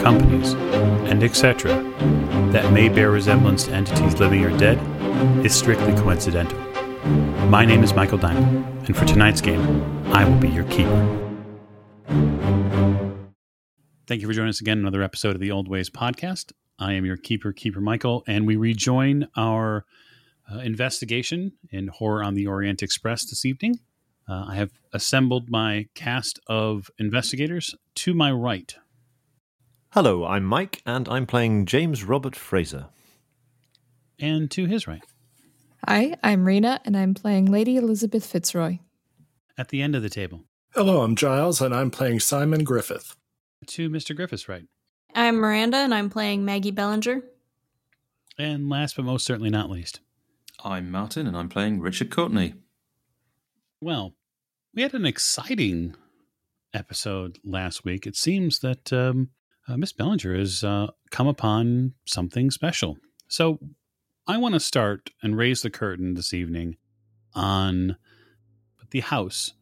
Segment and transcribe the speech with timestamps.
[0.00, 0.54] companies,
[1.08, 1.72] and etc.,
[2.52, 4.78] that may bear resemblance to entities living or dead,
[5.44, 6.58] is strictly coincidental.
[7.48, 11.16] My name is Michael Diamond, and for tonight's game, I will be your keeper.
[14.06, 16.52] Thank you for joining us again another episode of the Old Ways podcast.
[16.78, 19.84] I am your keeper, Keeper Michael, and we rejoin our
[20.52, 23.78] uh, investigation in Horror on the Orient Express this evening.
[24.28, 28.74] Uh, I have assembled my cast of investigators to my right.
[29.92, 32.86] Hello, I'm Mike, and I'm playing James Robert Fraser.
[34.20, 35.02] And to his right.
[35.88, 38.78] Hi, I'm Rena, and I'm playing Lady Elisabeth Fitzroy.
[39.58, 40.44] At the end of the table.
[40.74, 43.16] Hello, I'm Giles, and I'm playing Simon Griffith.
[43.66, 44.14] To Mr.
[44.14, 44.66] Griffith's right.
[45.16, 47.22] I'm Miranda, and I'm playing Maggie Bellinger.
[48.38, 49.98] And last but most certainly not least.
[50.62, 52.54] I'm Martin, and I'm playing Richard Courtney.
[53.80, 54.14] Well,
[54.72, 55.96] we had an exciting
[56.72, 58.06] episode last week.
[58.06, 59.30] It seems that um,
[59.68, 62.98] uh, Miss Bellinger has uh, come upon something special.
[63.28, 63.58] So
[64.26, 66.76] I want to start and raise the curtain this evening
[67.34, 67.96] on
[68.90, 69.54] the house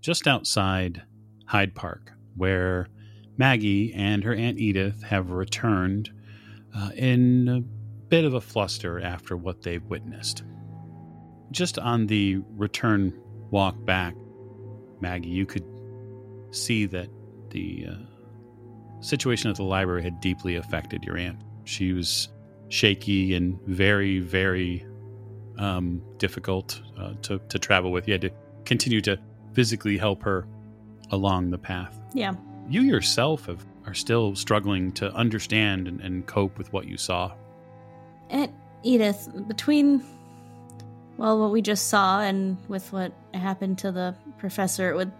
[0.00, 1.02] just outside
[1.46, 2.88] Hyde Park, where
[3.36, 6.10] Maggie and her Aunt Edith have returned
[6.76, 7.60] uh, in a
[8.08, 10.44] bit of a fluster after what they've witnessed.
[11.50, 13.18] Just on the return
[13.50, 14.14] walk back,
[15.00, 15.64] Maggie, you could
[16.50, 17.08] see that
[17.50, 18.13] the uh,
[19.04, 21.38] situation at the library had deeply affected your aunt.
[21.64, 22.28] She was
[22.68, 24.84] shaky and very, very
[25.58, 28.08] um, difficult uh, to, to travel with.
[28.08, 28.30] You had to
[28.64, 29.18] continue to
[29.52, 30.46] physically help her
[31.10, 32.00] along the path.
[32.14, 32.34] Yeah.
[32.68, 37.32] You yourself have, are still struggling to understand and, and cope with what you saw.
[38.30, 40.02] Aunt Edith, between,
[41.18, 45.12] well, what we just saw and with what happened to the professor, it would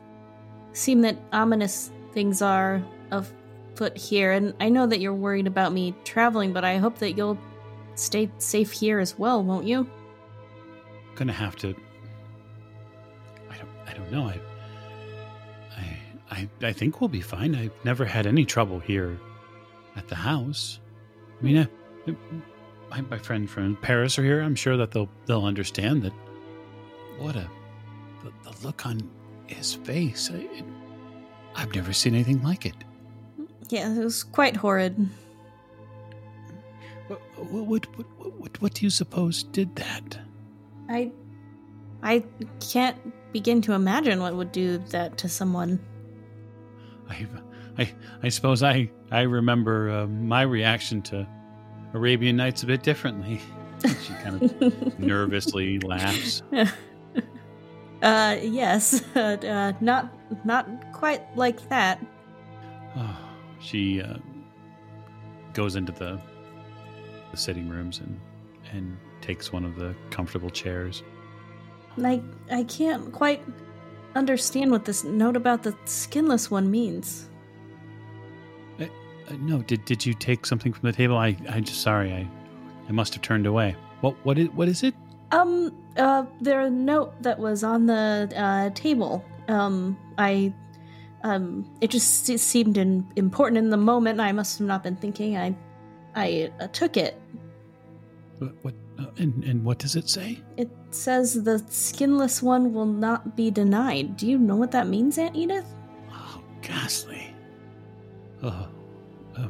[0.73, 3.33] seem that ominous things are of
[3.77, 7.13] foot here, and I know that you're worried about me traveling, but I hope that
[7.13, 7.39] you'll
[7.95, 9.89] stay safe here as well, won't you?
[11.15, 11.75] Gonna have to.
[13.51, 13.69] I don't.
[13.87, 14.25] I don't know.
[14.25, 14.41] I.
[15.77, 15.99] I.
[16.31, 16.49] I.
[16.63, 17.55] I think we'll be fine.
[17.55, 19.19] I've never had any trouble here,
[19.97, 20.81] at the house.
[21.41, 22.13] I mean, uh,
[22.91, 24.41] my, my friend from Paris are here.
[24.41, 26.13] I'm sure that they'll they'll understand that.
[27.19, 27.49] What a,
[28.25, 29.09] the, the look on
[29.47, 30.31] his face.
[30.33, 30.65] I, it,
[31.55, 32.75] I've never seen anything like it.
[33.69, 35.09] Yeah, it was quite horrid.
[37.09, 37.21] What,
[37.51, 40.19] what, what, what, what do you suppose did that?
[40.89, 41.13] I.
[42.03, 42.23] I
[42.61, 42.99] can't
[43.33, 45.81] begin to imagine what would do that to someone.
[47.09, 47.27] I,
[47.79, 47.93] I,
[48.23, 51.27] I suppose I, I remember uh, my reaction to
[51.95, 53.41] Arabian Nights a bit differently.
[54.03, 56.43] she kind of nervously laughs.
[58.05, 60.13] Uh, yes, uh, not
[60.45, 62.05] not quite like that.
[62.97, 63.17] Oh,
[63.65, 64.19] she uh,
[65.55, 66.21] goes into the,
[67.31, 68.21] the sitting rooms and
[68.73, 71.03] and takes one of the comfortable chairs.
[72.03, 73.43] I I can't quite
[74.15, 77.29] understand what this note about the skinless one means.
[78.81, 81.17] Uh, uh, no, did did you take something from the table?
[81.17, 82.13] I I'm just sorry.
[82.13, 82.29] I
[82.89, 83.77] I must have turned away.
[84.01, 84.95] What what is what is it?
[85.33, 89.25] Um, uh, there a note that was on the uh, table.
[89.49, 90.53] Um, I
[91.25, 94.21] um, it just it seemed in, important in the moment.
[94.21, 95.37] I must have not been thinking.
[95.37, 95.57] I,
[96.15, 97.21] I uh, took it.
[98.39, 100.41] What, what uh, and and what does it say?
[100.59, 104.19] It says the skinless one will not be denied.
[104.19, 105.67] Do you know what that means, Aunt Edith?
[106.13, 107.35] Oh, ghastly.
[108.43, 108.69] Oh,
[109.39, 109.49] uh,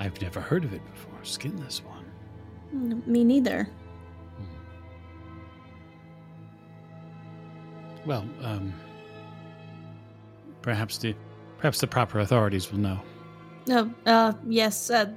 [0.00, 1.22] I've never heard of it before.
[1.22, 2.04] Skinless one.
[2.74, 3.68] Mm, me neither.
[8.06, 8.72] Well, um,
[10.62, 11.14] perhaps the
[11.58, 13.00] perhaps the proper authorities will know.
[13.70, 15.10] Uh, uh, yes, uh,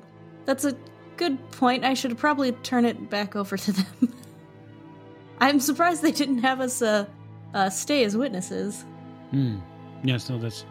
[0.45, 0.75] that's a
[1.17, 1.85] good point.
[1.85, 3.85] I should probably turn it back over to them.
[5.39, 7.05] I'm surprised they didn't have us uh,
[7.53, 8.85] uh, stay as witnesses.
[9.31, 9.59] Hmm.
[10.03, 10.65] Yes, no, that's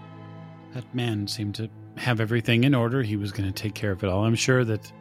[0.74, 3.02] that man seemed to have everything in order.
[3.02, 4.24] He was going to take care of it all.
[4.24, 4.92] I'm sure that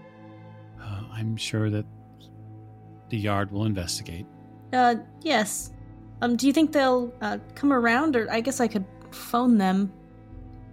[0.81, 1.86] uh, I'm sure that
[3.10, 4.25] the yard will investigate.
[4.74, 5.71] Uh, yes.
[6.21, 9.91] Um, do you think they'll uh, come around, or I guess I could phone them?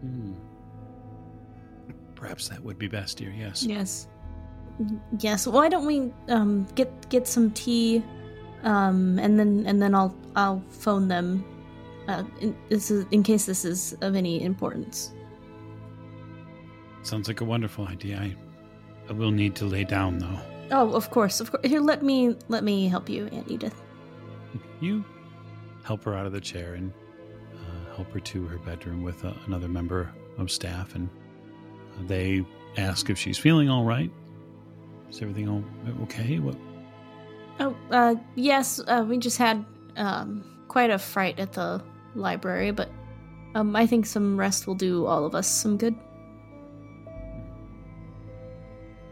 [0.00, 0.32] Hmm.
[2.14, 3.30] Perhaps that would be best, dear.
[3.30, 3.62] Yes.
[3.62, 4.08] Yes.
[5.18, 5.46] Yes.
[5.46, 8.02] Why don't we um get get some tea,
[8.62, 11.44] um, and then and then I'll I'll phone them,
[12.08, 15.12] uh, in, this is in case this is of any importance.
[17.02, 18.18] Sounds like a wonderful idea.
[18.18, 18.36] I,
[19.08, 20.40] I will need to lay down though.
[20.72, 21.64] Oh, of course, of course.
[21.64, 23.80] Here, let me let me help you, Aunt Edith.
[24.80, 25.04] You
[25.84, 26.92] help her out of the chair and
[27.96, 31.08] help her to her bedroom with uh, another member of staff, and
[32.06, 32.44] they
[32.76, 34.10] ask if she's feeling all right.
[35.08, 35.64] Is everything all
[36.02, 36.38] okay?
[36.38, 36.56] What?
[37.58, 38.80] Oh, uh, yes.
[38.86, 39.64] Uh, we just had
[39.96, 41.82] um quite a fright at the
[42.14, 42.90] library, but
[43.54, 45.94] um, I think some rest will do all of us some good.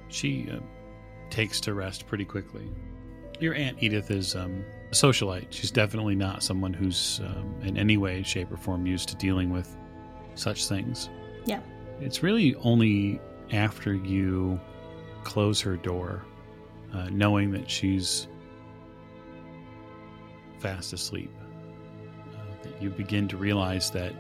[0.09, 0.61] She uh,
[1.31, 2.71] takes to rest pretty quickly.
[3.41, 5.47] Your aunt Edith is um, a socialite.
[5.51, 9.51] She's definitely not someone who's um, in any way, shape, or form used to dealing
[9.51, 9.77] with
[10.35, 11.11] such things.
[11.45, 11.61] Yeah.
[12.01, 13.21] It's really only
[13.53, 14.61] after you
[15.25, 16.25] close her door,
[16.93, 18.29] uh, knowing that she's
[20.59, 21.31] fast asleep,
[22.33, 24.15] uh, that you begin to realize that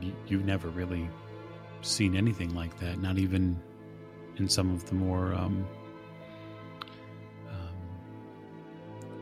[0.00, 1.08] y- you've never really
[1.82, 3.60] seen anything like that, not even
[4.36, 5.66] in some of the more um,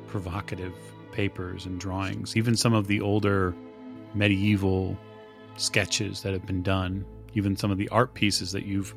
[0.06, 0.75] provocative
[1.12, 3.55] papers and drawings, even some of the older
[4.14, 4.97] medieval
[5.56, 7.05] sketches that have been done,
[7.35, 8.94] even some of the art pieces that you've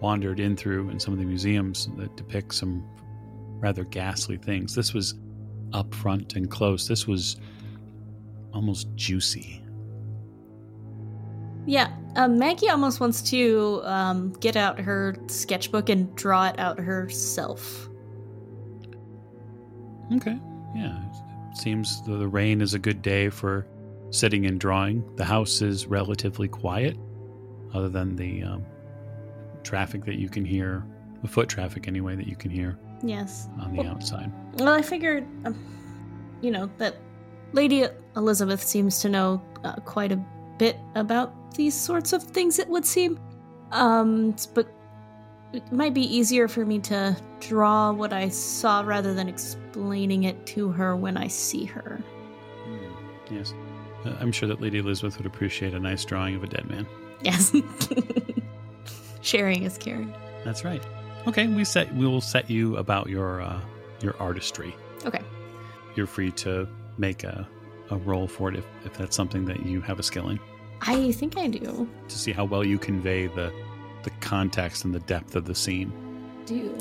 [0.00, 2.84] wandered in through in some of the museums that depict some
[3.60, 4.74] rather ghastly things.
[4.74, 5.14] This was
[5.72, 6.86] up front and close.
[6.86, 7.36] This was
[8.52, 9.62] almost juicy.
[11.66, 16.78] Yeah, um, Maggie almost wants to um, get out her sketchbook and draw it out
[16.78, 17.87] herself.
[20.14, 20.38] Okay.
[20.74, 20.98] Yeah.
[21.50, 23.66] It seems the, rain is a good day for
[24.10, 25.04] sitting and drawing.
[25.16, 26.96] The house is relatively quiet,
[27.74, 28.64] other than the um,
[29.62, 30.84] traffic that you can hear,
[31.22, 33.48] the foot traffic anyway, that you can hear Yes.
[33.60, 34.32] on the Well- outside.
[34.58, 35.54] Well, I figured, um,
[36.40, 36.96] you know, that
[37.52, 40.20] Lady Elisabeth seems to know uh, quite a
[40.58, 43.18] bit about these sorts of things, it would seem.
[43.72, 44.68] Um, but
[45.52, 50.46] it might be easier for me to draw what I saw rather than explaining it
[50.46, 52.00] to her when I see her.
[53.30, 53.54] Yes.
[54.04, 56.86] Uh, I'm sure that Lady Elisabeth would appreciate a nice drawing of a dead man.
[57.22, 57.52] Yes.
[59.20, 60.14] Sharing is caring.
[60.44, 60.82] That's right.
[61.26, 63.60] Okay, we set we will set you about your uh,
[64.00, 64.74] your artistry.
[65.04, 65.20] Okay.
[65.96, 67.46] You're free to make a,
[67.90, 70.38] a roll for it if, if that's something that you have a skill in
[70.82, 71.88] I think I do.
[72.08, 73.52] to see how well you convey the
[74.08, 75.92] the context and the depth of the scene.
[76.46, 76.76] Do.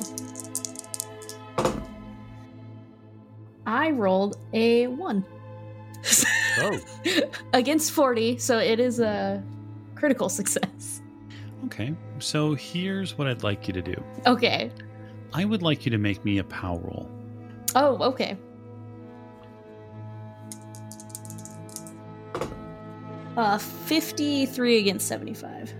[3.66, 5.26] I rolled a one.
[6.60, 6.80] Oh.
[7.54, 9.44] Against 40, so it is a
[9.94, 11.04] critical success.
[11.66, 14.04] Okay, so here's what I'd like you to do.
[14.26, 14.72] Okay.
[15.34, 17.08] I would like you to make me a pow roll.
[17.76, 18.38] Oh, okay.
[23.38, 25.76] Uh, 53 against 75.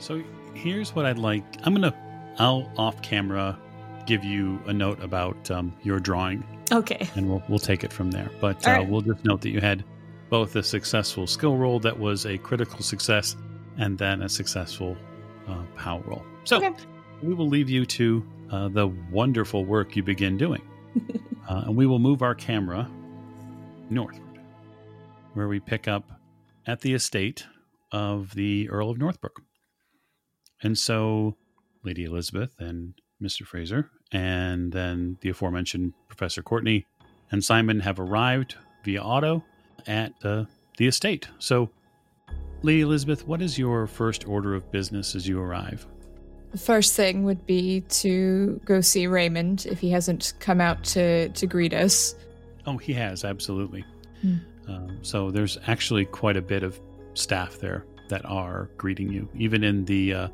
[0.00, 0.22] So
[0.54, 1.44] here's what I'd like.
[1.62, 1.94] I'm gonna,
[2.38, 3.58] I'll off camera
[4.06, 6.42] give you a note about um, your drawing,
[6.72, 7.08] Okay.
[7.14, 8.30] and we'll we'll take it from there.
[8.40, 8.88] But uh, right.
[8.88, 9.84] we'll just note that you had
[10.30, 13.36] both a successful skill roll that was a critical success,
[13.78, 14.96] and then a successful
[15.48, 16.24] uh, pow roll.
[16.44, 16.72] So Okay.
[17.22, 20.62] we will leave you to uh, the wonderful work you begin doing,
[21.48, 22.88] uh, and we will move our camera
[23.90, 24.40] northward,
[25.34, 26.10] where we pick up
[26.66, 27.44] at the estate
[27.92, 29.42] of the Earl of Northbrook.
[30.62, 31.36] And so,
[31.84, 33.46] Lady Elisabeth and Mr.
[33.46, 36.86] Fraser, and then the aforementioned Professor Courtney
[37.30, 39.44] and Simon have arrived via auto
[39.86, 40.44] at uh,
[40.76, 41.28] the estate.
[41.38, 41.70] So,
[42.62, 45.86] Lady Elisabeth, what is your first order of business as you arrive?
[46.52, 51.28] The first thing would be to go see Raymond if he hasn't come out to,
[51.28, 52.14] to greet us.
[52.66, 53.84] Oh, he has, absolutely.
[54.20, 54.36] Hmm.
[54.68, 56.80] Um, so there's actually quite a bit of
[57.14, 60.28] staff there that are greeting you, even in the uh,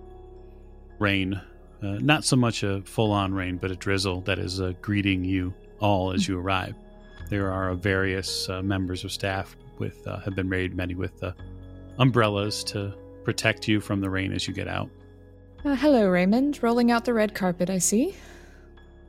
[0.99, 1.41] rain.
[1.83, 5.25] Uh, not so much a full on rain, but a drizzle that is uh, greeting
[5.25, 6.75] you all as you arrive.
[7.29, 11.33] There are various uh, members of staff with uh, have been made many with uh,
[11.99, 14.88] umbrellas to protect you from the rain as you get out.
[15.65, 16.62] Uh, hello, Raymond.
[16.62, 18.15] Rolling out the red carpet, I see.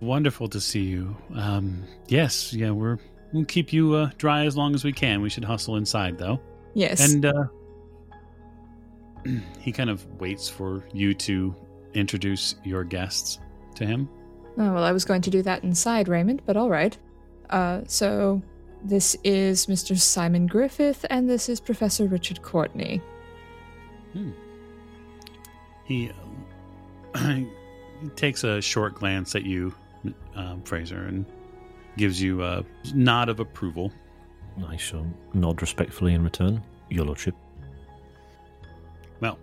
[0.01, 1.15] Wonderful to see you.
[1.35, 2.97] Um, yes, yeah, we're
[3.31, 5.21] we'll keep you uh, dry as long as we can.
[5.21, 6.39] We should hustle inside though.
[6.73, 7.13] Yes.
[7.13, 7.45] And uh,
[9.59, 11.55] he kind of waits for you to
[11.97, 13.39] introduce your guests
[13.75, 14.09] to him.
[14.57, 16.97] Oh, well, I was going to do that inside, Raymond, but all right.
[17.49, 18.41] Uh, so
[18.83, 19.97] this is Mr.
[19.97, 23.01] Simon Griffith, and this is Professor Richard Courtney.
[25.85, 26.11] He,
[27.13, 29.73] uh, he takes a short glance at you,
[30.35, 31.25] um, Fraser, and
[31.97, 32.63] gives you a
[32.93, 33.91] nod of approval.
[34.67, 37.35] I shall nod respectfully in return, Your Lordship.
[39.19, 39.37] Well,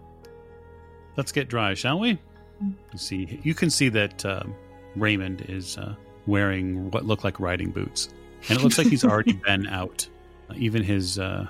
[1.16, 2.18] let's get dry, shall we?
[2.60, 4.54] You see, you can see that um,
[4.96, 5.94] Raymond is uh,
[6.26, 8.08] wearing what look like riding boots,
[8.48, 10.08] and it looks like he's already been out.
[10.48, 11.46] Uh, even his, uh,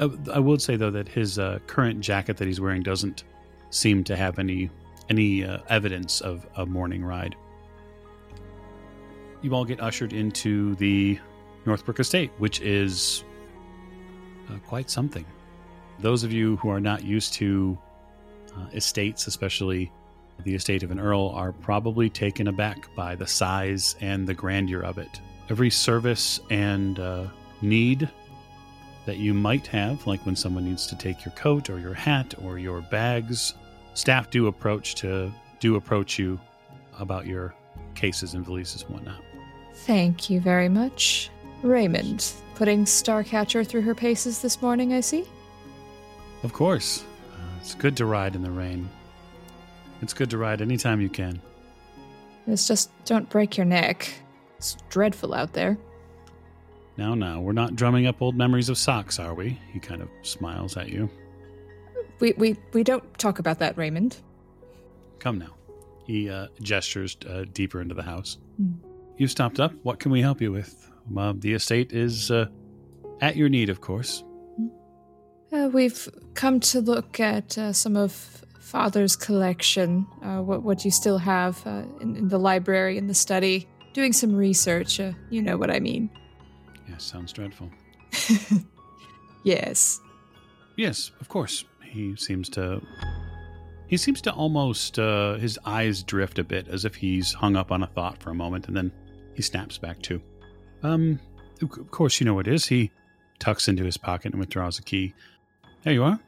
[0.00, 3.24] uh, I would say though that his uh, current jacket that he's wearing doesn't
[3.70, 4.70] seem to have any
[5.08, 7.34] any uh, evidence of a morning ride.
[9.40, 11.18] You all get ushered into the
[11.64, 13.24] Northbrook Estate, which is
[14.50, 15.24] uh, quite something.
[16.00, 17.78] Those of you who are not used to
[18.56, 19.90] uh, estates, especially
[20.44, 24.82] the estate of an earl, are probably taken aback by the size and the grandeur
[24.82, 25.20] of it.
[25.50, 27.26] Every service and uh,
[27.62, 28.08] need
[29.06, 32.34] that you might have, like when someone needs to take your coat or your hat
[32.42, 33.54] or your bags,
[33.94, 36.38] staff do approach to do approach you
[36.98, 37.54] about your
[37.94, 39.22] cases and valises and whatnot.
[39.74, 41.30] Thank you very much.
[41.62, 45.24] Raymond, putting Starcatcher through her paces this morning, I see?
[46.42, 48.88] Of course, uh, it's good to ride in the rain.
[50.00, 51.40] It's good to ride anytime you can.
[52.46, 54.12] It's just don't break your neck.
[54.56, 55.76] It's dreadful out there.
[56.96, 59.58] Now, now, we're not drumming up old memories of socks, are we?
[59.72, 61.08] He kind of smiles at you.
[62.18, 64.16] We we we don't talk about that, Raymond.
[65.20, 65.54] Come now.
[66.06, 68.38] He uh, gestures uh, deeper into the house.
[68.56, 68.72] Hmm.
[69.16, 69.72] You've stopped up.
[69.82, 70.90] What can we help you with?
[71.16, 72.46] Uh, the estate is uh,
[73.20, 74.24] at your need, of course.
[75.52, 80.06] Uh, we've come to look at uh, some of Father's collection.
[80.22, 84.12] Uh, what what you still have uh, in, in the library, in the study, doing
[84.12, 85.00] some research.
[85.00, 86.10] Uh, you know what I mean.
[86.88, 87.70] Yes, sounds dreadful.
[89.42, 90.00] yes.
[90.76, 91.64] Yes, of course.
[91.82, 92.80] He seems to.
[93.86, 94.98] He seems to almost.
[94.98, 98.30] Uh, his eyes drift a bit, as if he's hung up on a thought for
[98.30, 98.92] a moment, and then
[99.34, 100.20] he snaps back to.
[100.82, 101.18] Um,
[101.62, 102.66] of course, you know what it is.
[102.66, 102.90] He
[103.38, 105.14] tucks into his pocket and withdraws a key.
[105.84, 106.20] There you are.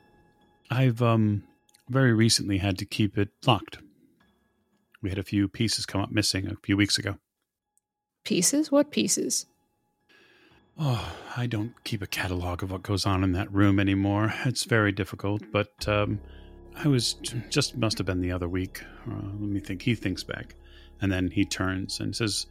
[0.71, 1.43] I've um
[1.91, 3.79] very recently had to keep it locked.
[5.03, 7.17] We had a few pieces come up missing a few weeks ago.
[8.25, 8.71] Pieces?
[8.71, 9.47] What pieces?
[10.79, 14.33] Oh, I don't keep a catalog of what goes on in that room anymore.
[14.45, 16.21] It's very difficult, but um,
[16.77, 17.15] I was
[17.51, 18.83] just must have been the other week.
[19.07, 19.83] Uh, let me think.
[19.83, 20.55] He thinks back,
[21.01, 22.47] and then he turns and says,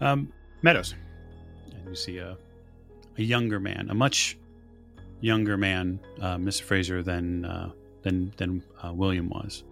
[0.00, 0.94] um, "Meadows,"
[1.72, 2.36] and you see a
[3.18, 4.38] a younger man, a much
[5.20, 6.62] younger man, uh, Mr.
[6.62, 7.70] Fraser than uh,
[8.08, 9.64] than than uh, William was.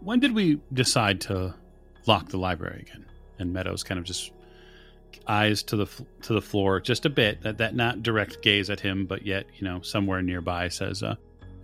[0.00, 1.54] When did we decide to
[2.06, 3.04] lock the library again?
[3.38, 4.32] And Meadows kind of just
[5.26, 5.86] eyes to the
[6.22, 9.46] to the floor just a bit that that not direct gaze at him but yet
[9.56, 11.14] you know somewhere nearby says uh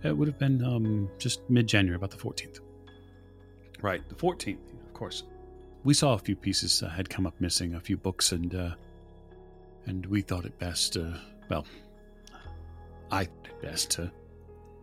[0.03, 2.59] it would have been um just mid-january about the 14th
[3.81, 5.23] right the 14th of course
[5.83, 8.71] we saw a few pieces uh, had come up missing a few books and uh
[9.85, 11.17] and we thought it best uh
[11.49, 11.65] well
[13.11, 14.11] i thought it best to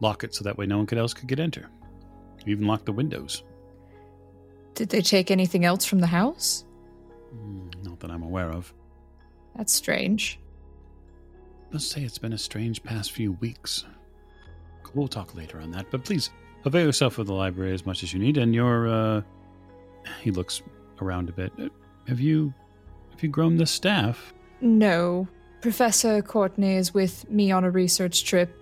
[0.03, 1.71] lock it so that way no one else could get enter
[2.45, 3.45] we even locked the windows
[4.75, 6.65] Did they take anything else from the house?
[7.35, 8.73] Mm, not that i'm aware of
[9.57, 10.39] That's strange.
[11.73, 13.85] must say it's been a strange past few weeks.
[14.95, 16.29] We'll talk later on that, but please
[16.67, 18.37] avail yourself of the library as much as you need.
[18.37, 19.23] And your, uh,
[20.21, 20.61] he looks
[21.01, 21.51] around a bit.
[22.09, 22.53] Have you,
[23.11, 24.35] have you grown the staff?
[24.61, 25.27] No.
[25.63, 28.55] Professor Courtney is with me on a research trip,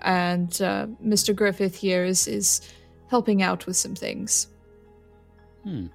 [0.00, 1.34] and uh, Mr.
[1.34, 2.60] Griffith here is, is
[3.08, 4.48] helping out with some things.
[5.62, 5.86] Hmm.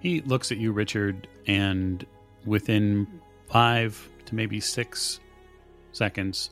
[0.00, 2.06] He looks at you, Richard, and
[2.46, 3.06] within
[3.48, 5.20] five to maybe six
[5.92, 6.50] seconds,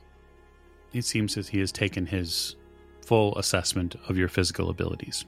[0.92, 2.56] it seems that he has taken his
[3.00, 5.24] full assessment of your physical abilities.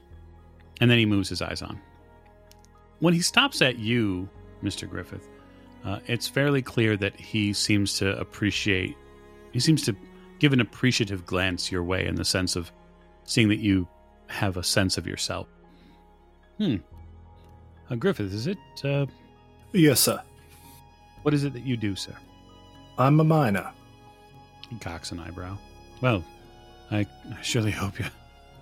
[0.79, 1.79] And then he moves his eyes on.
[2.99, 4.29] When he stops at you,
[4.63, 4.87] Mr.
[4.87, 5.27] Griffith,
[5.83, 8.95] uh, it's fairly clear that he seems to appreciate,
[9.51, 9.95] he seems to
[10.41, 12.71] give an appreciative glance your way in the sense of
[13.25, 13.87] seeing that you
[14.25, 15.47] have a sense of yourself.
[16.57, 16.77] Hmm.
[17.91, 19.05] Uh, Griffith, is it, uh,
[19.71, 20.19] Yes, sir.
[21.21, 22.15] what is it that you do, sir?
[22.97, 23.71] I'm a miner.
[24.67, 25.55] He cocks an eyebrow.
[26.01, 26.23] Well,
[26.89, 28.09] I, I surely hope you're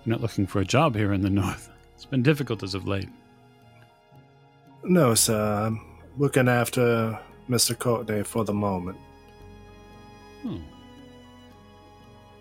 [0.04, 1.70] not looking for a job here in the north.
[1.94, 3.08] It's been difficult as of late.
[4.84, 5.64] No, sir.
[5.66, 5.80] I'm
[6.18, 7.18] looking after
[7.48, 7.78] Mr.
[7.78, 8.98] Courtney for the moment.
[10.42, 10.58] Hmm.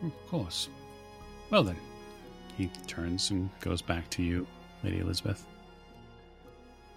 [0.04, 0.70] Of course.
[1.50, 1.78] Well then,
[2.58, 4.48] he turns and goes back to you,
[4.84, 5.46] Lady Elisabeth.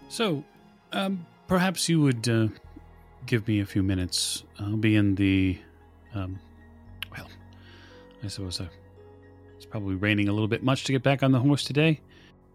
[0.09, 0.45] So,
[0.93, 2.49] um, perhaps you would uh,
[3.27, 4.45] give me a few minutes.
[4.61, 5.59] I'll be in the,
[6.15, 6.39] um,
[7.17, 7.29] well,
[8.23, 8.71] I suppose a
[9.57, 12.01] It's probably raining a little bit much to get back on the horse today,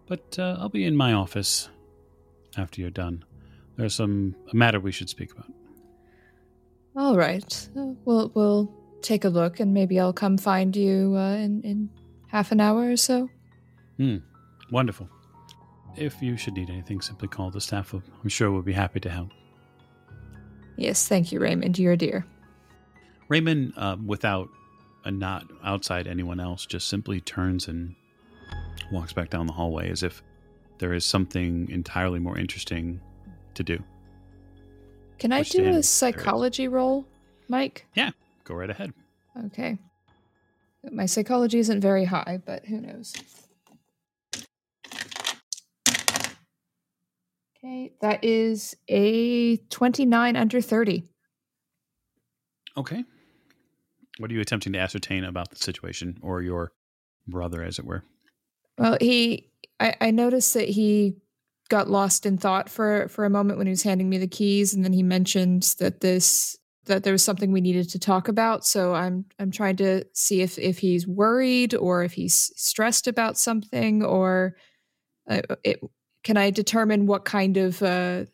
[0.08, 1.70] but uh, I'll be in my office
[2.58, 3.24] after you're done.
[3.75, 5.51] There's some a matter we should speak about.
[6.96, 7.70] All right.
[7.77, 11.89] Uh, we'll we'll take a look, and maybe I'll come find you uh, in in
[12.27, 13.30] half an hour or so.
[13.98, 14.18] Hmm.
[14.72, 15.10] Wonderful.
[15.96, 17.94] If you should need anything, simply call the staff.
[17.94, 19.30] I'm sure we'll be happy to help.
[20.75, 21.80] Yes, thank you, Raymond.
[21.80, 22.25] You're a dear.
[23.30, 24.50] Raymond, uh, without
[25.06, 27.96] a not outside anyone else, just simply turns and
[28.92, 30.22] walks back down the hallway as if
[30.77, 33.01] there is something entirely more interesting
[33.56, 33.84] to do.
[35.18, 37.08] Can I do a psychology roll,
[37.48, 37.86] Mike?
[38.48, 38.94] Go right ahead.
[39.48, 39.77] Okay.
[40.89, 43.13] My psychology isn't very high, but who knows?
[47.58, 51.04] Okay, that is a 29 under 30.
[52.77, 53.04] Okay.
[54.18, 56.72] What are you attempting to ascertain about the situation or your
[57.27, 58.04] brother, as it were?
[58.77, 59.50] Well, he,
[59.82, 61.18] I, I noticed that he
[61.68, 64.74] got lost in thought for for a moment when he was handing me the keys,
[64.74, 68.65] and then he mentioned that this that there was something we needed to talk about.
[68.65, 73.38] So I'm I'm trying to see if if he's worried or if he's stressed about
[73.38, 74.56] something, or
[75.29, 75.79] uh, it,
[76.24, 78.25] can I determine what kind of uh,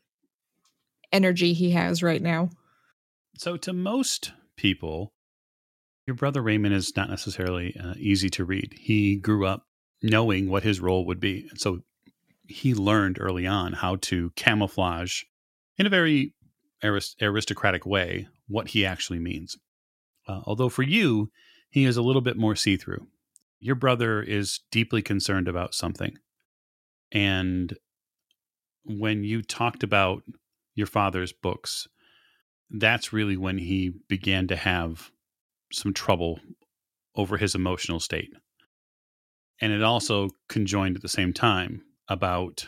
[1.12, 2.50] energy he has right now?
[3.38, 5.14] So, to most people,
[6.08, 8.76] your brother Raymond is not necessarily uh, easy to read.
[8.80, 9.66] He grew up
[10.02, 11.48] knowing what his role would be.
[11.50, 11.80] And so
[12.48, 15.24] he learned early on how to camouflage
[15.78, 16.34] in a very
[16.84, 19.58] arist- aristocratic way what he actually means.
[20.28, 21.32] Uh, although for you,
[21.70, 23.08] he is a little bit more see through.
[23.60, 26.18] Your brother is deeply concerned about something.
[27.12, 27.76] And
[28.84, 30.24] when you talked about
[30.76, 31.88] your father's books,
[32.70, 35.12] that's really when he began to have
[35.72, 36.40] some trouble
[37.16, 38.34] over his emotional state.
[39.62, 42.68] And it also conjoined at the same time about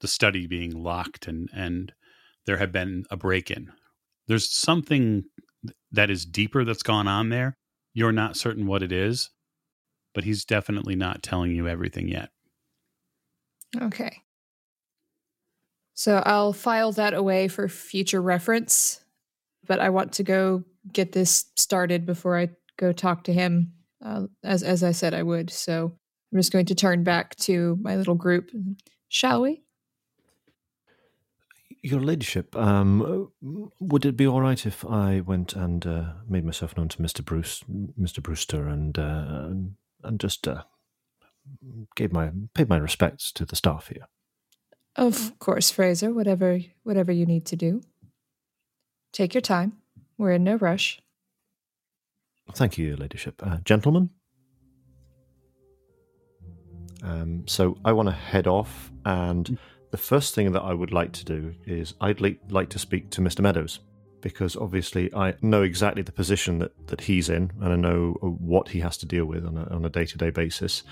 [0.00, 1.92] the study being locked and, and
[2.46, 3.72] there had been a break in.
[4.26, 5.24] There's something
[5.92, 7.56] that is deeper that's gone on there.
[7.92, 9.30] You're not certain what it is,
[10.14, 12.30] but he's definitely not telling you everything yet.
[13.80, 14.22] Okay.
[15.94, 19.04] So I'll file that away for future reference,
[19.66, 23.72] but I want to go get this started before I go talk to him,
[24.04, 25.50] uh, as as I said I would.
[25.50, 25.96] So
[26.32, 28.50] I'm just going to turn back to my little group.
[29.08, 29.62] Shall we?
[31.86, 33.30] Your ladyship, um,
[33.78, 37.22] would it be all right if I went and uh, made myself known to Mister
[37.22, 37.62] Bruce,
[37.94, 39.50] Mister Brewster, and uh,
[40.02, 40.62] and just uh,
[41.94, 44.08] gave my paid my respects to the staff here?
[44.96, 46.10] Of course, Fraser.
[46.10, 47.82] Whatever whatever you need to do.
[49.12, 49.74] Take your time.
[50.16, 51.02] We're in no rush.
[52.54, 54.08] Thank you, your ladyship, uh, gentlemen.
[57.02, 59.58] Um, so I want to head off, and
[59.94, 63.20] the first thing that I would like to do is I'd like, to speak to
[63.20, 63.42] Mr.
[63.42, 63.78] Meadows
[64.22, 68.68] because obviously I know exactly the position that, that he's in, and I know what
[68.68, 70.82] he has to deal with on a, on a day-to-day basis.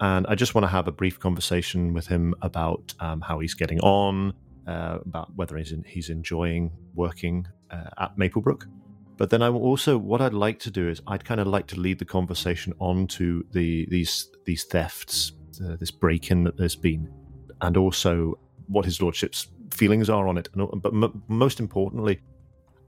[0.00, 3.54] And I just want to have a brief conversation with him about um, how he's
[3.54, 4.32] getting on,
[4.68, 8.68] uh, about whether he's in, he's enjoying working uh, at Maplebrook.
[9.16, 11.66] But then I will also what I'd like to do is I'd kind of like
[11.68, 15.32] to lead the conversation on to the these these thefts,
[15.64, 17.12] uh, this break-in that there's been,
[17.60, 18.38] and also
[18.68, 22.20] what his lordship's feelings are on it, and, but m- most importantly,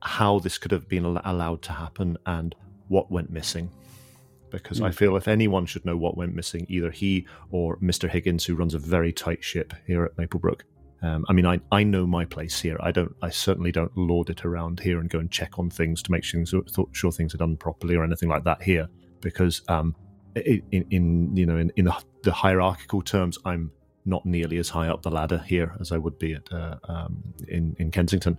[0.02, 2.54] how this could have been al- allowed to happen and
[2.88, 3.70] what went missing.
[4.50, 4.94] Because I Mm.
[4.94, 8.08] feel if anyone should know what went missing, either he or Mr.
[8.08, 10.60] Higgins, who runs a very tight ship here at Maplebrook.
[11.02, 12.76] Um, I mean, I, I know my place here.
[12.80, 13.14] I don't.
[13.20, 16.24] I certainly don't lord it around here and go and check on things to make
[16.24, 16.44] sure,
[16.92, 18.88] sure things are done properly or anything like that here.
[19.20, 19.94] Because um,
[20.36, 21.90] in, in you know in, in
[22.22, 23.72] the hierarchical terms, I'm
[24.06, 27.22] not nearly as high up the ladder here as I would be at uh, um,
[27.48, 28.38] in in Kensington.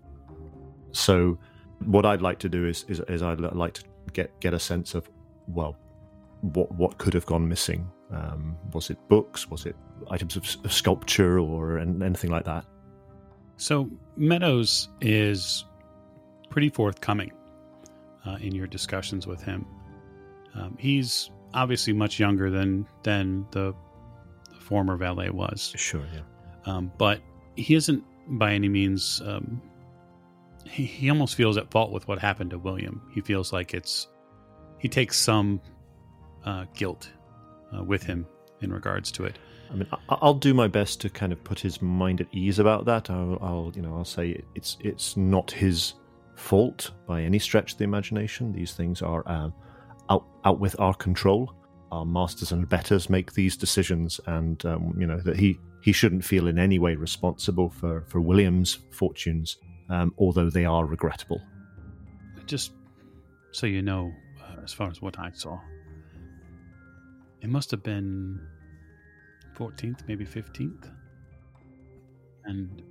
[0.91, 1.37] So,
[1.85, 4.95] what I'd like to do is is, is I'd like to get get a sense
[4.95, 5.09] of
[5.47, 5.77] well,
[6.41, 7.89] what what could have gone missing.
[8.11, 9.49] Um, was it books?
[9.49, 9.75] Was it
[10.09, 12.65] items of, of sculpture or an- anything like that?
[13.57, 15.65] So Meadows is
[16.49, 17.31] pretty forthcoming
[18.25, 19.65] uh, in your discussions with him.
[20.55, 23.75] Um, he's obviously much younger than than the, the
[24.67, 26.21] former valet was, Sure, yeah.
[26.65, 27.21] um, but
[27.55, 28.03] he isn't
[28.39, 29.21] by any means.
[29.25, 29.61] Um,
[30.65, 33.01] he, he almost feels at fault with what happened to William.
[33.13, 34.07] He feels like it's
[34.79, 35.61] he takes some
[36.43, 37.09] uh, guilt
[37.75, 38.25] uh, with him
[38.61, 39.39] in regards to it.
[39.71, 42.85] I mean, I'll do my best to kind of put his mind at ease about
[42.85, 43.09] that.
[43.09, 45.93] I'll, I'll you know, I'll say it's it's not his
[46.35, 48.53] fault by any stretch of the imagination.
[48.53, 49.53] These things are um,
[50.09, 51.53] out out with our control.
[51.91, 56.23] Our masters and betters make these decisions, and um, you know that he he shouldn't
[56.23, 59.57] feel in any way responsible for for William's fortunes,
[59.89, 61.41] um, although they are regrettable.
[62.45, 62.71] Just
[63.51, 65.59] so you know, uh, as far as what I saw,
[67.41, 68.39] it must have been
[69.57, 70.91] 14th, maybe 15th.
[72.45, 72.83] And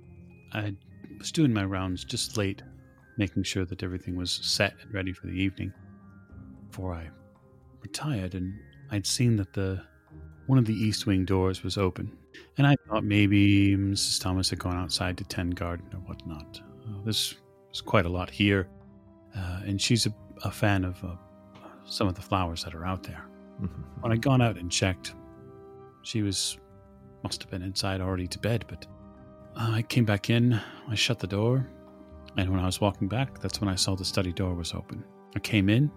[0.53, 0.75] I
[1.17, 2.61] was doing my rounds just late,
[3.17, 5.73] making sure that everything was set and ready for the evening
[6.69, 7.09] before I
[7.81, 8.35] retired.
[8.35, 8.53] And
[8.91, 9.81] I'd seen that the
[10.47, 12.11] one of the east wing doors was open.
[12.57, 14.21] And I thought maybe Mrs.
[14.21, 16.61] Thomas had gone outside to tend garden or whatnot.
[16.87, 17.35] Uh, there's,
[17.67, 18.69] there's quite a lot here.
[19.35, 21.15] Uh, and she's a, a fan of uh,
[21.85, 23.25] some of the flowers that are out there.
[23.61, 23.83] Mhm.
[24.01, 25.13] When I'd gone out and checked,
[26.03, 26.57] she was
[27.23, 28.65] must have been inside already to bed.
[28.67, 28.85] But
[29.55, 31.67] uh, I came back in, I shut the door,
[32.37, 35.03] and when I was walking back, that's when I saw the study door was open.
[35.35, 35.91] I came in,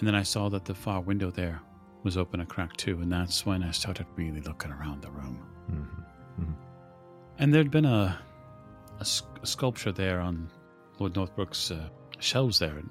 [0.00, 1.60] and then I saw that the far window there
[2.02, 5.46] was open a crack too, and that's when I started really looking around the room.
[5.70, 6.54] Mhm.
[7.38, 8.18] And there'd been a
[9.42, 10.50] sculpture there on
[10.98, 12.90] Lord Northbrook's uh, shelves there, and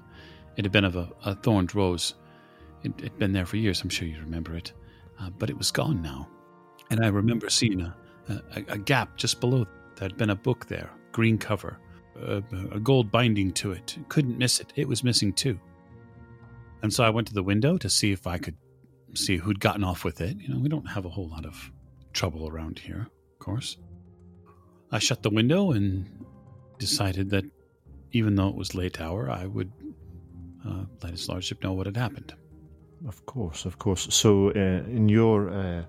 [0.56, 2.14] it had been of a, a thorned rose.
[2.82, 4.72] It had been there for years, I'm sure you remember it,
[5.20, 6.28] uh, but it was gone now.
[6.90, 7.94] And I remember seeing a,
[8.28, 9.66] a, a gap just below.
[9.96, 11.78] There had been a book there, green cover,
[12.16, 12.42] a,
[12.72, 13.98] a gold binding to it.
[14.08, 14.72] Couldn't miss it.
[14.76, 15.58] It was missing too.
[16.82, 18.56] And so I went to the window to see if I could
[19.14, 20.36] see who'd gotten off with it.
[20.40, 21.70] You know, we don't have a whole lot of
[22.12, 23.76] trouble around here, of course.
[24.92, 26.06] I shut the window and
[26.78, 27.44] decided that
[28.12, 29.70] even though it was late hour, I would
[30.66, 32.34] uh, let his lordship know what had happened.
[33.06, 34.12] Of course, of course.
[34.14, 35.84] So, uh, in your uh,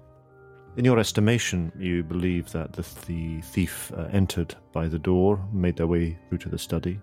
[0.77, 5.75] in your estimation, you believe that the, the thief uh, entered by the door, made
[5.75, 6.99] their way through to the study,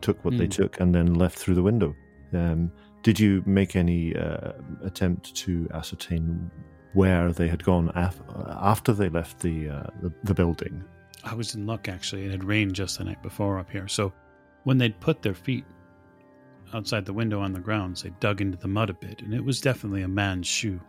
[0.00, 0.50] took what they Hmm.
[0.50, 1.94] took, and then left through the window.
[2.32, 2.70] Um,
[3.02, 6.50] did you make any uh, attempt to ascertain
[6.94, 10.82] where they had gone af- after they left the, uh, the the building?
[11.24, 12.24] I was in luck actually.
[12.26, 13.88] It had rained just the night before up here.
[13.88, 14.12] So
[14.64, 15.64] when they'd put their feet
[16.74, 19.44] outside the window on the grounds, they dug into the mud a bit, and it
[19.44, 20.80] was definitely a man's shoe.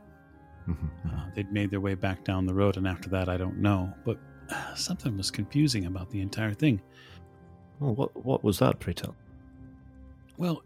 [0.68, 0.90] Mhm.
[1.08, 3.92] Uh, they'd made their way back down the road, and after that, I don't know.
[4.06, 4.20] But
[4.50, 6.82] uh, something was confusing about the entire thing.
[7.82, 9.16] Oh, what what was that, pray tell?
[10.38, 10.64] Well,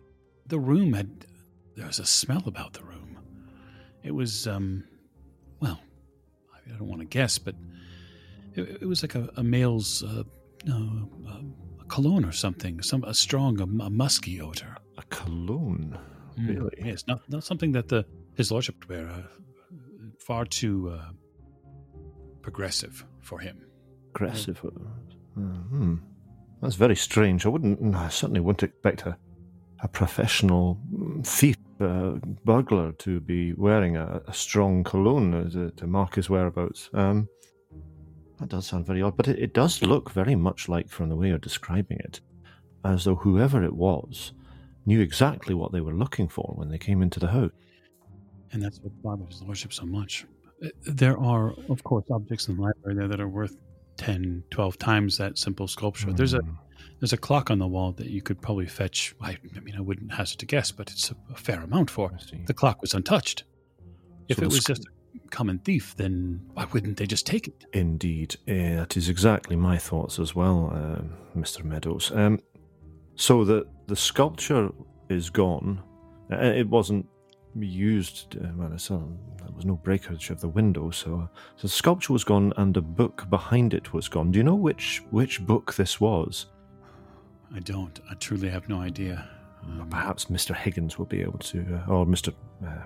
[0.48, 1.26] the room had.
[1.76, 3.18] There was a smell about the room.
[4.04, 4.84] It was, um,
[5.60, 5.80] well,
[6.54, 7.56] I don't want to guess, but
[8.54, 10.24] it, it was like a, a male's, uh,
[10.66, 11.10] no,
[11.82, 14.78] a cologne or something, some a strong, a, a musky odor.
[14.98, 15.98] A cologne.
[16.38, 16.78] Mm, Really?
[16.84, 18.06] Yes, not not something that the
[18.36, 19.08] his lordship would wear.
[19.08, 19.22] Uh,
[20.20, 21.12] far too uh,
[22.42, 23.66] progressive for him.
[24.14, 24.60] Progressive.
[24.66, 25.96] Uh, hmm.
[26.62, 27.46] That's very strange.
[27.46, 27.96] I wouldn't.
[27.96, 29.18] I certainly wouldn't expect a,
[29.84, 32.14] a professional mm, thief, uh,
[32.46, 36.90] burglar, to be wearing a, a strong cologne uh, to, to mark his whereabouts.
[36.94, 37.28] Um,
[38.40, 41.16] that does sound very odd, but it, it does look very much like, from the
[41.16, 42.22] way you're describing it,
[42.86, 44.32] as though whoever it was
[44.86, 47.52] knew exactly what they were looking for when they came into the house.
[48.52, 50.26] And that's what bothers his lordship so much.
[50.64, 53.56] Uh, There are, of course, objects in the library there that are worth
[53.98, 56.14] 10, 12 times that simple sculpture.
[56.14, 56.52] There's a Hmm.
[57.00, 59.16] There's a clock on the wall that you could probably fetch.
[59.22, 62.12] I, I mean, I wouldn't hazard to guess, but it's a, a fair amount for.
[62.46, 63.44] The clock was untouched.
[64.30, 67.48] If So it was sc- just a common thief, then why wouldn't they just take
[67.48, 67.66] it?
[67.74, 71.64] Indeed, eh, that is exactly my thoughts as well, uh, Mr.
[71.64, 72.12] Meadows.
[72.14, 72.40] Um,
[73.16, 74.70] so the the sculpture
[75.10, 75.82] is gone.
[76.32, 77.06] Uh, it wasn't
[77.56, 78.38] used.
[78.38, 79.00] Uh, well, it's, uh,
[79.38, 82.74] there was no breakage of the window, so, uh, so the sculpture was gone, and
[82.74, 84.32] the book behind it was gone.
[84.32, 86.48] Do you know which which book this was?
[87.56, 88.00] I don't.
[88.10, 89.28] I truly have no idea.
[89.64, 90.56] Um, Perhaps Mr.
[90.56, 92.34] Higgins will be able to, uh, or Mr.
[92.66, 92.84] Uh,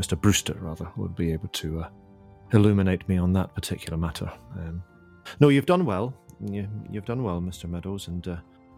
[0.00, 0.20] Mr.
[0.20, 1.88] Brewster rather, would be able to uh,
[2.52, 4.30] illuminate me on that particular matter.
[4.58, 4.82] Um,
[5.40, 6.14] no, you've done well.
[6.40, 7.68] You, you've done well, Mr.
[7.68, 8.08] Meadows.
[8.08, 8.36] And uh,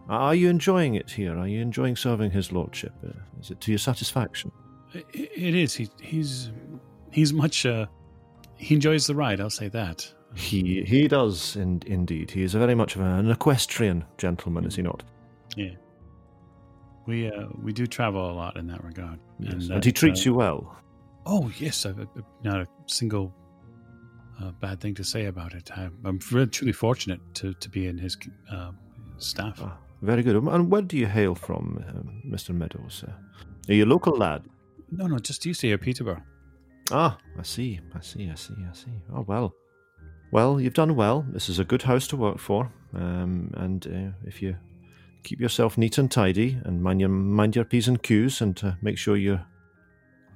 [0.08, 1.38] are you enjoying it here?
[1.38, 2.92] Are you enjoying serving his lordship?
[3.06, 4.50] Uh, is it to your satisfaction?
[4.94, 5.74] I- It is.
[5.74, 6.50] He, he's
[7.12, 7.64] he's much.
[7.66, 7.86] Uh,
[8.56, 9.40] he enjoys the ride.
[9.40, 10.12] I'll say that.
[10.34, 12.30] He he does, in, indeed.
[12.30, 15.02] He is very much of an equestrian gentleman, is he not?
[15.56, 15.74] Yeah.
[17.06, 19.18] We uh, we do travel a lot in that regard.
[19.38, 19.52] Yes.
[19.52, 20.76] And, that, he treats uh, you well.
[21.26, 23.34] Oh yes, I've, I've not a single
[24.40, 25.70] uh, bad thing to say about it.
[25.76, 28.16] I, I'm really truly fortunate to to be in his
[28.50, 28.72] uh,
[29.18, 29.60] staff.
[29.62, 30.36] Ah, very good.
[30.36, 32.54] And where do you hail from, um, Mr.
[32.54, 33.04] Meadows?
[33.06, 33.12] Uh,
[33.68, 34.42] are you a local lad?
[34.90, 36.22] No, no, just to here, Peterborough.
[36.90, 38.90] Ah, I see, I see, I see, I see.
[39.14, 39.54] Oh, well.
[40.32, 41.24] Well, you've done well.
[41.28, 42.72] This is a good house to work for.
[42.94, 44.56] Um, and uh, if you
[45.22, 48.72] keep yourself neat and tidy and mind your, mind your P's and Q's and uh,
[48.82, 49.44] make sure you're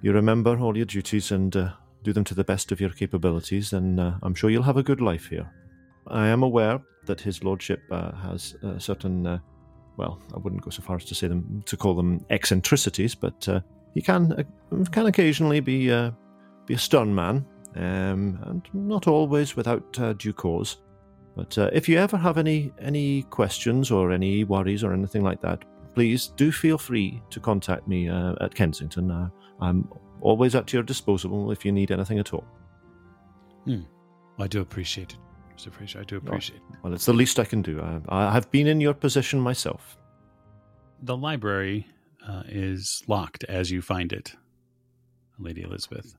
[0.02, 1.70] you remember all your duties and uh,
[2.02, 4.82] do them to the best of your capabilities, then uh, I'm sure you'll have a
[4.82, 5.50] good life here.
[6.08, 9.38] I am aware that His Lordship uh, has certain, uh,
[9.96, 13.48] well, I wouldn't go so far as to say them to call them eccentricities, but
[13.48, 13.60] uh,
[13.94, 14.44] he can
[14.92, 15.88] can occasionally be
[16.66, 20.76] be a stern man, um, and not always without due cause.
[21.36, 25.40] But uh, if you ever have any any questions or any worries or anything like
[25.42, 29.10] that, please do feel free to contact me uh, at Kensington.
[29.10, 29.28] Uh,
[29.60, 29.88] I'm
[30.20, 32.44] always at your disposal if you need anything at all.
[34.38, 35.18] I do appreciate it.
[35.56, 35.72] Mr.
[35.72, 36.78] Fraser, I do appreciate it.
[36.82, 37.80] Well, it's the least I can do.
[37.80, 39.96] I, I have been in your position myself.
[41.02, 41.86] The library
[42.26, 44.34] uh, is locked as you find it,
[45.38, 46.16] Lady Elisabeth.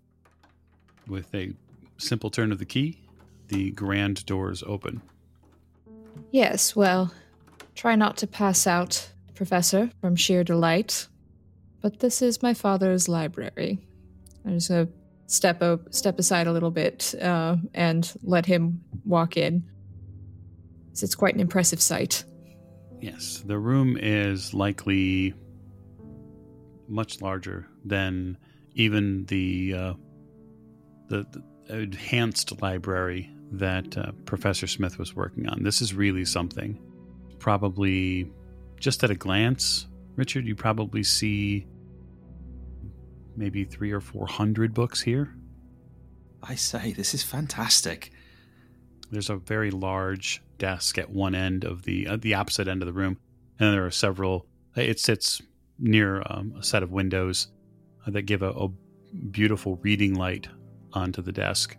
[1.07, 1.53] With a
[1.97, 3.04] simple turn of the key,
[3.47, 5.01] the grand doors open.
[6.31, 7.13] Yes, well,
[7.75, 11.07] try not to pass out, Professor, from sheer delight.
[11.81, 13.79] But this is my father's library.
[14.45, 14.87] I'm just gonna
[15.27, 19.63] step up, step aside a little bit, uh, and let him walk in.
[20.91, 22.23] It's quite an impressive sight.
[23.01, 25.33] Yes, the room is likely
[26.87, 28.37] much larger than
[28.73, 29.93] even the uh,
[31.07, 31.25] the,
[31.67, 35.63] the enhanced library that uh, Professor Smith was working on.
[35.63, 36.79] This is really something.
[37.39, 38.31] Probably,
[38.79, 41.67] just at a glance, Richard, you probably see
[43.37, 45.35] maybe three or four hundred books here.
[46.41, 48.11] I say, this is fantastic.
[49.11, 52.87] There's a very large desk at one end of the uh, the opposite end of
[52.87, 53.17] the room,
[53.59, 54.47] and there are several.
[54.75, 55.41] It sits
[55.77, 57.49] near um, a set of windows
[58.05, 58.69] uh, that give a, a
[59.31, 60.47] beautiful reading light
[60.93, 61.77] onto the desk,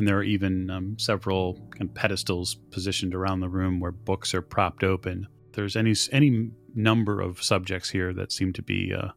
[0.00, 4.32] and there are even um, several kind of pedestals positioned around the room where books
[4.32, 5.28] are propped open.
[5.52, 9.08] There's any any number of subjects here that seem to be uh,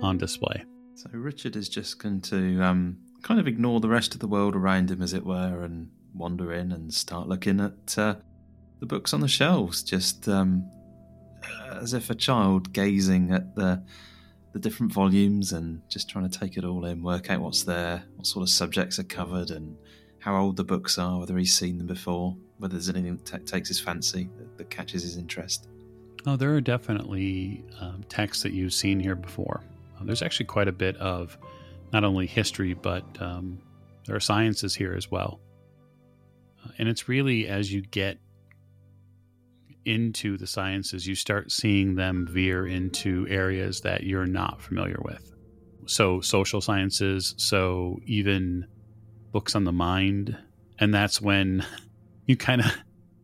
[0.00, 0.62] on display.
[0.94, 4.54] So Richard is just going to um, kind of ignore the rest of the world
[4.54, 8.14] around him, as it were, and wander in and start looking at uh,
[8.78, 10.70] the books on the shelves, just um,
[11.72, 13.82] as if a child gazing at the
[14.52, 18.04] the different volumes and just trying to take it all in, work out what's there,
[18.14, 19.76] what sort of subjects are covered, and
[20.28, 23.38] how old the books are, whether he's seen them before, whether there's anything that ta-
[23.46, 25.68] takes his fancy that, that catches his interest.
[26.26, 29.62] Oh, there are definitely um, texts that you've seen here before.
[29.98, 31.38] Uh, there's actually quite a bit of
[31.94, 33.58] not only history, but um,
[34.06, 35.40] there are sciences here as well.
[36.62, 38.18] Uh, and it's really as you get
[39.86, 45.32] into the sciences, you start seeing them veer into areas that you're not familiar with.
[45.86, 48.66] So, social sciences, so even
[49.32, 50.36] books on the mind.
[50.78, 51.64] And that's when
[52.26, 52.72] you kind of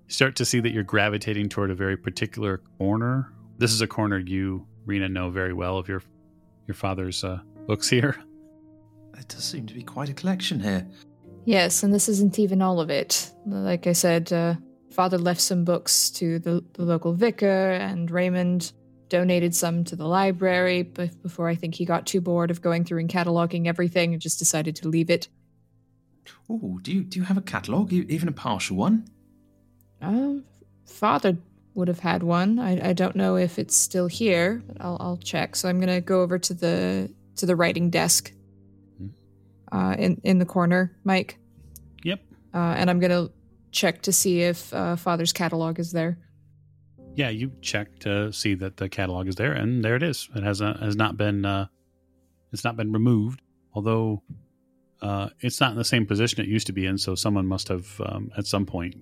[0.09, 3.33] start to see that you're gravitating toward a very particular corner.
[3.59, 6.03] This is a corner you, Rena, know very well of your
[6.67, 8.17] your father's uh, books here.
[9.19, 10.87] It does seem to be quite a collection here.
[11.45, 13.31] Yes, and this isn't even all of it.
[13.45, 14.55] Like I said, uh,
[14.91, 18.73] father left some books to the, the local vicar, and Raymond
[19.09, 22.85] donated some to the library but before I think he got too bored of going
[22.85, 25.29] through and cataloging everything and just decided to leave it.
[26.49, 29.07] Oh, do you do you have a catalogue, e- even a partial one?
[30.03, 30.45] Um,
[30.87, 31.39] father
[31.75, 32.59] would have had one.
[32.59, 35.57] I, I don't know if it's still here, but I'll, I'll check.
[35.57, 38.33] So I'm gonna go over to the to the writing desk,
[38.99, 39.09] Hmm.
[39.73, 41.39] uh, in in the corner, Mike,
[42.05, 42.21] Yep.
[42.53, 43.29] uh, and I'm gonna
[43.73, 46.19] check to see if uh, father's catalog is there.
[47.17, 50.29] Yeah, you check to see that the catalog is there, and there it is.
[50.35, 51.67] It has uh has not been uh,
[52.53, 53.41] it's not been removed,
[53.73, 54.23] although
[55.05, 56.99] uh, it's not in the same position it used to be in.
[56.99, 58.95] So someone must have um, at some point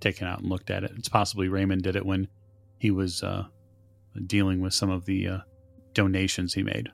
[0.00, 0.92] taken out and looked at it.
[0.96, 2.28] It's possibly Raymond did it when
[2.78, 3.44] he was uh,
[4.26, 5.38] dealing with some of the uh,
[5.94, 6.90] donations he made.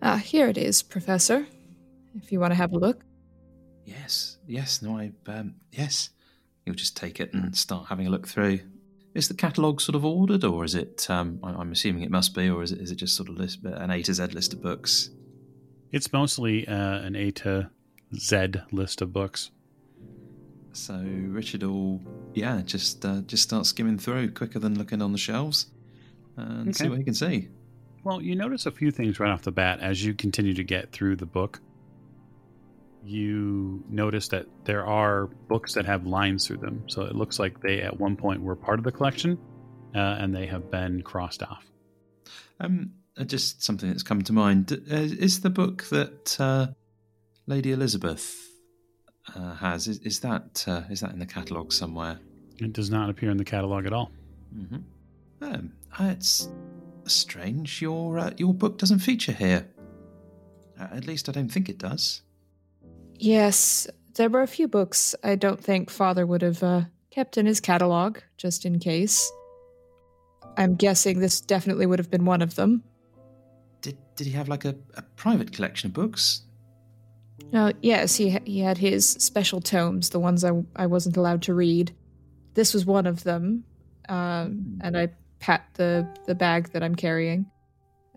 [0.00, 1.46] Ah, here it is, Professor.
[2.14, 3.02] If you want to have a look.
[3.84, 6.10] Yes, yes, no, I, um, yes.
[6.64, 8.60] You'll just take it and start having a look through.
[9.14, 11.10] Is the catalogue sort of ordered, or is it?
[11.10, 12.80] Um, I- I'm assuming it must be, or is it?
[12.80, 15.10] Is it just sort of list, an A to Z list of books?
[15.92, 17.70] It's mostly uh, an A to
[18.14, 19.50] Z list of books.
[20.72, 22.00] So Richard will,
[22.32, 25.66] yeah, just uh, just start skimming through quicker than looking on the shelves,
[26.36, 27.48] and see what he can see.
[28.04, 30.90] Well, you notice a few things right off the bat as you continue to get
[30.90, 31.60] through the book.
[33.04, 36.84] You notice that there are books that have lines through them.
[36.88, 39.38] So it looks like they at one point were part of the collection
[39.94, 41.64] uh, and they have been crossed off.
[42.60, 42.92] Um,
[43.26, 46.68] just something that's come to mind uh, is the book that uh,
[47.46, 48.34] Lady Elisabeth
[49.34, 49.88] uh, has.
[49.88, 52.18] Is, is that uh, is that in the catalogue somewhere?
[52.58, 54.10] It does not appear in the catalog at all.
[54.54, 54.76] hmm
[55.40, 56.48] Um, uh, it's
[57.06, 57.82] strange.
[57.82, 59.68] Your uh, your book doesn't feature here.
[60.80, 62.22] Uh, At least I don't think it does.
[63.18, 67.46] Yes, there were a few books I don't think Father would have uh, kept in
[67.46, 69.30] his catalog, just in case.
[70.56, 72.82] I'm guessing this definitely would have been one of them.
[74.22, 76.42] Did he have like a, a private collection of books?
[77.52, 81.42] Uh, yes, he ha- he had his special tomes, the ones I I wasn't allowed
[81.42, 81.92] to read.
[82.54, 83.64] This was one of them,
[84.08, 85.08] um, and I
[85.40, 87.46] pat the the bag that I'm carrying.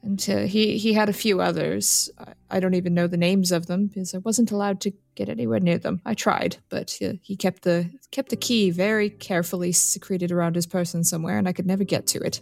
[0.03, 2.11] And uh, he he had a few others.
[2.19, 5.27] I, I don't even know the names of them because I wasn't allowed to get
[5.27, 6.01] anywhere near them.
[6.05, 10.67] I tried, but uh, he kept the kept the key very carefully secreted around his
[10.67, 12.41] person somewhere, and I could never get to it.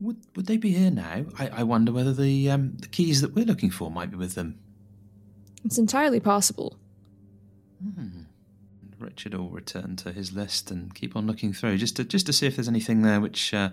[0.00, 1.26] Would would they be here now?
[1.38, 4.34] I, I wonder whether the um, the keys that we're looking for might be with
[4.34, 4.58] them.
[5.64, 6.78] It's entirely possible.
[7.82, 8.22] Hmm.
[8.98, 12.32] Richard will return to his list and keep on looking through just to just to
[12.32, 13.70] see if there's anything there which uh,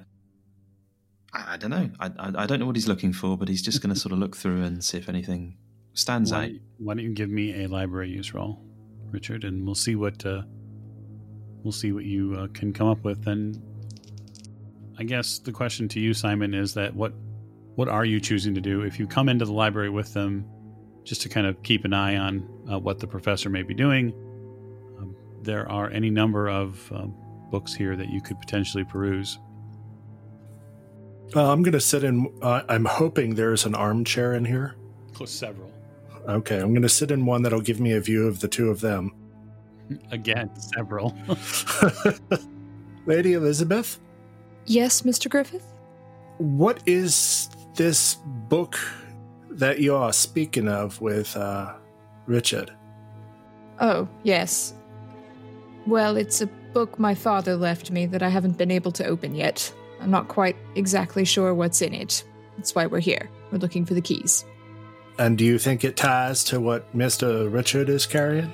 [1.33, 1.89] I, I don't know.
[1.99, 4.13] I, I I don't know what he's looking for, but he's just going to sort
[4.13, 5.57] of look through and see if anything
[5.93, 6.49] stands out.
[6.49, 8.61] Why, why don't you give me a library use roll,
[9.11, 10.43] Richard, and we'll see what uh,
[11.63, 13.27] we'll see what you uh, can come up with.
[13.27, 13.61] And
[14.99, 17.13] I guess the question to you, Simon, is that what
[17.75, 20.45] what are you choosing to do if you come into the library with them,
[21.03, 24.11] just to kind of keep an eye on uh, what the professor may be doing?
[24.97, 27.15] Um, there are any number of um,
[27.51, 29.37] books here that you could potentially peruse.
[31.35, 32.33] Uh, I'm going to sit in.
[32.41, 34.75] Uh, I'm hoping there's an armchair in here.
[35.13, 35.71] Close several.
[36.27, 38.69] Okay, I'm going to sit in one that'll give me a view of the two
[38.69, 39.13] of them.
[40.11, 41.17] Again, several.
[43.05, 43.99] Lady Elisabeth,
[44.67, 45.29] Yes, Mr.
[45.29, 45.65] Griffith.
[46.37, 48.15] what is this
[48.49, 48.77] book
[49.49, 51.73] that you are speaking of with uh,
[52.27, 52.71] Richard?
[53.79, 54.73] Oh, yes.
[55.87, 59.33] Well, it's a book my father left me that I haven't been able to open
[59.35, 59.73] yet.
[60.01, 62.23] I'm not quite exactly sure what's in it.
[62.57, 63.29] That's why we're here.
[63.51, 64.45] We're looking for the keys.
[65.17, 67.51] And do you think it ties to what Mr.
[67.51, 68.51] Richard is carrying?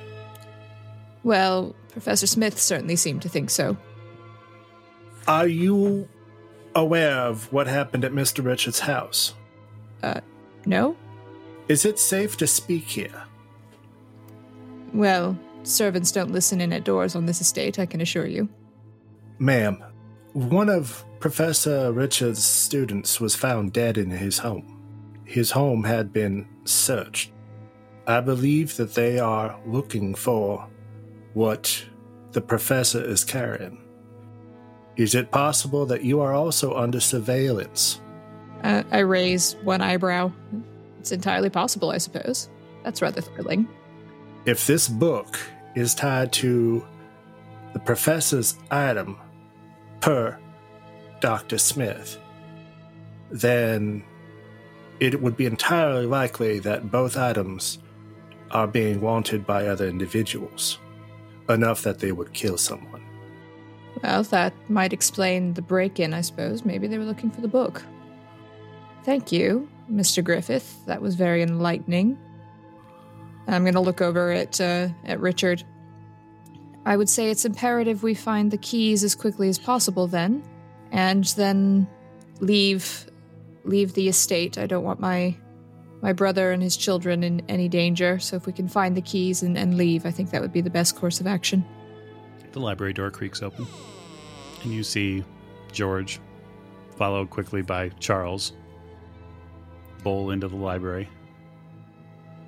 [1.23, 3.75] Well, Professor Smith certainly seemed to think so.
[5.27, 6.07] Are you
[6.75, 8.43] aware of what happened at Mr.
[8.43, 9.33] Richard's house?
[10.01, 10.19] Uh,
[10.65, 10.95] no?
[11.67, 13.23] Is it safe to speak here?
[14.93, 18.49] Well, servants don't listen in at doors on this estate, I can assure you.
[19.39, 19.83] Ma'am,
[20.33, 24.81] one of Professor Richard's students was found dead in his home.
[25.25, 27.31] His home had been searched.
[28.05, 30.67] I believe that they are looking for
[31.33, 31.85] what
[32.33, 33.82] the professor is carrying.
[34.95, 37.99] Is it possible that you are also under surveillance?
[38.63, 40.31] Uh, I raise one eyebrow.
[40.99, 42.49] It's entirely possible, I suppose.
[42.83, 43.67] That's rather thrilling.
[44.45, 45.39] If this book
[45.75, 46.85] is tied to
[47.73, 49.17] the professor's item
[49.99, 50.37] per
[51.19, 51.57] Dr.
[51.57, 52.19] Smith,
[53.31, 54.03] then
[54.99, 57.79] it would be entirely likely that both items
[58.51, 60.77] are being wanted by other individuals,
[61.49, 63.03] enough that they would kill someone.
[64.01, 66.65] Well, that might explain the break in, I suppose.
[66.65, 67.83] Maybe they were looking for the book.
[69.03, 70.23] Thank you, Mr.
[70.23, 70.85] Griffith.
[70.85, 72.17] That was very enlightening.
[73.47, 75.63] I'm going to look over at, uh, at Richard.
[76.85, 80.43] I would say it's imperative we find the keys as quickly as possible then,
[80.91, 81.87] and then
[82.39, 83.09] leave
[83.63, 84.57] leave the estate.
[84.57, 85.35] I don't want my
[86.01, 89.41] my brother and his children in any danger, so if we can find the keys
[89.41, 91.65] and, and leave, I think that would be the best course of action.
[92.53, 93.67] The library door creaks open,
[94.63, 95.23] and you see
[95.71, 96.19] George,
[96.95, 98.53] followed quickly by Charles,
[100.03, 101.09] bowl into the library.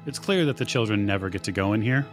[0.06, 2.06] It's clear that the children never get to go in here.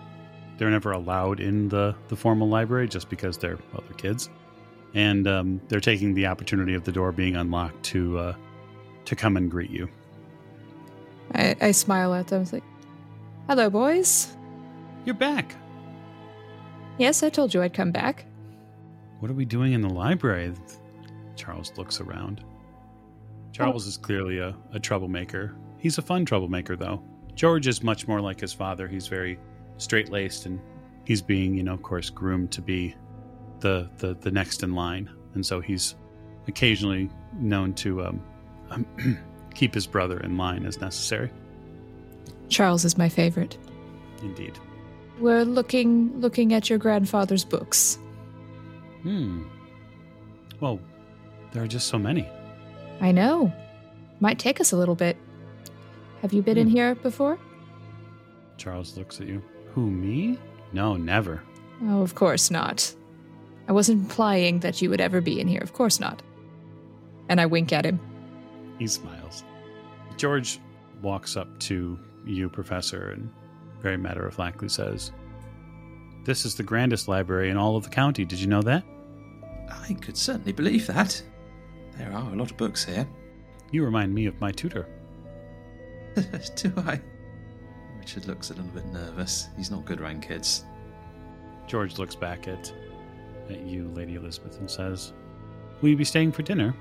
[0.56, 4.30] They're never allowed in the, the formal library just because they're well, they're kids,
[4.94, 8.34] and um, they're taking the opportunity of the door being unlocked to uh,
[9.04, 9.86] to come and greet you.
[11.34, 12.38] I, I smile at them.
[12.38, 12.64] I was like,
[13.48, 14.34] "Hello, boys.
[15.04, 15.54] You're back.
[16.98, 18.26] Yes, I told you I'd come back.
[19.20, 20.52] What are we doing in the library?
[21.36, 22.44] Charles looks around.
[23.52, 25.54] Charles is clearly a, a troublemaker.
[25.78, 27.02] He's a fun troublemaker, though.
[27.34, 28.88] George is much more like his father.
[28.88, 29.38] He's very
[29.76, 30.60] straight laced and
[31.04, 32.94] he's being, you know, of course, groomed to be
[33.60, 35.10] the, the, the next in line.
[35.34, 35.94] And so he's
[36.46, 38.86] occasionally known to um,
[39.54, 41.30] keep his brother in line as necessary.
[42.48, 43.56] Charles is my favorite.
[44.22, 44.58] Indeed.
[45.22, 47.96] We're looking looking at your grandfather's books.
[49.02, 49.44] Hmm.
[50.60, 50.80] Well,
[51.52, 52.28] there are just so many.
[53.00, 53.52] I know.
[54.20, 55.16] Might take us a little bit.
[56.22, 56.74] Have you been in Hmm.
[56.74, 57.38] here before?
[58.56, 59.42] Charles looks at you.
[59.74, 60.38] Who, me?
[60.72, 61.42] No, never.
[61.84, 62.94] Oh, of course not.
[63.68, 65.60] I wasn't implying that you would ever be in here.
[65.62, 66.22] Of course not.
[67.28, 68.00] And I wink at him.
[68.78, 69.44] He smiles.
[70.16, 70.60] George
[71.00, 73.30] walks up to you, Professor, and
[73.82, 75.12] very matter of factly says,
[76.24, 78.24] This is the grandest library in all of the county.
[78.24, 78.84] Did you know that?
[79.70, 81.22] I could certainly believe that.
[81.96, 83.06] There are a lot of books here.
[83.70, 84.86] You remind me of my tutor.
[86.56, 87.00] Do I?
[87.98, 89.48] Richard looks a little bit nervous.
[89.56, 90.64] He's not good around kids.
[91.66, 92.72] George looks back at,
[93.48, 95.12] at you, Lady Elisabeth, and says,
[95.80, 96.74] Will you be staying for dinner?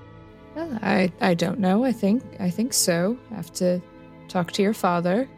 [0.56, 1.86] Well, I I don't know.
[1.86, 3.18] I think I think so.
[3.30, 3.82] Have to
[4.28, 5.30] talk to your father.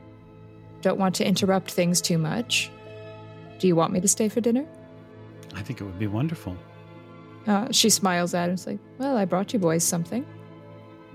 [0.84, 2.70] Don't want to interrupt things too much.
[3.58, 4.66] Do you want me to stay for dinner?
[5.56, 6.58] I think it would be wonderful.
[7.48, 8.56] Uh, she smiles at him.
[8.56, 10.26] It's like, well, I brought you boys something.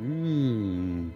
[0.01, 1.11] Mm.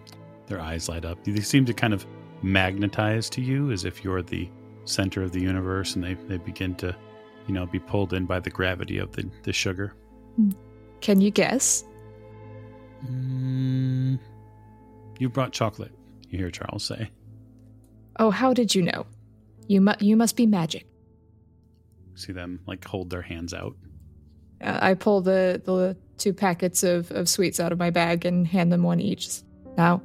[0.45, 1.23] Their eyes light up.
[1.23, 2.05] They seem to kind of
[2.43, 4.47] magnetize to you as if you're the
[4.85, 6.95] center of the universe and they, they begin to,
[7.47, 9.95] you know, be pulled in by the gravity of the, the sugar.
[11.01, 11.85] Can you guess?
[13.09, 14.19] Mm.
[15.17, 15.91] You brought chocolate,
[16.29, 17.09] you hear Charles say.
[18.17, 19.05] Oh, how did you know?
[19.67, 20.85] You mu- you must be magic.
[22.15, 23.75] See them like hold their hands out.
[24.61, 28.47] Uh, I pull the the two packets of, of sweets out of my bag and
[28.47, 29.41] hand them one each.
[29.77, 30.03] Now,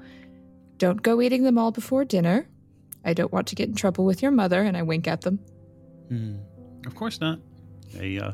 [0.79, 2.49] don't go eating them all before dinner.
[3.05, 5.39] I don't want to get in trouble with your mother, and I wink at them.
[6.11, 6.41] Mm.
[6.87, 7.41] Of course not.
[7.93, 8.33] They uh,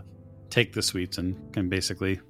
[0.51, 2.21] take the sweets and can basically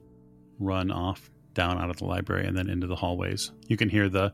[0.59, 3.53] run off down out of the library and then into the hallways.
[3.67, 4.33] You can hear the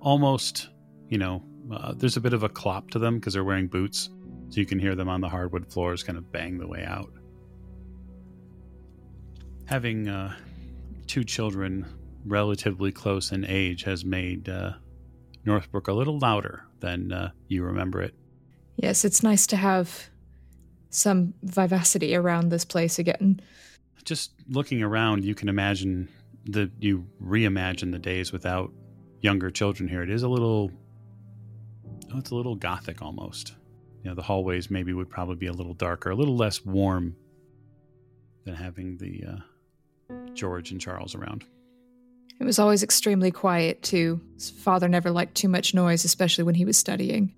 [0.00, 0.68] almost,
[1.08, 1.42] you know,
[1.72, 4.10] uh, there's a bit of a clop to them because they're wearing boots.
[4.50, 7.12] So you can hear them on the hardwood floors kind of bang the way out.
[9.66, 10.34] Having uh,
[11.06, 11.84] two children
[12.24, 14.72] relatively close in age has made uh,
[15.44, 18.14] Northbrook a little louder than uh, you remember it.
[18.76, 20.08] Yes, it's nice to have
[20.90, 23.40] some vivacity around this place again.
[24.04, 26.08] Just looking around, you can imagine
[26.46, 28.72] that you reimagine the days without
[29.20, 30.02] younger children here.
[30.02, 30.70] It is a little,
[32.12, 33.54] oh, it's a little gothic almost.
[34.02, 37.16] You know, the hallways maybe would probably be a little darker, a little less warm
[38.44, 41.44] than having the uh, George and Charles around.
[42.40, 44.20] It was always extremely quiet, too.
[44.34, 47.34] His father never liked too much noise, especially when he was studying.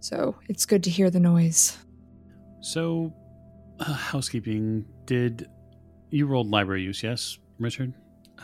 [0.00, 1.78] So it's good to hear the noise.
[2.60, 3.14] So,
[3.78, 4.84] uh, housekeeping.
[5.06, 5.48] Did
[6.10, 7.02] you rolled library use?
[7.02, 7.94] Yes, Richard.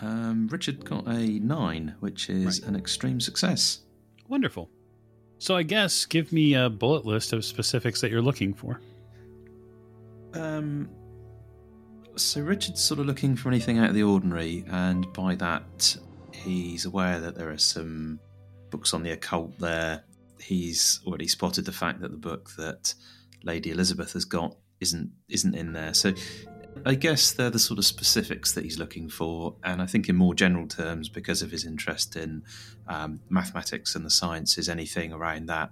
[0.00, 2.68] Um, Richard got a nine, which is Right.
[2.70, 3.80] an extreme success.
[4.28, 4.70] Wonderful.
[5.38, 8.80] So I guess give me a bullet list of specifics that you're looking for.
[10.34, 10.88] Um,
[12.16, 15.96] so Richard's sort of looking for anything out of the ordinary, and by that,
[16.32, 18.18] he's aware that there are some
[18.70, 20.02] books on the occult there.
[20.40, 22.94] He's already spotted the fact that the book that
[23.42, 25.94] Lady Elisabeth has got isn't isn't in there.
[25.94, 26.12] So
[26.84, 30.16] I guess they're the sort of specifics that he's looking for, and I think in
[30.16, 32.42] more general terms, because of his interest in
[32.88, 35.70] um, mathematics and the sciences, anything around that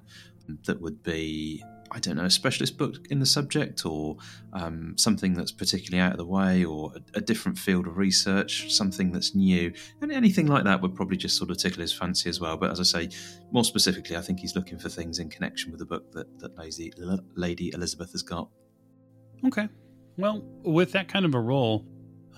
[0.67, 4.17] that would be I don't know, a specialist book in the subject or
[4.53, 8.75] um, something that's particularly out of the way or a, a different field of research,
[8.75, 9.73] something that's new.
[10.01, 12.57] And anything like that would probably just sort of tickle his fancy as well.
[12.57, 13.09] But as I say,
[13.53, 16.59] more specifically, I think he's looking for things in connection with the book that, that
[16.59, 16.93] Lady,
[17.37, 18.49] Lady Elisabeth has got.
[19.47, 19.69] Okay.
[20.17, 21.87] Well, with that kind of a roll,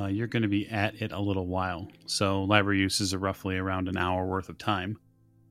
[0.01, 1.89] uh, you're going to be at it a little while.
[2.07, 4.99] So library use is roughly around an hour worth of time.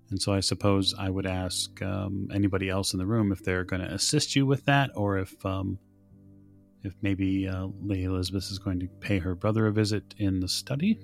[0.09, 3.63] And so I suppose I would ask um, anybody else in the room if they're
[3.63, 5.79] going to assist you with that, or if um,
[6.83, 10.47] if maybe uh, Lady Elisabeth is going to pay her brother a visit in the
[10.47, 10.99] study.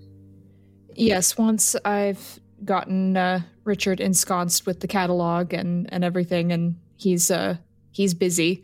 [0.93, 7.31] Yes, once I've gotten uh, Richard ensconced with the catalog and, and everything, and he's
[7.31, 7.57] uh,
[7.91, 8.63] he's busy,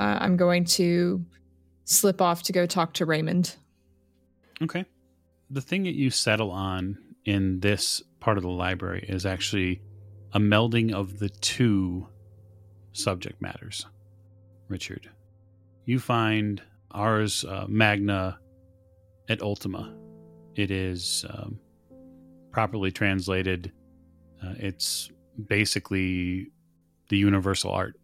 [0.00, 1.24] uh, I'm going to
[1.88, 3.56] slip off to go talk to Raymond.
[4.62, 4.84] Okay.
[5.50, 9.80] The thing that you settle on in this part of the library is actually
[10.32, 12.06] a melding of the two
[12.92, 13.86] subject matters.
[14.68, 15.08] Richard,
[15.86, 16.60] you find
[16.90, 18.38] Ars uh, Magna
[19.30, 19.94] et Ultima.
[20.56, 21.58] It is um,
[22.50, 23.72] properly translated.
[24.44, 25.10] Uh, it's
[25.46, 26.48] basically
[27.08, 27.94] the universal art.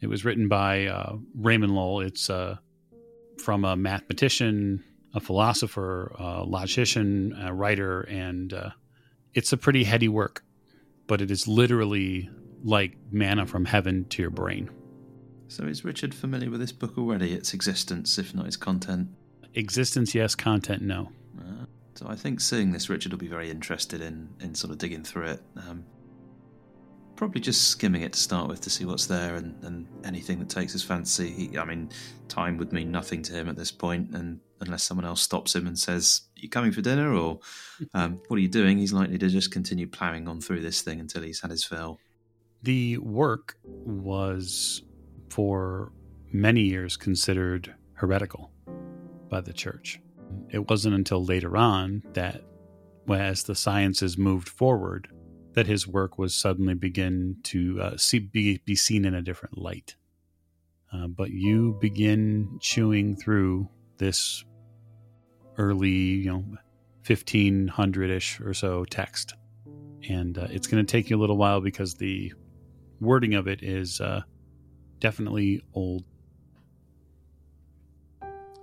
[0.00, 2.00] It was written by uh, Raymond Lull.
[2.02, 2.58] It's uh,
[3.40, 4.84] from a mathematician,
[5.14, 8.70] a philosopher, a logician, a writer, and uh,
[9.34, 10.44] it's a pretty heady work,
[11.06, 12.28] but it is literally
[12.62, 14.70] like manna from heaven to your brain.
[15.48, 19.08] So is Richard familiar with this book already, its existence, if not its content?
[19.54, 20.34] Existence, yes.
[20.34, 21.10] Content, no.
[21.38, 24.78] Uh, so I think seeing this, Richard will be very interested in, in sort of
[24.78, 25.42] digging through it.
[25.56, 25.84] Um,
[27.16, 30.48] probably just skimming it to start with to see what's there and, and anything that
[30.48, 31.30] takes his fancy.
[31.30, 31.90] He, I mean,
[32.28, 35.66] time would mean nothing to him at this point, and unless someone else stops him
[35.66, 37.40] and says, "You coming for dinner?" or
[37.94, 41.00] um, "What are you doing?" He's likely to just continue ploughing on through this thing
[41.00, 41.98] until he's had his fill.
[42.62, 44.82] The work was
[45.30, 45.92] for
[46.32, 48.50] many years considered heretical
[49.28, 50.00] by the church.
[50.50, 52.42] It wasn't until later on that,
[53.08, 55.08] as the sciences moved forward,
[55.56, 59.56] that his work was suddenly begin to uh, see, be, be seen in a different
[59.56, 59.96] light.
[60.92, 64.44] Uh, but you begin chewing through this
[65.56, 66.44] early, you know,
[67.06, 69.32] 1500 ish or so text.
[70.06, 72.34] And uh, it's going to take you a little while because the
[73.00, 74.20] wording of it is uh,
[75.00, 76.04] definitely old.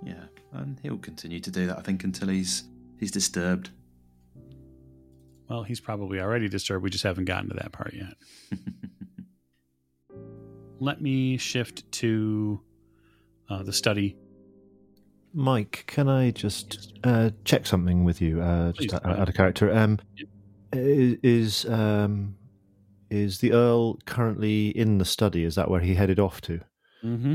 [0.00, 2.64] Yeah, and he'll continue to do that, I think, until he's
[3.00, 3.70] he's disturbed.
[5.48, 6.82] Well, he's probably already disturbed.
[6.82, 8.14] We just haven't gotten to that part yet.
[10.80, 12.60] Let me shift to
[13.48, 14.16] uh, the study.
[15.32, 18.40] Mike, can I just uh, check something with you?
[18.40, 19.20] Uh, Please, just go ahead.
[19.20, 19.74] out of character.
[19.74, 20.28] Um, Yep.
[20.76, 22.34] Is um,
[23.08, 25.44] is the Earl currently in the study?
[25.44, 26.60] Is that where he headed off to?
[27.04, 27.34] Mm-hmm.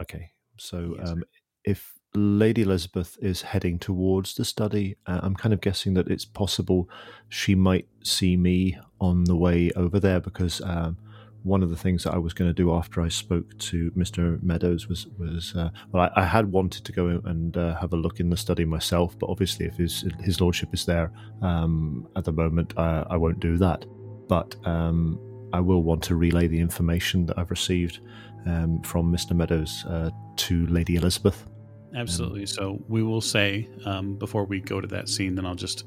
[0.00, 1.24] Okay, so Yes, um,
[1.64, 6.24] if Lady Elisabeth is heading towards the study, uh, I'm kind of guessing that it's
[6.24, 6.88] possible
[7.28, 10.96] she might see me on the way over there because um,
[11.42, 14.42] one of the things that I was going to do after I spoke to Mr.
[14.42, 17.96] Meadows was was uh, well, I, I had wanted to go and uh, have a
[17.96, 22.24] look in the study myself, but obviously, if his his lordship is there um, at
[22.24, 23.84] the moment, I won't do that.
[24.28, 25.20] But um,
[25.52, 28.00] I will want to relay the information that I've received
[28.46, 29.36] um, from Mr.
[29.36, 31.46] Meadows uh, to Lady Elisabeth.
[31.94, 32.46] Absolutely.
[32.46, 35.84] So we will say um, before we go to that scene, then I'll just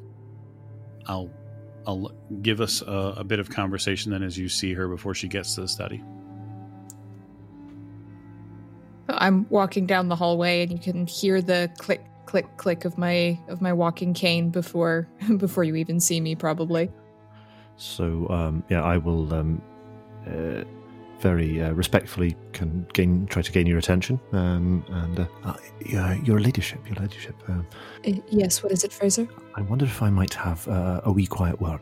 [1.05, 1.29] I'll
[1.85, 5.27] I'll give us a, a bit of conversation then as you see her before she
[5.27, 6.03] gets to the study.
[9.09, 13.39] I'm walking down the hallway, and you can hear the click, click, click of my
[13.47, 16.91] of my walking cane before before you even see me, probably.
[17.75, 19.61] So um, yeah, I will um,
[20.27, 20.63] uh,
[21.19, 25.53] very uh, respectfully can gain try to gain your attention um, and uh,
[25.95, 27.35] uh, your ladyship, your ladyship.
[27.47, 27.67] Um,
[28.29, 28.63] yes.
[28.63, 29.27] What is it, Fraser?
[29.55, 31.81] I wondered if I might have uh, a wee quiet word.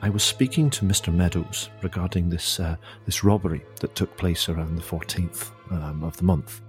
[0.00, 1.14] I was speaking to Mr.
[1.14, 6.24] Meadows regarding this uh, this robbery that took place around the fourteenth um, of the
[6.24, 6.60] month.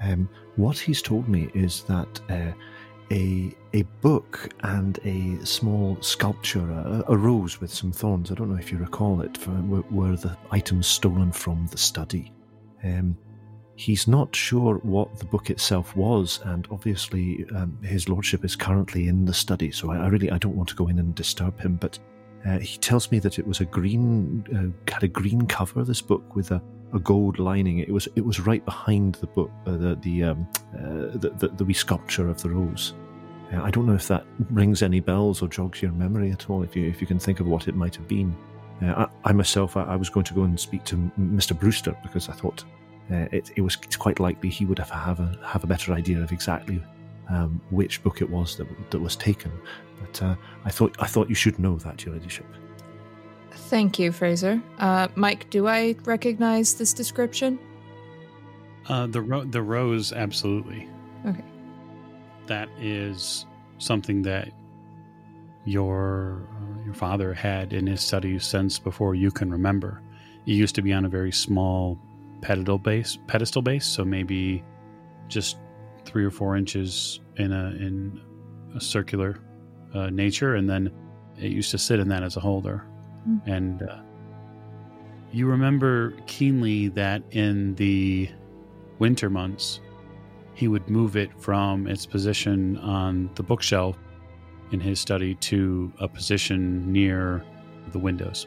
[0.00, 2.52] Um, what he's told me is that uh,
[3.10, 8.30] a a book and a small sculpture uh, arose with some thorns.
[8.30, 9.36] I don't know if you recall it.
[9.36, 12.32] For, were, were the items stolen from the study?
[12.82, 13.16] Um,
[13.76, 19.08] he's not sure what the book itself was, and obviously um, his lordship is currently
[19.08, 19.70] in the study.
[19.70, 21.98] So I, I really I don't want to go in and disturb him, but.
[22.46, 25.82] Uh, he tells me that it was a green, uh, had a green cover.
[25.82, 27.78] This book with a, a gold lining.
[27.78, 31.48] It was it was right behind the book, uh, the the, um, uh, the the
[31.48, 32.94] the wee sculpture of the rose.
[33.52, 36.62] Uh, I don't know if that rings any bells or jogs your memory at all.
[36.62, 38.36] If you if you can think of what it might have been.
[38.82, 41.58] Uh, I, I myself, I, I was going to go and speak to Mr.
[41.58, 42.62] Brewster because I thought
[43.10, 46.22] uh, it, it was quite likely he would have have a have a better idea
[46.22, 46.82] of exactly
[47.28, 49.52] um, which book it was that that was taken.
[50.00, 52.46] But uh, I thought I thought you should know that, Your Ladyship.
[53.68, 54.62] Thank you, Fraser.
[54.78, 57.58] Uh, Mike, do I recognize this description?
[58.88, 60.88] Uh, the ro- the rose, absolutely.
[61.26, 61.44] Okay.
[62.46, 63.44] That is
[63.76, 64.48] something that
[65.66, 70.00] your uh, your father had in his study since before you can remember.
[70.46, 71.98] It used to be on a very small
[72.40, 74.64] pedestal base, pedestal base, so maybe
[75.28, 75.58] just
[76.06, 78.18] three or four inches in a in
[78.74, 79.42] a circular
[79.92, 80.90] uh, nature, and then
[81.36, 82.86] it used to sit in that as a holder.
[83.28, 83.40] Mm.
[83.46, 83.98] And uh,
[85.32, 88.30] you remember keenly that in the
[88.98, 89.80] winter months,
[90.54, 93.96] he would move it from its position on the bookshelf
[94.72, 97.44] in his study to a position near
[97.92, 98.46] the windows.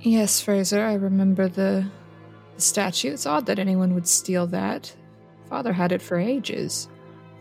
[0.00, 1.84] Yes, Fraser, I remember the,
[2.54, 3.12] the statue.
[3.12, 4.94] It's odd that anyone would steal that.
[5.48, 6.88] Father had it for ages.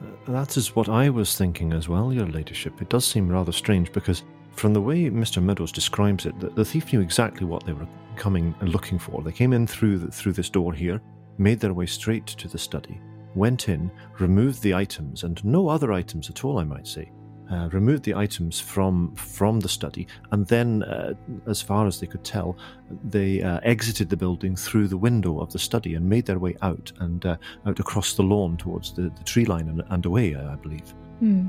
[0.01, 2.81] Uh, That is what I was thinking as well, Your Ladyship.
[2.81, 4.23] It does seem rather strange because,
[4.57, 5.41] from the way Mr.
[5.41, 9.21] Meadows describes it, the, the thief knew exactly what they were coming and looking for.
[9.21, 11.01] They came in through the, through this door here,
[11.37, 12.99] made their way straight to the study,
[13.35, 17.11] went in, removed the items, and no other items at all, I might say.
[17.49, 21.13] Uh, removed the items from from the study, and then, uh,
[21.45, 22.57] as far as they could tell,
[23.05, 26.57] they uh, exited the building through the window of the study and made their way
[26.61, 30.35] out and uh, out across the lawn towards the, the tree line and, and away,
[30.35, 30.93] I believe.
[31.19, 31.47] Hmm.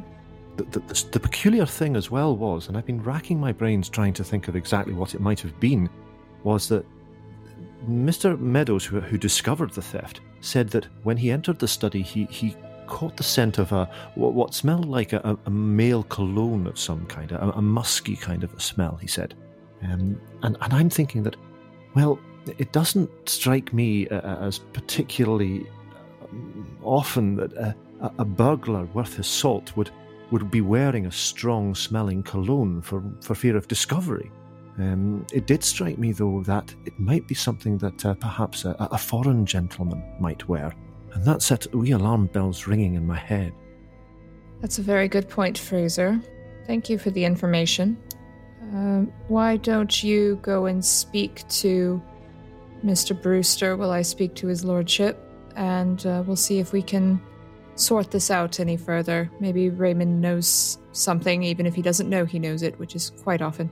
[0.58, 4.12] The, the, the, peculiar thing as well was, and I've been racking my brains trying
[4.14, 5.88] to think of exactly what it might have been,
[6.42, 6.84] was that
[7.88, 8.38] Mr.
[8.38, 12.56] Meadows, who, who discovered the theft, said that when he entered the study, he, he
[12.86, 17.06] caught the scent of a what, what smelled like a, a male cologne of some
[17.06, 18.96] kind, a, a musky kind of a smell.
[18.96, 19.34] He said,
[19.82, 21.36] um, and and I'm thinking that
[21.94, 25.66] Well, it doesn't strike me uh, as particularly
[26.22, 29.90] um, often that a burglar worth his salt would,
[30.30, 34.30] would be wearing a strong smelling cologne for, for fear of discovery.
[34.78, 38.76] Um, it did strike me, though, that it might be something that uh, perhaps a,
[38.78, 40.72] a, foreign gentleman might wear,
[41.14, 43.52] and that set wee alarm bells ringing in my head.
[44.60, 46.20] That's a very good point, Fraser.
[46.66, 47.96] Thank you for the information.
[48.74, 52.00] Uh, why don't you go and speak to
[52.84, 53.20] Mr.
[53.20, 55.18] Brewster while I speak to his lordship,
[55.56, 57.20] and uh, we'll see if we can
[57.78, 59.30] sort this out any further.
[59.40, 63.42] Maybe Raymond knows something, even if he doesn't know he knows it, which is quite
[63.42, 63.70] often.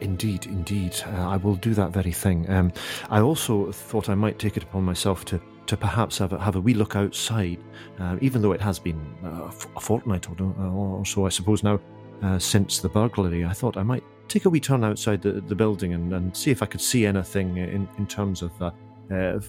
[0.00, 1.00] Indeed, indeed.
[1.06, 2.48] Uh, I will do that very thing.
[2.50, 2.72] Um,
[3.08, 6.56] I also thought I might take it upon myself to, to perhaps have a, have
[6.56, 7.62] a wee look outside,
[8.00, 11.80] uh, even though it has been uh, a fortnight or, or, so, I suppose, now,
[12.22, 13.44] uh, since the burglary.
[13.44, 16.50] I thought I might take a wee turn outside the, the building and, and see
[16.50, 18.50] if I could see anything in, in terms of
[19.10, 19.40] uh, uh,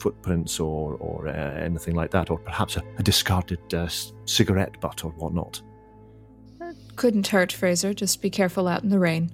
[0.00, 3.60] footprints or, or anything like that, or perhaps a, a discarded
[4.24, 5.62] cigarette butt or whatnot.
[6.96, 7.92] Couldn't hurt, Fraser.
[7.92, 9.30] Just be careful out in the rain.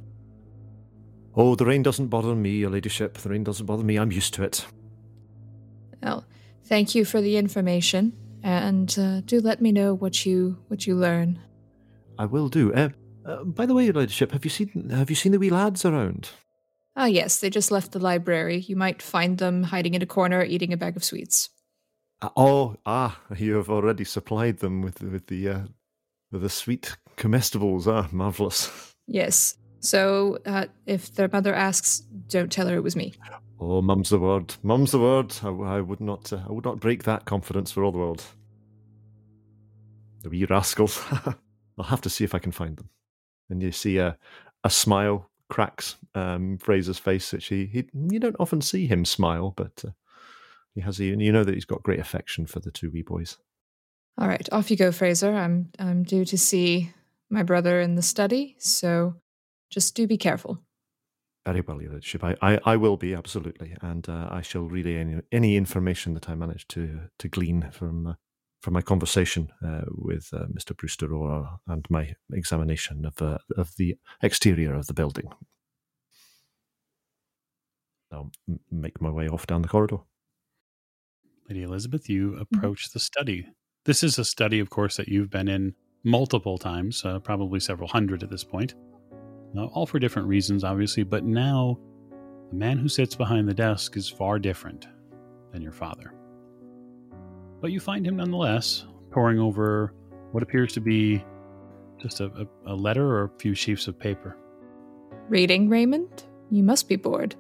[1.35, 3.17] Oh, the rain doesn't bother me, your ladyship.
[3.19, 3.97] The rain doesn't bother me.
[3.97, 4.67] I'm used to it.
[6.03, 6.27] Well,
[6.65, 8.13] thank you for the information,
[8.43, 11.39] and uh, do let me know what you what you learn.
[12.19, 12.75] I will do.
[12.75, 12.91] Uh,
[13.25, 15.85] uh, by the way, your ladyship, have you seen have you seen the wee lads
[15.85, 16.31] around?
[16.95, 18.59] Ah, yes, they just left the library.
[18.59, 21.49] You might find them hiding in a corner eating a bag of sweets.
[22.21, 25.61] Uh, oh, ah, you have already supplied them with with the uh,
[26.31, 27.87] with the sweet comestibles.
[27.87, 28.95] Ah, marvelous.
[29.07, 33.15] Yes, so uh, if their mother asks, don't tell her it was me.
[33.59, 34.55] Oh, mum's the word.
[34.63, 35.35] Mum's the word.
[35.43, 36.33] I, I would not.
[36.33, 38.23] Uh, I would not break that confidence for all the world.
[40.23, 41.03] The wee rascals.
[41.79, 42.91] I'll have to see if I can find them.
[43.51, 44.17] And you see a
[44.63, 49.53] a smile cracks um, Fraser's face, which he, he you don't often see him smile,
[49.55, 49.91] but uh,
[50.75, 50.99] he has.
[50.99, 53.37] A, you know that he's got great affection for the two wee boys.
[54.17, 55.35] All right, off you go, Fraser.
[55.35, 56.91] I'm I'm due to see
[57.29, 59.15] my brother in the study, so
[59.71, 60.59] just do be careful.
[61.45, 62.23] Very well, Your Lordship.
[62.23, 63.77] I, I, I will be, absolutely.
[63.83, 68.07] And uh, I shall relay any, any information that I manage to, to glean from,
[68.07, 68.15] uh,
[68.63, 70.75] from my conversation uh, with uh, Mr.
[70.77, 75.29] Brewster or, and my examination of, uh, of the exterior of the building.
[78.13, 78.31] I'll
[78.71, 79.99] make my way off down the corridor.
[81.49, 82.43] Lady Elisabeth, you mm-hmm.
[82.43, 82.97] approach mm-hmm.
[82.97, 83.49] the study.
[83.85, 87.89] This is a study, of course, that you've been in multiple times, uh, probably several
[87.89, 88.75] hundred at this point.
[89.55, 91.79] Now, all for different reasons, obviously, but now
[92.51, 94.87] the man who sits behind the desk is far different
[95.53, 96.15] than your father.
[97.63, 99.95] But you find him nonetheless, poring over
[100.33, 101.25] what appears to be
[101.99, 102.27] just a,
[102.67, 104.37] a, a letter or a few sheets of paper.
[105.29, 106.25] Reading, Raymond?
[106.51, 107.37] You must be bored.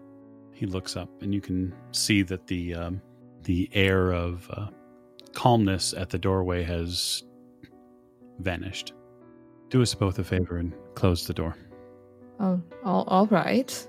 [0.53, 3.03] He looks up, and you can see that the um,
[3.43, 4.69] the air of uh,
[5.33, 7.25] calmness at the doorway has
[8.39, 8.93] vanished.
[9.71, 11.57] Do us both a favor and close the door.
[12.39, 13.89] Oh, all, all right.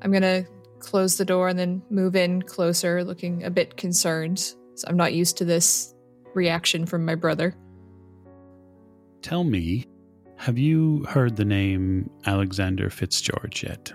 [0.00, 0.46] I'm gonna
[0.78, 4.54] close the door and then move in closer, looking a bit concerned.
[4.76, 5.94] So I'm not used to this
[6.34, 7.54] reaction from my brother.
[9.22, 9.86] Tell me,
[10.36, 13.92] have you heard the name Alexander Fitzgeorge yet?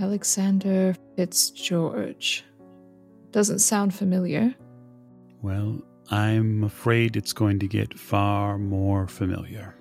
[0.00, 2.42] Alexander Fitzgeorge.
[3.30, 4.52] Doesn't sound familiar.
[5.42, 5.80] Well,
[6.10, 9.76] I'm afraid it's going to get far more familiar.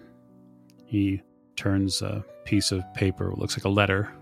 [0.86, 1.23] He
[1.55, 4.13] turns a piece of paper, looks like a letter,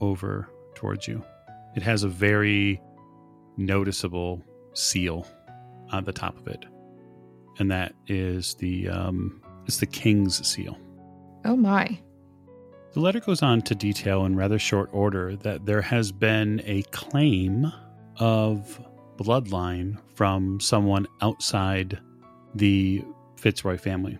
[0.00, 1.22] over towards you.
[1.76, 2.80] It has a very
[3.56, 4.42] noticeable
[4.78, 5.26] seal
[5.90, 6.64] on the top of it,
[7.58, 10.78] and that is the um, it's the king's seal.
[11.44, 11.98] Oh my!
[12.92, 16.82] The letter goes on to detail in rather short order that there has been a
[16.84, 17.72] claim
[18.16, 18.80] of
[19.16, 21.98] bloodline from someone outside
[22.54, 23.04] the
[23.36, 24.18] Fitzroy family,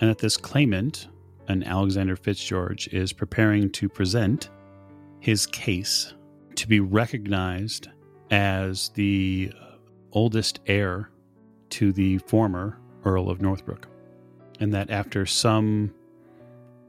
[0.00, 1.08] and that this claimant
[1.48, 4.50] an Alexander Fitzgeorge is preparing to present
[5.18, 6.14] his case
[6.54, 7.88] to be recognized
[8.30, 9.52] as the
[10.12, 11.10] oldest heir
[11.70, 13.88] to the former Earl of Northbrook.
[14.60, 15.92] And that after some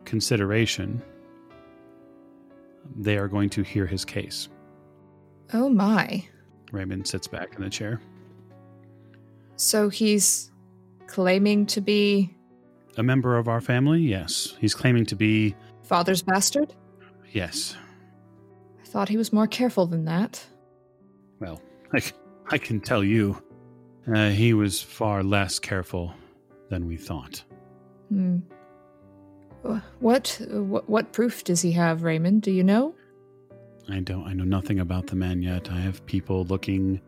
[0.06, 1.02] consideration,
[2.96, 4.50] they are going to hear his case.
[5.54, 6.28] Oh my.
[6.72, 8.02] Raymond sits back in the chair.
[9.56, 10.52] So he's
[11.08, 12.36] claiming to be
[12.98, 14.56] a member of our family, yes.
[14.60, 15.56] He's claiming to be.
[15.84, 16.74] Father's bastard?
[17.32, 17.76] Yes.
[18.82, 20.46] I thought he was more careful than that.
[21.42, 21.62] Well,
[21.94, 22.02] I,
[22.50, 23.42] I can tell you,
[24.08, 26.14] uh, he was far less careful
[26.70, 27.44] than we thought.
[28.08, 28.38] Hmm.
[30.00, 32.42] What, what what proof does he have, Raymond?
[32.42, 32.96] Do you know?
[33.90, 34.26] I don't.
[34.26, 35.70] I know nothing about the man yet.
[35.72, 37.00] I have people looking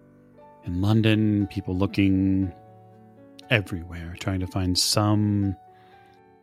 [0.65, 2.53] in London, people looking
[3.49, 5.55] everywhere, trying to find some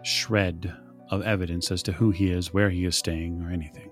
[0.03, 0.75] shred
[1.11, 3.91] of evidence as to who he is, where he is staying, or anything.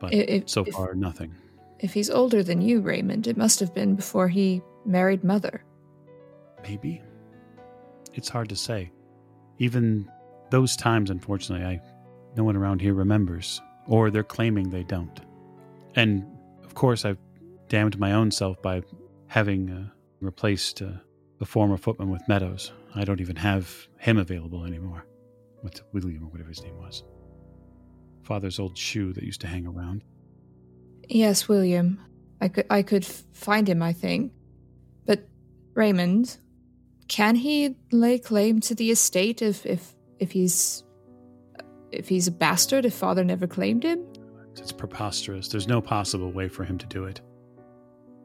[0.00, 1.34] But If- so if- far, nothing.
[1.80, 5.64] If he's older than you, Raymond, it must have been before he married Mother.
[6.62, 7.02] Maybe.
[8.14, 8.90] It's hard to say.
[9.58, 10.10] Even
[10.50, 11.80] those times, unfortunately, I
[12.36, 15.20] no one around here remembers, or they're claiming they don't.
[15.94, 16.24] And
[16.64, 17.18] of course, I've
[17.68, 18.82] damned my own self by
[19.26, 19.88] having uh,
[20.20, 20.92] replaced uh,
[21.38, 22.72] the former footman with Meadows.
[22.94, 25.04] I don't even have him available anymore.
[25.62, 27.02] With William or whatever his name was.
[28.22, 30.04] Father's old shoe that used to hang around.
[31.08, 32.00] Yes, William.
[32.40, 34.32] I could I could find him, I think.
[35.06, 35.26] But
[35.74, 36.38] Raymond,
[37.08, 40.84] can he lay claim to the estate if if if he's
[41.90, 44.04] if he's a bastard if father never claimed him?
[44.56, 45.48] It's preposterous.
[45.48, 47.20] There's no possible way for him to do it.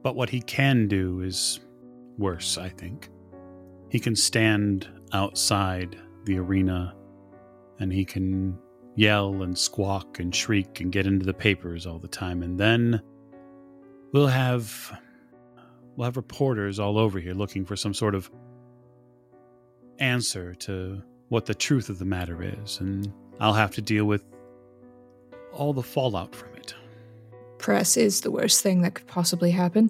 [0.01, 1.61] But what he can do is
[2.17, 3.09] worse, I think.
[3.89, 6.95] He can stand outside the arena
[7.79, 8.57] and he can
[8.95, 12.43] yell and squawk and shriek and get into the papers all the time.
[12.43, 13.01] And then
[14.11, 14.99] we'll have
[15.95, 18.29] we'll have reporters all over here looking for some sort of
[19.99, 22.79] answer to what the truth of the matter is.
[22.79, 24.23] And I'll have to deal with
[25.51, 26.73] all the fallout from it.
[27.57, 29.89] Press is the worst thing that could possibly happen.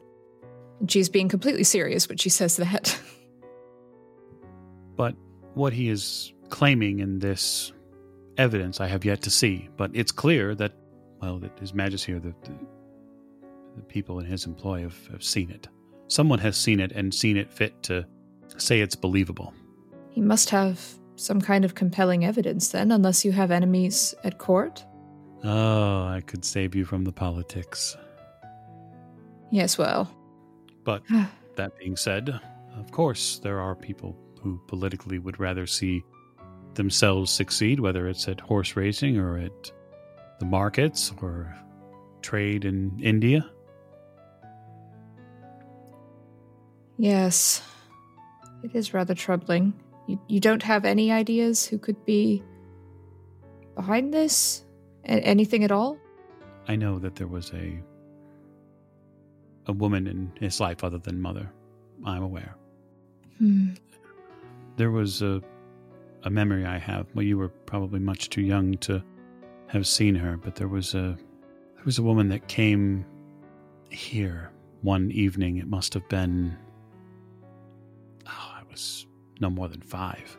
[0.87, 2.99] She's being completely serious when she says that.
[4.95, 5.15] But
[5.55, 7.73] what he is claiming in this
[8.37, 9.69] evidence, I have yet to see.
[9.77, 10.73] But it's clear that,
[11.21, 12.53] well, that His Majesty or the, the,
[13.75, 15.67] the people in his employ have, have seen it.
[16.07, 18.05] Someone has seen it and seen it fit to
[18.57, 19.53] say it's believable.
[20.11, 20.79] he must have
[21.15, 24.85] some kind of compelling evidence then, unless you have enemies at court.
[25.43, 27.97] Oh, I could save you from the politics.
[29.51, 30.09] Yes, well.
[30.83, 31.03] But
[31.55, 32.39] that being said,
[32.77, 36.03] of course, there are people who politically would rather see
[36.75, 39.71] themselves succeed, whether it's at horse racing or at
[40.39, 41.55] the markets or
[42.21, 43.49] trade in India.
[46.97, 47.61] Yes.
[48.63, 49.73] It is rather troubling.
[50.07, 52.43] You, you don't have any ideas who could be
[53.75, 54.65] behind this?
[55.05, 55.97] A- anything at all?
[56.67, 57.81] I know that there was a
[59.65, 61.49] a woman in his life other than mother.
[62.05, 62.55] I'm aware.
[63.37, 63.71] Hmm.
[64.75, 65.41] There was a
[66.23, 67.07] a memory I have.
[67.13, 69.03] Well, you were probably much too young to
[69.67, 71.17] have seen her, but there was a
[71.75, 73.05] there was a woman that came
[73.89, 74.51] here
[74.81, 75.57] one evening.
[75.57, 76.57] It must have been
[78.27, 79.05] oh, I was
[79.39, 80.37] no more than five,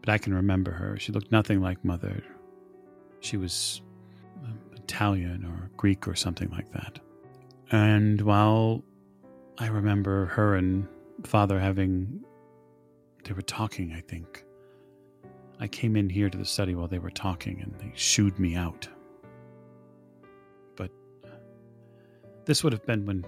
[0.00, 0.98] but I can remember her.
[0.98, 2.22] She looked nothing like mother.
[3.20, 3.82] She was
[4.44, 6.98] um, Italian or Greek or something like that.
[7.70, 8.84] And while
[9.58, 10.86] I remember her and
[11.24, 12.24] father having,
[13.24, 14.44] they were talking, I think.
[15.64, 18.54] I came in here to the study while they were talking and they shooed me
[18.54, 18.86] out.
[20.76, 20.90] But
[22.44, 23.24] this would have been when,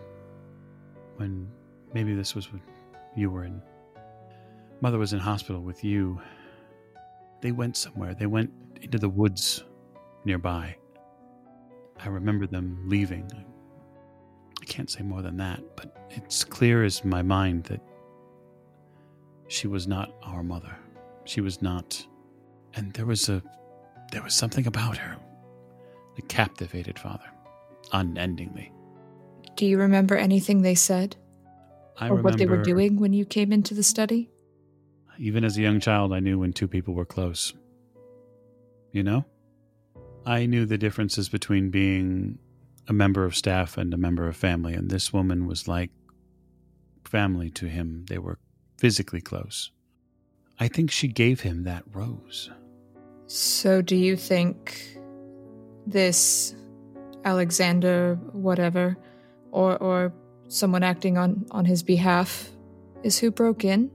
[1.16, 1.51] when
[1.95, 2.61] maybe this was when
[3.16, 3.62] you were in,
[4.82, 6.20] mother was in hospital with you.
[7.41, 8.12] They went somewhere.
[8.12, 8.51] They went
[8.82, 9.64] into the woods
[10.26, 10.76] nearby.
[11.99, 13.32] I remember them leaving.
[14.61, 17.80] I can't say more than that, but it's clear as my mind that
[19.49, 20.76] she was not our mother.
[21.24, 22.07] She was not
[22.77, 23.43] and there was a
[24.12, 25.16] there was something about her
[26.14, 27.29] that captivated father
[27.93, 28.72] unendingly.
[29.57, 31.16] Do you remember anything they said?
[31.99, 34.31] I or what they were doing when you came into the study?
[35.18, 37.55] Even as a young child, I knew when two people were close.
[38.93, 39.24] You know?
[40.27, 42.39] I knew the differences between being
[42.87, 45.91] a member of staff and a member of family, and this woman was like
[47.05, 48.05] family to him.
[48.09, 48.39] They were
[48.77, 49.70] physically close.
[50.59, 52.51] I think she gave him that rose.
[53.27, 54.99] So, do you think
[55.87, 56.55] this
[57.24, 58.97] Alexander, whatever,
[59.51, 60.12] or or
[60.49, 62.51] someone acting on on his behalf,
[63.03, 63.91] is who broke in?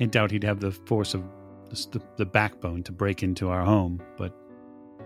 [0.00, 1.22] I doubt he'd have the force of
[1.70, 4.34] the, the backbone to break into our home, but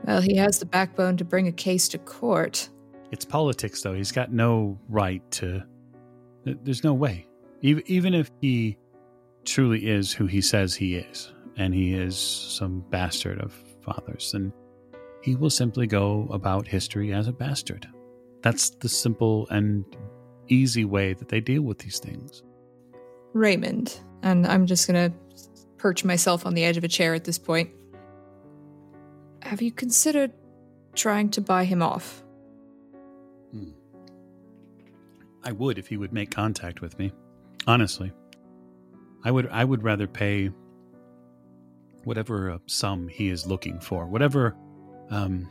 [0.07, 2.69] Well, he has the backbone to bring a case to court.
[3.11, 3.95] It's politics, though.
[3.95, 5.63] He's got no right to.
[6.45, 7.27] There's no way.
[7.63, 8.77] Even even if he
[9.45, 13.53] truly is who he says he is, and he is some bastard of
[13.83, 14.53] fathers, then
[15.23, 17.87] he will simply go about history as a bastard.
[18.43, 19.85] That's the simple and
[20.49, 22.43] easy way that they deal with these things.
[23.33, 25.13] Raymond, and I'm just gonna
[25.79, 27.71] perch myself on the edge of a chair at this point.
[29.43, 30.33] Have you considered
[30.95, 32.23] trying to buy him off.
[33.53, 33.71] Hmm.
[35.43, 37.13] I would if he would make contact with me.
[37.67, 38.13] Honestly,
[39.25, 39.49] I would.
[39.49, 40.51] I would rather pay
[42.05, 44.57] whatever uh, sum he is looking for, whatever,
[45.11, 45.49] um,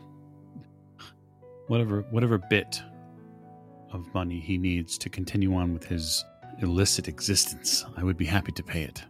[1.68, 2.82] whatever, whatever bit
[3.92, 6.24] of money he needs to continue on with his
[6.62, 7.86] illicit existence.
[7.98, 9.04] I would be happy to pay it.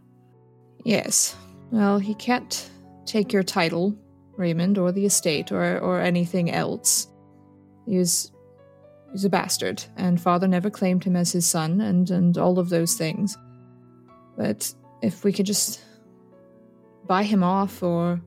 [0.84, 1.36] Yes.
[1.70, 2.70] Well, he can't
[3.06, 3.96] take your title,
[4.36, 7.08] Raymond, or the estate, or, or anything else.
[7.86, 8.32] He was,
[9.14, 12.68] he a bastard, and father never claimed him as his son, and, and all of
[12.68, 13.36] those things.
[14.36, 14.72] But
[15.02, 15.83] if we could just
[17.06, 18.20] buy him off, or.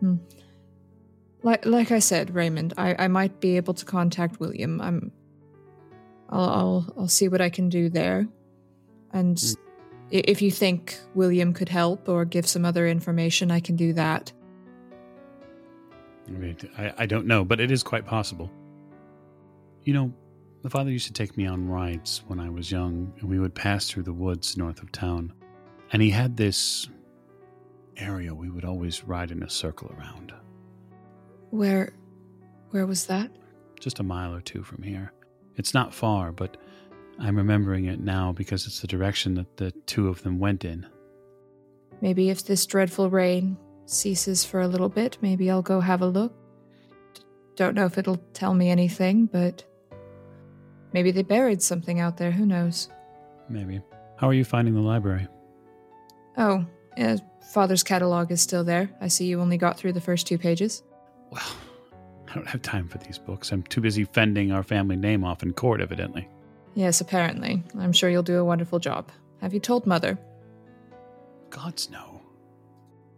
[0.00, 0.16] Hmm.
[1.44, 4.80] Like, like I said, Raymond, I, I might be able to contact William.
[4.80, 5.12] I'm.
[6.28, 8.26] I'll, I'll, I'll see what I can do there.
[9.12, 9.56] And Mm.
[10.10, 14.32] if you think William could help or give some other information, I can do that.
[16.28, 18.50] I mean, I, I don't know, but it is quite possible.
[19.84, 20.12] You know,
[20.62, 23.54] the father used to take me on rides when I was young, and we would
[23.54, 25.32] pass through the woods north of town.
[25.92, 26.88] And he had this
[27.96, 30.32] area we would always ride in a circle around,
[31.50, 31.92] Where,
[32.70, 33.30] where was that?
[33.80, 35.12] just a mile or two from here.
[35.56, 36.56] It's not far, but
[37.18, 40.86] I'm remembering it now because it's the direction that the two of them went in.
[42.00, 46.06] Maybe if this dreadful rain ceases for a little bit, maybe I'll go have a
[46.06, 46.32] look.
[47.14, 47.22] D-
[47.56, 49.64] Don't know if it'll tell me anything, but
[50.92, 52.30] maybe they buried something out there.
[52.30, 52.88] Who knows?
[53.48, 53.80] Maybe.
[54.16, 55.26] How are you finding the library?
[56.38, 56.64] Oh,
[56.96, 57.16] uh,
[57.50, 58.90] Father's catalog is still there.
[59.00, 60.82] I see you only got through the first two pages.
[61.30, 61.42] Well,
[62.28, 63.52] I don't have time for these books.
[63.52, 66.28] I'm too busy fending our family name off in court, evidently.
[66.74, 67.62] Yes, apparently.
[67.78, 69.10] I'm sure you'll do a wonderful job.
[69.40, 70.18] Have you told Mother?
[71.50, 72.22] Gods no.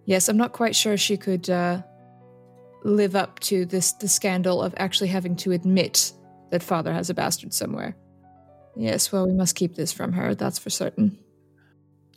[0.06, 1.82] Yes, I'm not quite sure she could uh,
[2.82, 6.12] live up to this the scandal of actually having to admit
[6.50, 7.96] that father has a bastard somewhere.
[8.76, 10.34] Yes, well, we must keep this from her.
[10.34, 11.18] That's for certain.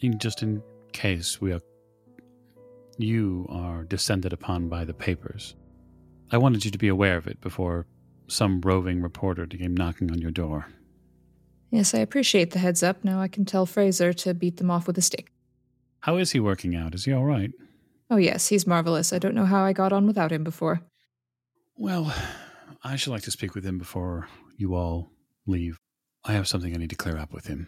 [0.01, 1.61] In, just in case we are,
[2.97, 5.55] you are descended upon by the papers.
[6.31, 7.85] I wanted you to be aware of it before
[8.27, 10.67] some roving reporter came knocking on your door.
[11.71, 13.03] Yes, I appreciate the heads up.
[13.03, 15.31] Now I can tell Fraser to beat them off with a stick.
[16.01, 16.95] How is he working out?
[16.95, 17.51] Is he all right?
[18.09, 19.11] Oh yes, he's marvelous.
[19.11, 20.81] I don't know how I got on without him before.
[21.77, 22.13] Well,
[22.83, 24.27] I should like to speak with him before
[24.57, 25.11] you all
[25.45, 25.77] leave.
[26.23, 27.67] I have something I need to clear up with him.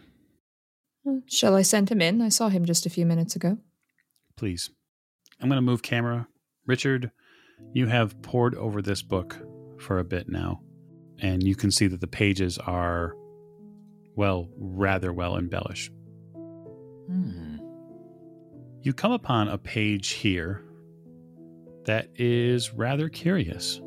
[1.26, 2.20] Shall I send him in?
[2.20, 3.58] I saw him just a few minutes ago.
[4.36, 4.70] Please.
[5.40, 6.28] I'm going to move camera.
[6.66, 7.10] Richard,
[7.72, 9.36] you have pored over this book
[9.78, 10.60] for a bit now,
[11.18, 13.14] and you can see that the pages are,
[14.16, 15.92] well, rather well embellished.
[16.34, 17.56] Hmm.
[18.82, 20.62] You come upon a page here
[21.84, 23.80] that is rather curious.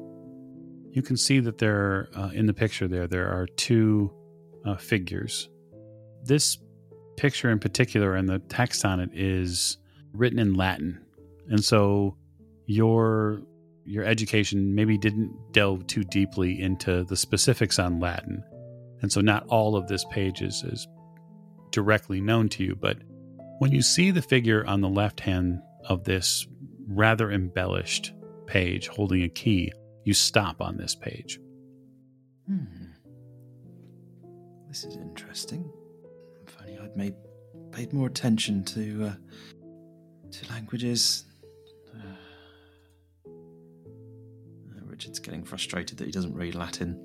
[0.92, 4.12] You can see that there, uh, in the picture there, there are two
[4.66, 5.50] uh, figures.
[6.24, 6.58] This
[7.18, 9.78] picture in particular and the text on it is
[10.14, 11.03] written in Latin.
[11.50, 12.18] And so
[12.66, 13.42] your
[13.86, 18.42] your education maybe didn't delve too deeply into the specifics on Latin.
[19.02, 20.88] And so not all of this page is, is
[21.72, 22.98] directly known to you, but
[23.60, 26.48] when you see the figure on the left hand of this
[26.88, 28.14] rather embellished
[28.46, 29.72] page holding a key,
[30.06, 31.40] you stop on this page.
[32.48, 32.64] Hmm.
[34.70, 35.70] This is interesting.
[36.48, 37.16] If only I'd made
[37.72, 39.16] paid more attention to uh,
[40.32, 41.26] to languages.
[45.04, 46.98] Richard's getting frustrated that he doesn't read Latin.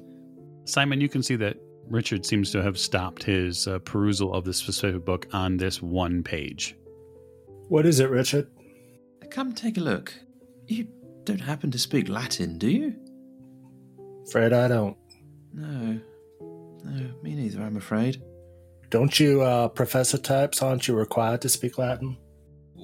[0.66, 1.57] Simon, you can see that
[1.88, 6.22] Richard seems to have stopped his uh, perusal of this specific book on this one
[6.22, 6.76] page.
[7.66, 8.46] What is it, Richard?
[9.32, 10.14] Come take a look.
[10.68, 10.86] You
[11.24, 12.94] don't happen to speak Latin, do you?
[14.30, 14.96] Fred, I don't.
[15.53, 15.99] No.
[16.84, 18.22] No, me neither, I'm afraid.
[18.90, 22.16] Don't you, uh, professor types, aren't you required to speak Latin?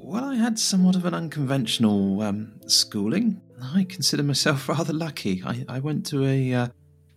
[0.07, 3.41] Well, I had somewhat of an unconventional um, schooling.
[3.75, 5.43] I consider myself rather lucky.
[5.47, 6.69] I, I went to a uh,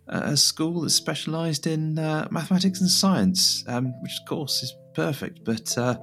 [0.07, 5.43] a school that specialised in uh, mathematics and science, um, which of course is perfect,
[5.43, 5.97] but uh,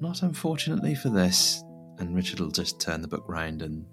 [0.00, 1.62] not unfortunately for this.
[1.98, 3.84] And Richard will just turn the book round and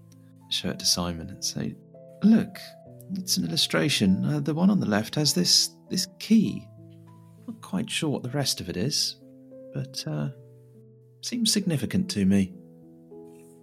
[0.49, 1.75] show it to Simon and say,
[2.23, 2.57] "Look,
[3.15, 4.23] it's an illustration.
[4.23, 6.65] Uh, the one on the left has this this key.
[7.47, 9.17] Not quite sure what the rest of it is,
[9.73, 10.05] but."
[11.23, 12.53] Seems significant to me.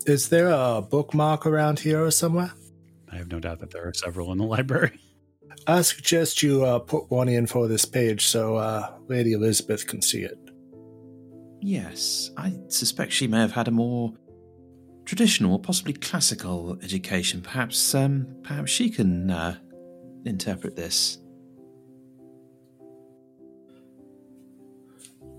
[0.07, 2.53] Is there a bookmark around here or somewhere?
[3.13, 4.99] I have no doubt that there are several in the library.
[5.67, 10.01] I suggest you uh, put one in for this page so uh, Lady Elisabeth can
[10.01, 10.39] see it.
[11.61, 14.15] Yes, I suspect she may have had a more
[15.05, 17.43] traditional or possibly classical education.
[17.43, 19.59] Perhaps, um, perhaps she can uh,
[20.25, 21.19] interpret this.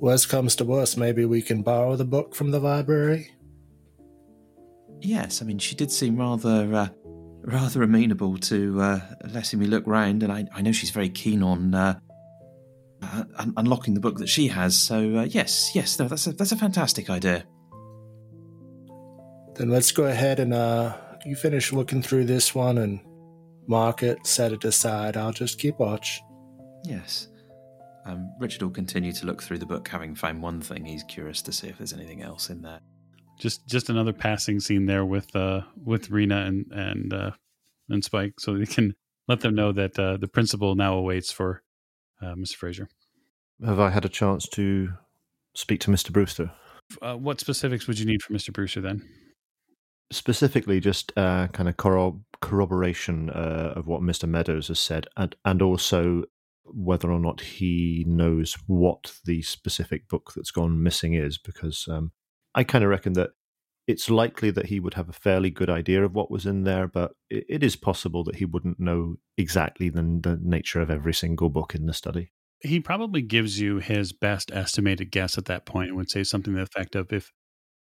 [0.02, 3.30] Worst comes to worst, maybe we can borrow the book from the library.
[5.00, 6.88] Yes, I mean she did seem rather, uh,
[7.44, 9.00] rather amenable to uh,
[9.30, 12.00] letting me look round, and I, I know she's very keen on uh,
[13.04, 14.76] uh, un- unlocking the book that she has.
[14.76, 17.46] So uh, yes, yes, no, that's a that's a fantastic idea.
[19.54, 23.02] Then let's go ahead and uh, you finish looking through this one and
[23.68, 25.16] mark it, set it aside.
[25.16, 26.22] I'll just keep watch.
[26.86, 27.28] Yes.
[28.06, 30.86] Um, Richard will continue to look through the book, having found one thing.
[30.86, 32.80] He's curious to see if there's anything else in there.
[33.40, 37.32] Just just another passing scene there with uh with Rena and and uh
[37.90, 38.96] and Spike, so they can
[39.28, 41.64] let them know that uh, the principal now awaits for
[42.22, 42.56] uh, Mr.
[42.56, 42.90] Fraser.
[43.64, 44.90] Have I had a chance to
[45.56, 46.12] speak to Mr.
[46.12, 46.52] Brewster?
[47.02, 48.52] Uh, what specifics would you need from Mr.
[48.52, 49.08] Brewster then?
[50.12, 54.28] Specifically, just uh, kind of corro- corroboration uh, of what Mr.
[54.28, 56.24] Meadows has said, and and also
[56.74, 62.12] whether or not he knows what the specific book that's gone missing is, because um,
[62.56, 63.32] I kind of reckon that
[63.88, 66.88] it's likely that he would have a fairly good idea of what was in there,
[66.88, 71.14] but it, it is possible that he wouldn't know exactly the, the nature of every
[71.14, 72.32] single book in the study.
[72.62, 76.54] He probably gives you his best estimated guess at that point and would say something
[76.54, 77.32] to the effect of if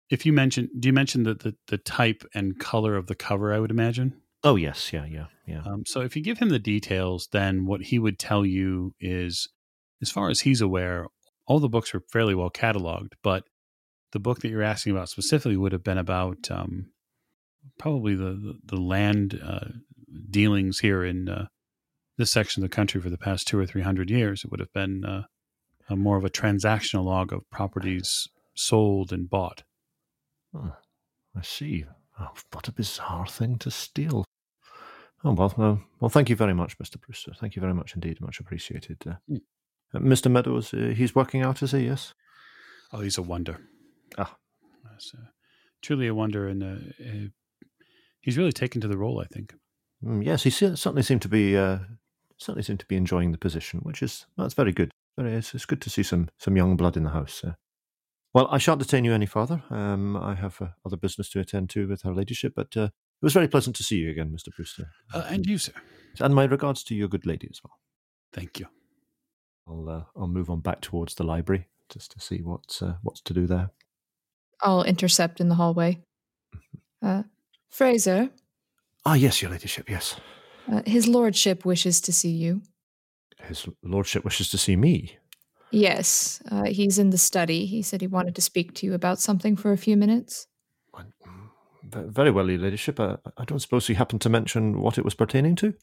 [0.10, 3.54] if you mention do you mention the, the, the type and color of the cover,
[3.54, 4.22] I would imagine?
[4.46, 5.64] Oh yes, yeah, yeah, yeah.
[5.66, 9.50] Um, so if you give him the details, then what he would tell you is,
[10.04, 11.08] as far as he's aware,
[11.48, 13.14] all the books are fairly well cataloged.
[13.24, 13.46] But
[14.12, 16.92] the book that you're asking about specifically would have been about um,
[17.80, 19.70] probably the the, the land uh,
[20.30, 21.48] dealings here in uh,
[22.20, 24.44] this section of the country for the past two or three hundred years.
[24.44, 25.24] It would have been uh,
[25.90, 29.64] a more of a transactional log of properties sold and bought.
[30.54, 30.76] Oh,
[31.36, 31.86] I see.
[32.20, 34.24] Oh, what a bizarre thing to steal.
[35.28, 36.10] Oh well, well, well.
[36.10, 37.34] Thank you very much, Mister Brewster.
[37.34, 38.22] Thank you very much indeed.
[38.22, 38.98] Much appreciated.
[39.08, 39.42] Uh, Mm.
[39.94, 40.30] uh, Mr.
[40.32, 41.86] Meadows, uh, he's working out, is he?
[41.88, 42.14] Yes.
[42.94, 43.60] Oh, he's a wonder.
[44.18, 44.38] Ah.
[44.84, 45.28] That's, uh,
[45.82, 47.28] truly a wonder, and uh, uh,
[48.22, 49.20] he's really taken to the role.
[49.20, 49.56] I think.
[50.04, 51.80] Mm, yes, he certainly seemed to be uh,
[52.38, 54.92] certainly seemed to be enjoying the position, which is that's very good.
[55.18, 57.44] Very, it's, it's good to see some some young blood in the house.
[57.44, 57.54] Uh,
[58.34, 59.64] well, I shan't detain you any further.
[59.70, 62.90] Um, I have uh, other business to attend to with her ladyship, but uh,
[63.22, 64.90] it was very pleasant to see you again, Mister Brewster.
[65.14, 65.72] Uh, and you, sir.
[66.20, 67.78] and my regards to your good lady as well.
[68.34, 68.68] Thank you.
[69.68, 73.22] I'll uh, I'll move on back towards the library just to see what's uh, what's
[73.22, 73.70] to do there.
[74.62, 76.00] I'll intercept in the hallway.
[77.02, 77.24] Uh,
[77.70, 78.30] Fraser,
[79.06, 79.90] Ah, yes, your ladyship.
[79.90, 80.16] Yes,
[80.72, 82.62] uh, his lordship wishes to see you.
[83.48, 85.18] his lordship wishes to see me.
[85.72, 87.66] Yes, uh, he's in the study.
[87.66, 90.48] He said he wanted to speak to you about something for a few minutes.
[90.98, 91.04] V-
[91.88, 93.00] Very well, your ladyship.
[93.00, 95.74] Uh, I don't suppose he happened to mention what it was pertaining to.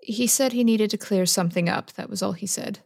[0.00, 1.92] He said he needed to clear something up.
[1.92, 2.80] That was all he said.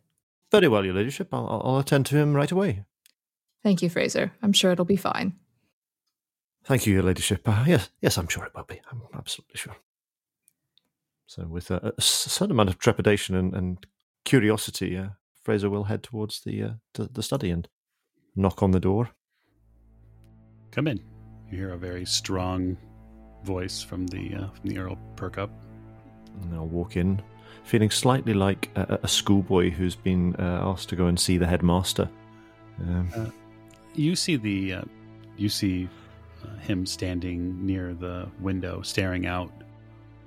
[0.50, 1.32] Very well, your ladyship.
[1.32, 2.84] I'll, I'll I'll attend to him right away.
[3.62, 4.32] Thank you, Fraser.
[4.42, 5.34] I'm sure it'll be fine.
[6.64, 7.48] Thank you, your ladyship.
[7.48, 8.80] Uh, yes, yes, I'm sure it will be.
[8.90, 9.76] I'm absolutely sure.
[11.26, 13.86] So, with a, a certain amount of trepidation and, and
[14.24, 15.08] curiosity, uh,
[15.42, 17.68] Fraser will head towards the, uh, the the study and
[18.34, 19.10] knock on the door.
[20.70, 21.13] Come in.
[21.50, 22.76] You hear a very strong
[23.44, 25.50] voice from the uh, from the Earl perk up.
[26.42, 27.22] And I'll walk in,
[27.64, 31.46] feeling slightly like a, a schoolboy who's been uh, asked to go and see the
[31.46, 32.08] headmaster.
[32.80, 33.32] Um,
[33.94, 34.82] You see the uh,
[35.36, 35.88] you see
[36.42, 39.52] uh, him standing near the window, staring out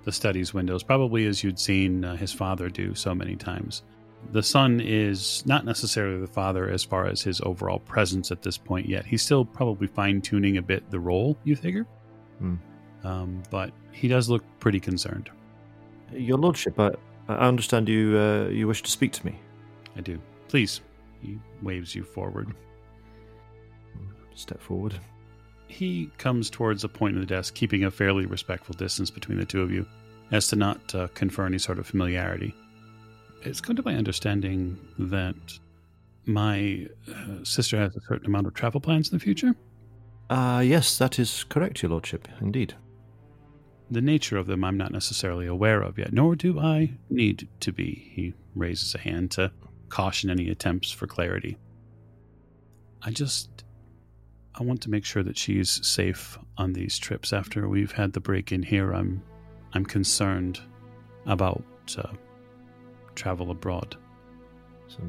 [0.05, 3.83] the study's windows, probably as you'd seen uh, his father do so many times.
[4.31, 8.57] The son is not necessarily the father as far as his overall presence at this
[8.57, 9.05] point yet.
[9.05, 11.85] He's still probably fine tuning a bit the role, you figure.
[12.39, 12.55] Hmm.
[13.03, 15.29] Um, but he does look pretty concerned.
[16.11, 16.91] Your lordship, I,
[17.29, 19.39] I understand you uh, you wish to speak to me.
[19.95, 20.19] I do.
[20.47, 20.81] Please.
[21.21, 22.53] He waves you forward.
[24.35, 24.93] Step forward.
[25.67, 29.45] he comes towards a point in the desk, keeping a fairly respectful distance between the
[29.45, 29.85] two of you,
[30.31, 32.53] as to not uh, confer any sort of familiarity.
[33.43, 35.35] It's come to my understanding that
[36.25, 39.55] my uh, sister has a certain amount of travel plans in the future.
[40.29, 42.27] Uh, yes, that is correct, your lordship.
[42.41, 42.75] Indeed.
[43.89, 47.71] The nature of them I'm not necessarily aware of yet, nor do I need to
[47.71, 48.11] be.
[48.13, 49.51] He raises a hand to
[49.87, 51.57] caution any attempts for clarity.
[53.01, 53.63] I just.
[54.59, 57.31] I want to make sure that she's safe on these trips.
[57.31, 59.21] After we've had the break in here, I'm,
[59.73, 60.59] I'm concerned
[61.27, 61.63] about
[61.95, 62.07] uh,
[63.17, 63.97] travel abroad.
[64.87, 64.99] So,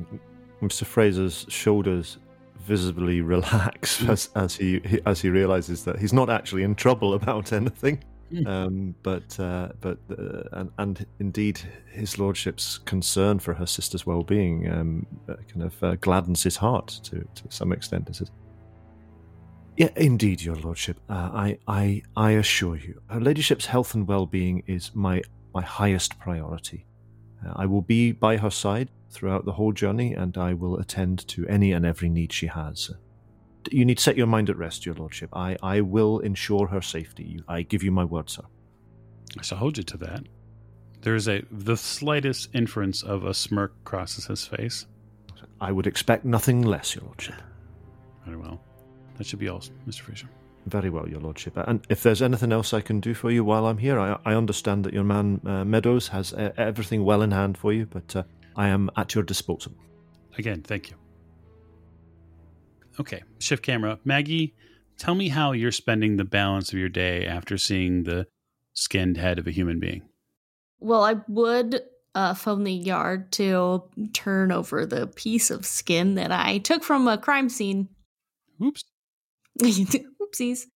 [0.60, 0.84] Mr.
[0.84, 2.18] Fraser's shoulders
[2.60, 7.52] visibly relax as, as he as he realizes that he's not actually in trouble about
[7.60, 8.02] anything.
[8.44, 14.70] Um, but uh, but uh, and, and indeed, his lordship's concern for her sister's well-being
[14.70, 18.06] um, uh, kind of uh, gladdens his heart to to some extent.
[18.08, 18.30] He says,
[19.78, 21.00] "Yeah, indeed, your lordship.
[21.08, 25.22] Uh, I I I assure you, her ladyship's health and well-being is my
[25.54, 26.84] my highest priority.
[27.54, 31.46] I will be by her side throughout the whole journey, and I will attend to
[31.46, 32.90] any and every need she has."
[33.70, 35.30] You need to set your mind at rest, your lordship.
[35.34, 37.42] I, I will ensure her safety.
[37.46, 38.44] I give you my word, sir.
[39.38, 40.24] I shall hold you to that.
[41.02, 44.86] There is a the slightest inference of a smirk crosses his face.
[45.60, 47.36] I would expect nothing less, your lordship.
[48.24, 48.60] Very well.
[49.16, 50.00] That should be all, Mr.
[50.00, 50.28] Fraser.
[50.68, 51.54] Very well, your lordship.
[51.56, 54.34] And if there's anything else I can do for you while I'm here, I, I
[54.34, 58.14] understand that your man uh, Meadows has uh, everything well in hand for you, but
[58.14, 58.22] uh,
[58.56, 59.72] I am at your disposal.
[60.36, 60.96] Again, thank you.
[63.00, 63.98] Okay, shift camera.
[64.04, 64.54] Maggie,
[64.98, 68.26] tell me how you're spending the balance of your day after seeing the
[68.74, 70.02] skinned head of a human being.
[70.80, 71.82] Well, I would
[72.14, 77.06] uh, phone the yard to turn over the piece of skin that I took from
[77.08, 77.88] a crime scene.
[78.62, 78.84] Oops.
[80.22, 80.66] Oopsies.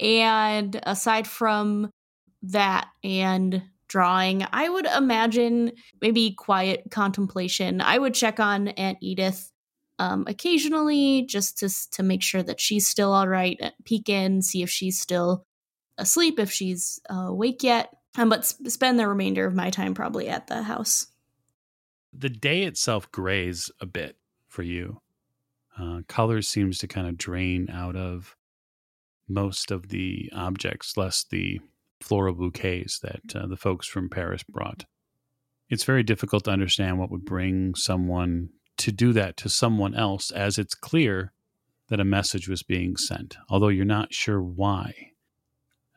[0.00, 1.90] And aside from
[2.42, 7.80] that and drawing, I would imagine maybe quiet contemplation.
[7.80, 9.52] I would check on Aunt Edith
[9.98, 13.60] um, occasionally just to to make sure that she's still all right.
[13.84, 15.44] Peek in, see if she's still
[15.98, 17.90] asleep, if she's uh, awake yet.
[18.16, 21.06] Um, but sp- spend the remainder of my time probably at the house.
[22.12, 24.16] The day itself grays a bit
[24.48, 25.00] for you.
[25.78, 28.36] Uh, color seems to kind of drain out of
[29.28, 31.60] most of the objects, less the
[32.00, 34.84] floral bouquets that uh, the folks from Paris brought.
[35.68, 40.30] It's very difficult to understand what would bring someone to do that to someone else
[40.30, 41.32] as it's clear
[41.88, 45.12] that a message was being sent, although you're not sure why.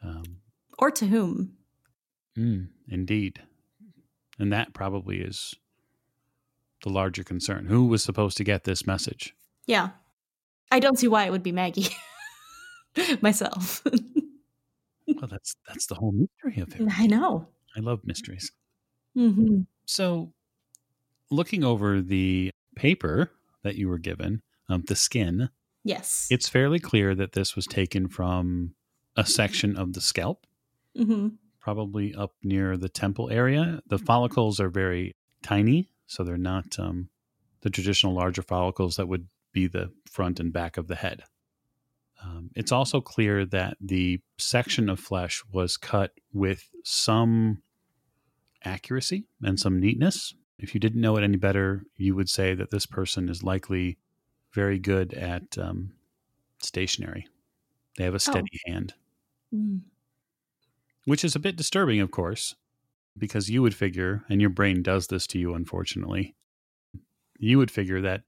[0.03, 0.37] Um,
[0.77, 1.53] or to whom.
[2.37, 3.41] Mm, indeed.
[4.37, 5.55] And that probably is
[6.83, 7.65] the larger concern.
[7.65, 9.33] Who was supposed to get this message?
[9.67, 9.89] Yeah.
[10.71, 11.89] I don't see why it would be Maggie
[13.21, 13.81] myself.
[13.85, 16.87] well, that's that's the whole mystery of it.
[16.97, 17.47] I know.
[17.75, 18.51] I love mysteries.
[19.17, 19.61] Mm-hmm.
[19.85, 20.33] So,
[21.29, 23.31] looking over the paper
[23.63, 25.49] that you were given, um, the skin.
[25.83, 26.27] Yes.
[26.31, 28.73] It's fairly clear that this was taken from
[29.15, 30.45] a section of the scalp,
[30.97, 31.29] mm-hmm.
[31.59, 33.81] probably up near the temple area.
[33.87, 35.13] The follicles are very
[35.43, 37.09] tiny, so they're not um,
[37.61, 41.23] the traditional larger follicles that would be the front and back of the head.
[42.23, 47.63] Um, it's also clear that the section of flesh was cut with some
[48.63, 52.71] accuracy and some neatness if you didn't know it any better, you would say that
[52.71, 53.97] this person is likely
[54.53, 55.91] very good at um,
[56.61, 57.27] stationery.
[57.97, 58.71] They have a steady oh.
[58.71, 58.93] hand,
[59.53, 59.81] mm.
[61.05, 62.55] which is a bit disturbing, of course,
[63.17, 66.35] because you would figure, and your brain does this to you, unfortunately,
[67.37, 68.23] you would figure that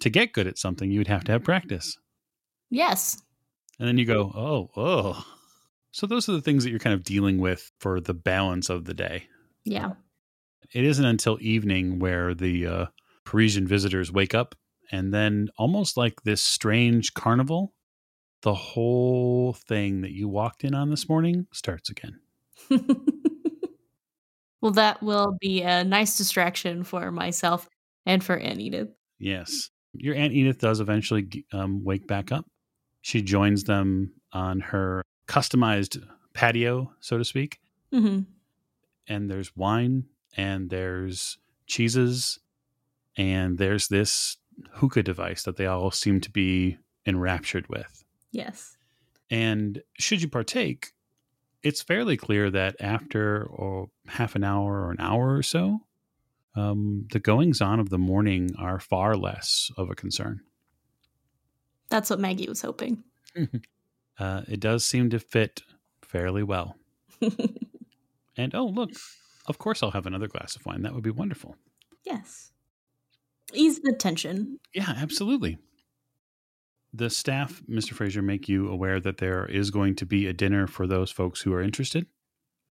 [0.00, 1.96] to get good at something, you would have to have practice.
[2.70, 3.20] Yes.
[3.78, 5.24] And then you go, oh, oh.
[5.92, 8.84] So those are the things that you're kind of dealing with for the balance of
[8.84, 9.26] the day.
[9.64, 9.92] Yeah
[10.72, 12.86] it isn't until evening where the uh,
[13.24, 14.54] Parisian visitors wake up,
[14.92, 17.72] and then almost like this strange carnival,
[18.42, 22.20] the whole thing that you walked in on this morning starts again.
[24.60, 27.68] well, that will be a nice distraction for myself
[28.06, 28.90] and for Aunt Edith.
[29.18, 29.70] Yes.
[29.94, 32.46] Your Aunt Edith does eventually um, wake back up.
[33.02, 36.02] She joins them on her customized
[36.34, 37.60] patio, so to speak.
[37.92, 38.20] Mm-hmm.
[39.08, 40.04] And there's wine
[40.36, 42.38] and there's cheeses
[43.16, 44.36] and there's this
[44.72, 48.04] hookah device that they all seem to be enraptured with.
[48.30, 48.76] Yes.
[49.30, 50.92] And should you partake,
[51.62, 55.80] it's fairly clear that after or half an hour or an hour or so,
[56.54, 60.40] um, the goings on of the morning are far less of a concern.
[61.88, 63.02] That's what Maggie was hoping.
[64.18, 65.62] uh, it does seem to fit
[66.02, 66.76] fairly well.
[68.36, 68.90] and oh, look,
[69.46, 70.82] of course, I'll have another glass of wine.
[70.82, 71.56] That would be wonderful.
[72.04, 72.50] Yes.
[73.52, 74.58] Ease the tension.
[74.72, 75.58] Yeah, absolutely.
[76.92, 77.92] The staff, Mr.
[77.92, 81.40] Fraser, make you aware that there is going to be a dinner for those folks
[81.42, 82.06] who are interested.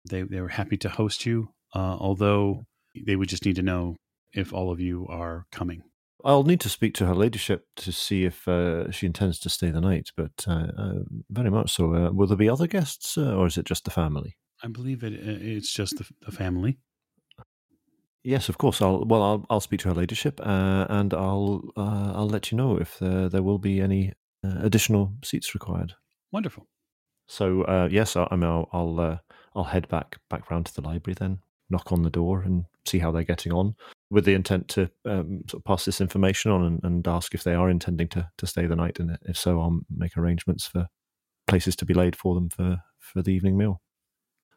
[0.09, 3.97] They, they were happy to host you, uh, although they would just need to know
[4.33, 5.83] if all of you are coming.
[6.25, 9.71] I'll need to speak to her ladyship to see if uh, she intends to stay
[9.71, 10.99] the night, but uh, uh
[11.31, 11.95] very much so.
[11.95, 14.37] Uh, will there be other guests, uh, or is it just the family?
[14.62, 15.12] I believe it.
[15.12, 16.79] It's just the, the family.
[18.23, 18.81] Yes, of course.
[18.81, 22.57] I'll well, I'll I'll speak to her ladyship, uh, and I'll uh, I'll let you
[22.57, 24.12] know if there, there will be any
[24.43, 25.95] uh, additional seats required.
[26.33, 26.66] Wonderful.
[27.29, 29.19] So uh, yes, I, I mean, I'll I'll, uh,
[29.55, 32.98] I'll head back back round to the library then, knock on the door, and see
[32.98, 33.74] how they're getting on,
[34.11, 37.44] with the intent to um, sort of pass this information on and, and ask if
[37.44, 40.86] they are intending to to stay the night, and if so, I'll make arrangements for
[41.47, 43.81] places to be laid for them for for the evening meal.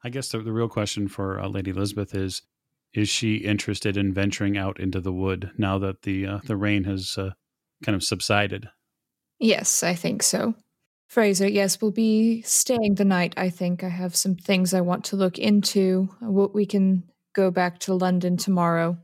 [0.03, 2.41] I guess the, the real question for uh, Lady Elisabeth is
[2.93, 6.83] is she interested in venturing out into the wood now that the uh, the rain
[6.85, 7.31] has uh,
[7.83, 8.69] kind of subsided?
[9.39, 10.55] Yes, I think so.
[11.07, 13.33] Fraser, yes, we'll be staying the night.
[13.37, 16.09] I think I have some things I want to look into.
[16.19, 17.03] What we can
[17.37, 18.97] go back to London tomorrow.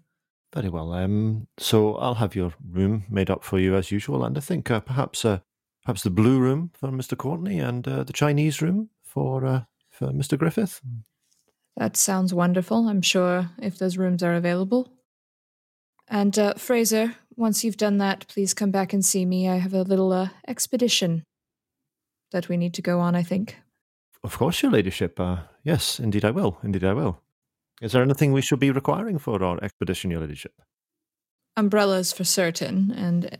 [0.53, 0.91] Very well.
[0.93, 4.69] Um, so I'll have your room made up for you as usual, and I think
[4.69, 5.39] uh, perhaps uh,
[5.83, 10.11] perhaps the blue room for Mister Courtney and uh, the Chinese room for uh, for
[10.11, 10.81] Mister Griffith.
[11.75, 12.87] That sounds wonderful.
[12.87, 14.89] I'm sure if those rooms are available.
[16.07, 19.49] And uh, Fraser, once you've done that, please come back and see me.
[19.49, 21.23] I have a little uh, expedition
[22.31, 23.57] that we need to go on, I think.
[24.23, 25.19] Of course, your ladyship.
[25.19, 26.57] Uh, yes, indeed I will.
[26.61, 27.22] Indeed I will.
[27.83, 30.53] Is there anything we should be requiring for our expedition, your ladyship?
[31.57, 33.37] Umbrellas for certain, and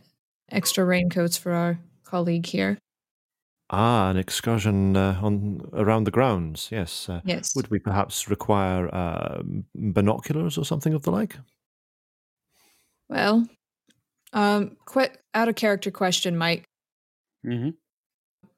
[0.50, 2.76] extra raincoats for our colleague here.
[3.70, 6.68] Ah, an excursion uh, on around the grounds.
[6.70, 7.08] Yes.
[7.08, 7.56] Uh, Yes.
[7.56, 9.42] Would we perhaps require uh,
[9.74, 11.36] binoculars or something of the like?
[13.08, 13.48] Well,
[14.34, 16.64] um, quite out of character question, Mike.
[17.46, 17.70] Mm-hmm.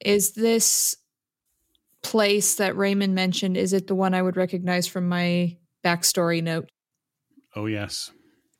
[0.00, 0.96] Is this
[2.02, 3.56] place that Raymond mentioned?
[3.56, 5.56] Is it the one I would recognize from my
[5.86, 6.68] backstory note?
[7.56, 8.12] Oh yes,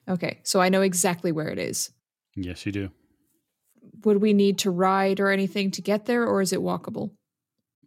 [0.09, 1.91] Okay, so I know exactly where it is.
[2.37, 2.91] yes you do.
[4.05, 7.15] Would we need to ride or anything to get there, or is it walkable?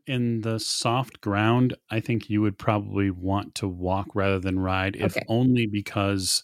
[0.05, 4.95] In the soft ground, I think you would probably want to walk rather than ride,
[4.97, 5.23] if Okay.
[5.27, 6.43] only because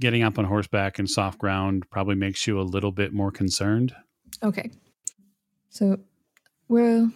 [0.00, 3.94] getting up on horseback in soft ground probably makes you a little bit more concerned.
[4.42, 4.70] Okay.
[5.70, 5.98] So,
[6.68, 7.12] well,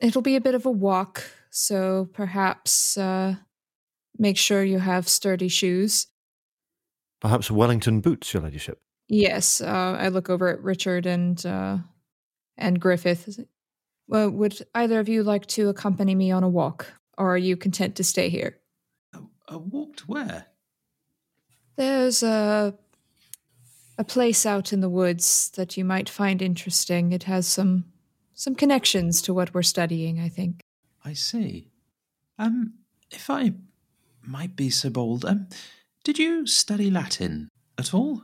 [0.00, 3.36] it'll be a bit of a walk, so perhaps uh,
[4.20, 6.06] make sure you have sturdy shoes.
[7.20, 8.80] Perhaps Wellington boots, your ladyship.
[9.08, 11.78] Yes, uh, I look over at Richard and uh,
[12.56, 13.40] and Griffith.
[14.06, 16.86] Well, would either of you like to accompany me on a walk,
[17.18, 18.58] or are you content to stay here?
[19.48, 20.46] A walk to where?
[21.76, 22.74] There's a
[23.98, 27.12] a place out in the woods that you might find interesting.
[27.12, 27.86] It has some
[28.34, 30.60] some connections to what we're studying, I think.
[31.04, 31.70] I see.
[32.38, 32.74] Um,
[33.10, 33.54] if I
[34.30, 35.48] might be so bold, um,
[36.04, 38.22] did you study Latin at all?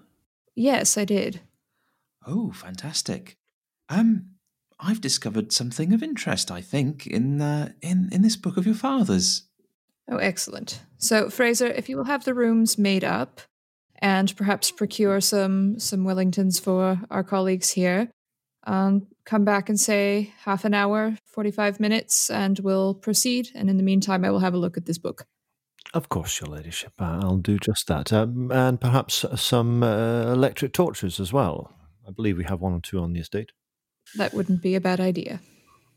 [0.54, 1.40] Yes, I did.
[2.26, 3.36] Oh, fantastic.
[3.88, 4.30] Um,
[4.80, 6.50] I've discovered something of interest.
[6.50, 9.44] I think in uh, in in this book of your father's.
[10.08, 10.82] Oh, excellent.
[10.98, 13.40] So, Fraser, if you will have the rooms made up
[13.98, 18.10] and perhaps procure some some Wellingtons for our colleagues here,
[18.66, 23.48] um, come back and say half an hour, 45 minutes, and we'll proceed.
[23.54, 25.26] And in the meantime, I will have a look at this book.
[25.94, 26.92] Of course, your ladyship.
[26.98, 28.12] I'll do just that.
[28.12, 31.72] Um, and perhaps some uh, electric torches as well.
[32.06, 33.50] I believe we have one or two on the estate.
[34.16, 35.40] That wouldn't be a bad idea.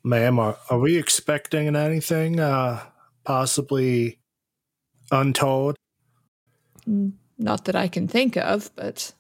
[0.03, 2.81] Ma'am, are, are we expecting anything uh,
[3.23, 4.19] possibly
[5.11, 5.75] untold?
[6.87, 9.13] Mm, Not that I can think of, but.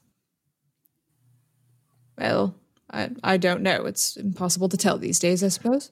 [2.17, 2.55] Well,
[2.91, 3.85] I, I don't know.
[3.85, 5.91] It's impossible to tell these days, I suppose.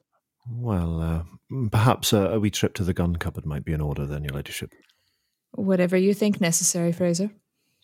[0.50, 1.22] Well, uh,
[1.70, 4.34] perhaps a, a wee trip to the gun cupboard might be in order then, your
[4.34, 4.72] ladyship.
[5.52, 7.30] Whatever you think necessary, Fraser.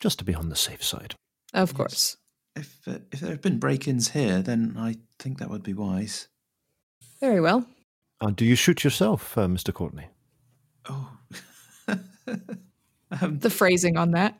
[0.00, 1.14] Just to be on the safe side.
[1.52, 1.76] Of Yes.
[1.76, 2.16] course.
[2.56, 6.28] If uh, if there have been break-ins here, then I think that would be wise.
[7.20, 7.66] Very well.
[8.20, 9.72] Uh, do you shoot yourself, uh, Mr.
[9.74, 10.06] Courtney?
[10.88, 11.10] Oh,
[11.88, 14.38] um, The phrasing on that.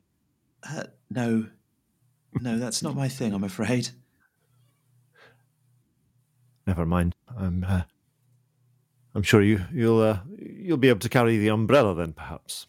[0.69, 1.47] uh, no,
[2.41, 3.33] no, that's not my thing.
[3.35, 3.89] I'm afraid.
[6.67, 7.15] Never mind.
[7.37, 7.65] I'm.
[9.15, 12.67] Uh, I'm sure you you'll uh, you'll be able to carry the umbrella then, perhaps.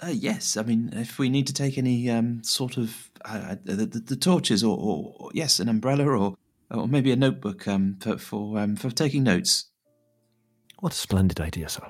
[0.00, 3.74] Uh, yes, I mean, if we need to take any um, sort of uh, the,
[3.74, 6.36] the, the torches, or, or, or yes, an umbrella, or
[6.70, 9.66] or maybe a notebook um, for for um, for taking notes.
[10.80, 11.82] What a splendid idea, sir.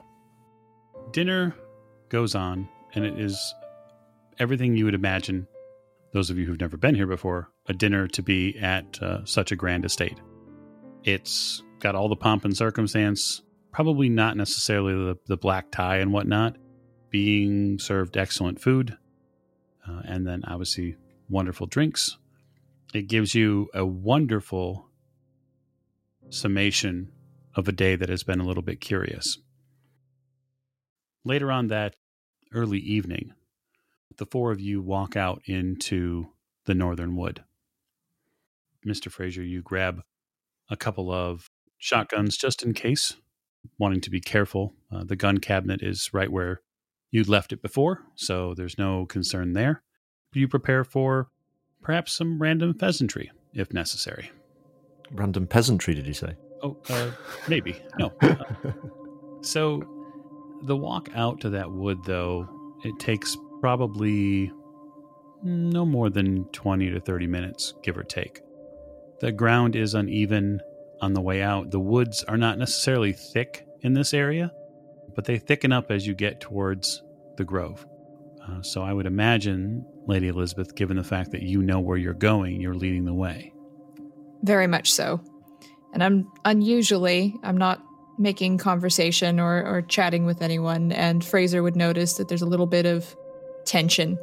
[1.13, 1.55] Dinner
[2.09, 3.55] goes on, and it is
[4.39, 5.47] everything you would imagine.
[6.15, 9.53] Those of you who've never been here before, a dinner to be at uh, such
[9.53, 10.19] a grand estate.
[11.05, 13.43] It's got all the pomp and circumstance,
[13.73, 16.57] probably not necessarily the, the black tie and whatnot,
[17.11, 18.97] being served excellent food,
[19.89, 20.97] uh, and then obviously
[21.29, 22.19] wonderful drinks.
[22.95, 24.89] It gives you a wonderful
[26.31, 27.13] summation
[27.55, 29.39] of a day that has been a little bit curious.
[31.25, 31.97] Later on that
[32.53, 33.33] early evening,
[34.17, 36.29] the four of you walk out into
[36.65, 37.45] the northern wood.
[38.87, 39.11] Mr.
[39.11, 40.03] Fraser, you grab
[40.71, 43.17] a couple of shotguns just in case,
[43.79, 44.75] wanting to be careful.
[44.93, 46.61] Uh, the gun cabinet is right where
[47.11, 49.83] you left it before, so there's no concern there.
[50.35, 51.29] You prepare for
[51.83, 54.31] perhaps some random pheasantry if necessary.
[55.13, 56.35] Random peasantry, did you say?
[56.63, 57.11] Oh, uh,
[57.49, 57.81] maybe.
[57.99, 58.13] No.
[58.23, 58.73] Uh,
[59.41, 59.81] so
[60.65, 62.49] the walk out to that wood, though,
[62.85, 64.51] it takes probably
[65.45, 68.41] no more than 20 to 30 minutes, give or take.
[69.21, 70.61] The ground is uneven
[71.01, 71.71] on the way out.
[71.71, 74.53] The woods are not necessarily thick in this area,
[75.15, 77.03] but they thicken up as you get towards
[77.37, 77.87] the grove.
[78.47, 82.15] Uh, so I would imagine, Lady Elisabeth, given the fact that you know where you're
[82.15, 83.53] going, you're leading the way.
[84.43, 85.21] Very much so.
[85.93, 87.83] And I'm unusually, I'm not
[88.19, 92.67] making conversation or, or chatting with anyone, and Fraser would notice that there's a little
[92.67, 93.17] bit of
[93.65, 94.19] tension,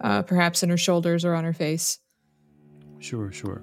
[0.00, 1.98] uh, perhaps in her shoulders or on her face.
[3.00, 3.62] Sure, sure.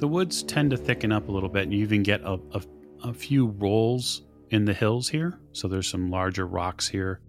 [0.00, 2.62] The woods tend to thicken up a little bit, and you even get a, a,
[3.04, 5.38] a few rolls in the hills here.
[5.52, 7.20] So there's some larger rocks here,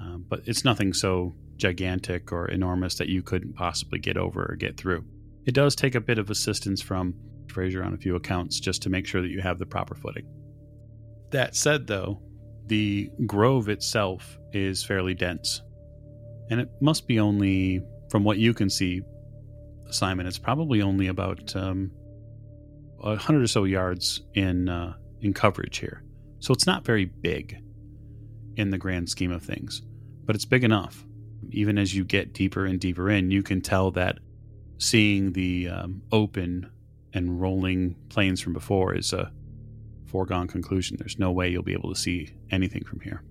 [0.00, 4.56] uh, but it's nothing so gigantic or enormous that you couldn't possibly get over or
[4.56, 5.06] get through.
[5.46, 7.14] It does take a bit of assistance from
[7.48, 10.26] Fraser on a few accounts just to make sure that you have the proper footing.
[11.30, 12.20] That said, though,
[12.66, 15.62] the grove itself is fairly dense.
[16.50, 19.00] And it must be only, from what you can see,
[19.90, 21.90] Simon, it's probably only about um,
[23.02, 26.02] 100 or so yards in, uh, in coverage here.
[26.40, 27.62] So it's not very big
[28.56, 29.82] in the grand scheme of things,
[30.24, 31.04] but it's big enough.
[31.50, 34.18] Even as you get deeper and deeper in, you can tell that
[34.78, 36.70] seeing the um, open
[37.14, 39.32] and rolling plains from before is a
[40.06, 40.96] foregone conclusion.
[40.98, 43.22] There's no way you'll be able to see anything from here.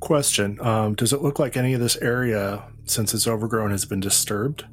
[0.00, 4.00] Question um, Does it look like any of this area, since it's overgrown, has been
[4.00, 4.64] disturbed?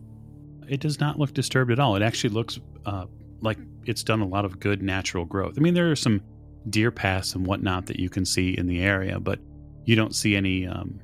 [0.67, 1.95] It does not look disturbed at all.
[1.95, 3.05] It actually looks uh,
[3.45, 5.53] like it's done a lot of good natural growth.
[5.57, 6.21] I mean, there are some
[6.69, 9.39] deer paths and whatnot that you can see in the area, but
[9.85, 10.99] you don't see any um,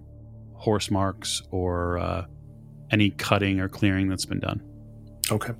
[0.56, 2.26] horse marks or uh,
[2.92, 4.62] any cutting or clearing that's been done.
[5.32, 5.54] Okay.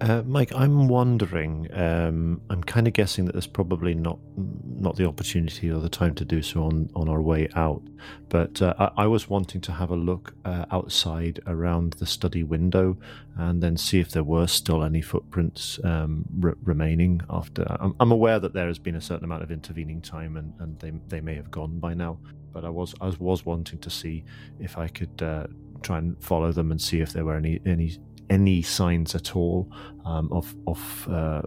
[0.00, 1.68] Uh, Mike, I'm wondering.
[1.74, 6.14] Um, I'm kind of guessing that there's probably not not the opportunity or the time
[6.14, 7.82] to do so on, on our way out.
[8.30, 12.42] But uh, I, I, was wanting to have a look uh, outside around the study
[12.44, 12.96] window
[13.36, 17.20] and then see if there were still any footprints um, re- remaining.
[17.28, 20.54] After I'm, I'm, aware that there has been a certain amount of intervening time and,
[20.60, 22.18] and they they may have gone by now.
[22.52, 24.24] But I was I was wanting to see
[24.58, 25.46] if I could uh,
[25.82, 27.98] try and follow them and see if there were any any
[28.30, 29.70] any signs at all
[30.04, 31.42] um, of of uh,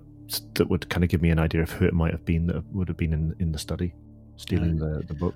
[0.56, 2.64] that would kind of give me an idea of who it might have been that
[2.74, 3.94] would have been in in the study
[4.36, 5.36] stealing uh, the the book.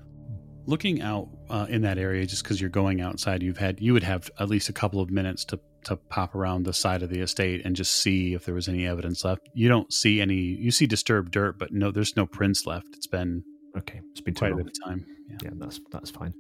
[0.66, 4.04] Looking out uh, in that area, just because you're going outside, you've had you would
[4.04, 7.22] have at least a couple of minutes to to pop around the side of the
[7.22, 9.48] estate and just see if there was any evidence left.
[9.54, 10.36] You don't see any.
[10.36, 12.88] You see disturbed dirt, but no, there's no prints left.
[12.94, 13.44] It's been
[13.78, 14.02] okay.
[14.12, 15.06] It's been quite a bit of time.
[15.30, 15.38] Yeah.
[15.44, 16.34] yeah, that's that's fine.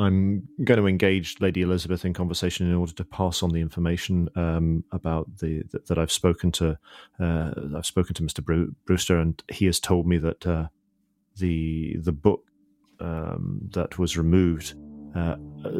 [0.00, 4.30] I'm going to engage Lady Elisabeth in conversation in order to pass on the information
[4.34, 6.78] um, about the that, that, I've spoken to.
[7.20, 8.72] Uh, I've spoken to Mr.
[8.86, 10.68] Brewster, and he has told me that uh,
[11.36, 12.44] the the book
[12.98, 14.74] um, that was removed,
[15.14, 15.36] uh,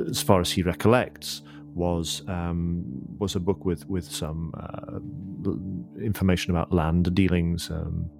[0.09, 1.41] as far as he recollects,
[1.75, 2.85] was um,
[3.19, 7.71] was a book with with some uh, information about land dealings.
[7.71, 8.11] Um,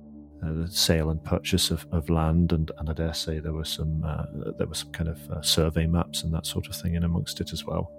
[0.43, 3.65] uh, the sale and purchase of, of land, and, and I dare say there were
[3.65, 4.25] some uh,
[4.59, 7.41] there were some kind of uh, survey maps and that sort of thing in amongst
[7.41, 7.91] it as well.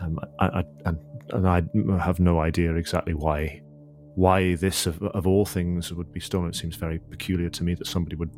[0.00, 0.98] Um, I, I, and,
[1.30, 1.62] and I
[2.04, 3.62] have no idea exactly why
[4.16, 6.48] why this of, of all things would be stolen.
[6.48, 8.30] It seems very peculiar to me that somebody would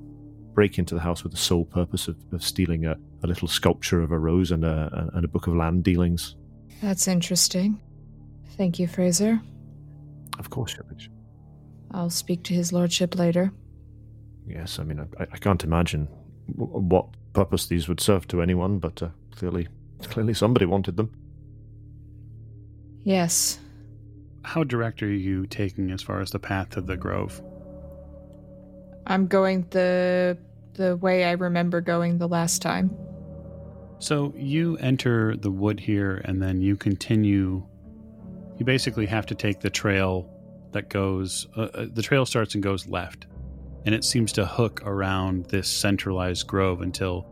[0.55, 4.01] break into the house with the sole purpose of, of stealing a, a, little sculpture
[4.01, 6.35] of a rose and a, and a book of land dealings.
[6.81, 7.78] That's interesting.
[8.57, 9.39] Thank you, Fraser.
[10.39, 11.09] Of course, Shepard.
[11.97, 13.52] I'll speak to his lordship later.
[14.47, 16.09] Yes, I mean, I, I can't imagine
[16.55, 19.66] what purpose these would serve to anyone, but uh, clearly,
[20.02, 21.10] clearly somebody wanted them.
[23.02, 23.59] Yes.
[24.43, 27.40] How direct are you taking as far as the path to the grove?
[29.06, 30.36] I'm going the
[30.74, 32.94] the way I remember going the last time.
[34.01, 37.66] So you enter the wood here, and then you continue.
[38.59, 40.36] You basically have to take the trail
[40.73, 43.27] that goes, uh, uh, the trail starts and goes left,
[43.85, 47.27] and it seems to hook around this centralized grove until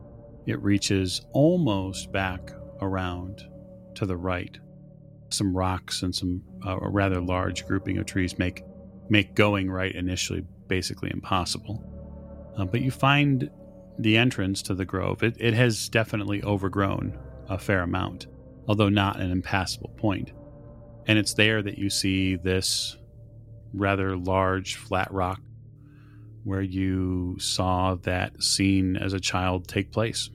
[0.47, 3.43] it reaches almost back around
[3.95, 4.59] to the right.
[5.31, 8.63] Some rocks and some uh, a rather large grouping of trees make
[9.09, 11.83] make going right initially basically impossible.
[12.57, 13.51] Uh, but you find
[13.99, 15.23] the entrance to the grove.
[15.23, 18.27] It, it has definitely overgrown a fair amount,
[18.67, 20.33] although not an impassable point.
[21.07, 22.97] And it's there that you see this
[23.75, 25.41] rather large flat rock
[26.45, 30.31] where you saw that scene as a child take place.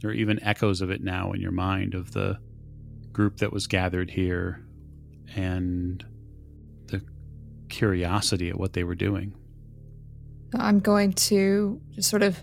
[0.00, 2.38] There are even echoes of it now in your mind of the
[3.12, 4.64] group that was gathered here
[5.34, 6.04] and
[6.86, 7.02] the
[7.68, 9.34] curiosity at what they were doing.
[10.54, 12.38] I'm going to just sort of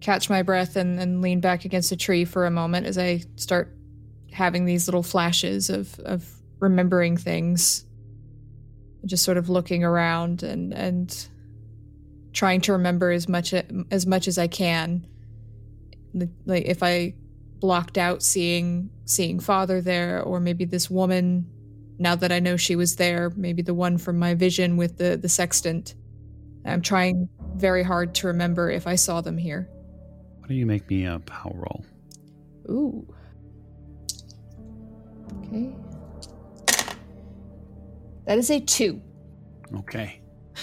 [0.00, 3.22] catch my breath and, and lean back against a tree for a moment as I
[3.36, 3.74] start
[4.32, 6.28] having these little flashes of, of
[6.58, 7.86] remembering things.
[9.04, 11.28] Just sort of looking around and, and
[12.32, 13.54] trying to remember as much
[13.90, 15.06] as much as I can.
[16.46, 17.14] Like if I
[17.60, 21.46] blocked out seeing seeing father there, or maybe this woman.
[21.96, 25.16] Now that I know she was there, maybe the one from my vision with the
[25.16, 25.94] the sextant.
[26.64, 29.68] I'm trying very hard to remember if I saw them here.
[30.40, 31.84] Why don't you make me a power roll?
[32.68, 33.06] Ooh.
[35.46, 35.74] Okay.
[38.26, 39.02] That is a two.
[39.78, 40.20] Okay.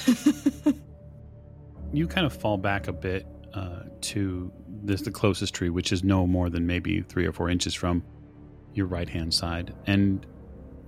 [1.94, 4.52] you kind of fall back a bit uh, to
[4.84, 8.04] this the closest tree, which is no more than maybe three or four inches from
[8.74, 9.74] your right hand side.
[9.86, 10.26] And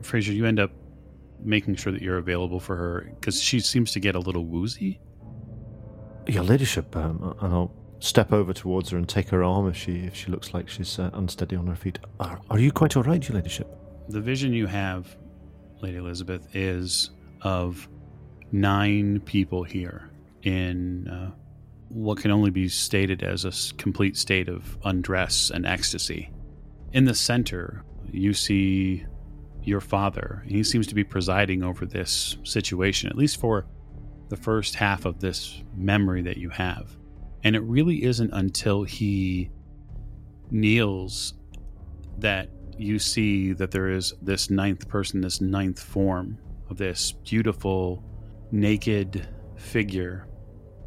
[0.02, 0.72] Fraser, you end up
[1.44, 5.00] making sure that you're available for her because she seems to get a little woozy.
[6.28, 10.00] Your ladyship, um, and I'll step over towards her and take her arm if she
[10.00, 12.00] if she looks like she's uh, unsteady on her feet.
[12.20, 13.68] Are, are you quite all right, your ladyship?
[14.10, 15.16] The vision you have,
[15.84, 17.12] Lady Elisabeth, is
[17.42, 17.88] of
[18.52, 20.10] nine people here
[20.44, 21.32] in uh,
[21.90, 26.32] what can only be stated as a complete state of undress and ecstasy.
[26.94, 29.06] In the center, you see
[29.64, 30.44] your father.
[30.48, 33.68] He seems to be presiding over this situation, at least for
[34.30, 36.96] the first half of this memory that you have.
[37.44, 39.52] And it really isn't until he
[40.50, 41.34] kneels
[42.20, 46.38] that you see that there is this ninth person, this ninth form
[46.70, 48.04] of this beautiful,
[48.52, 50.28] naked figure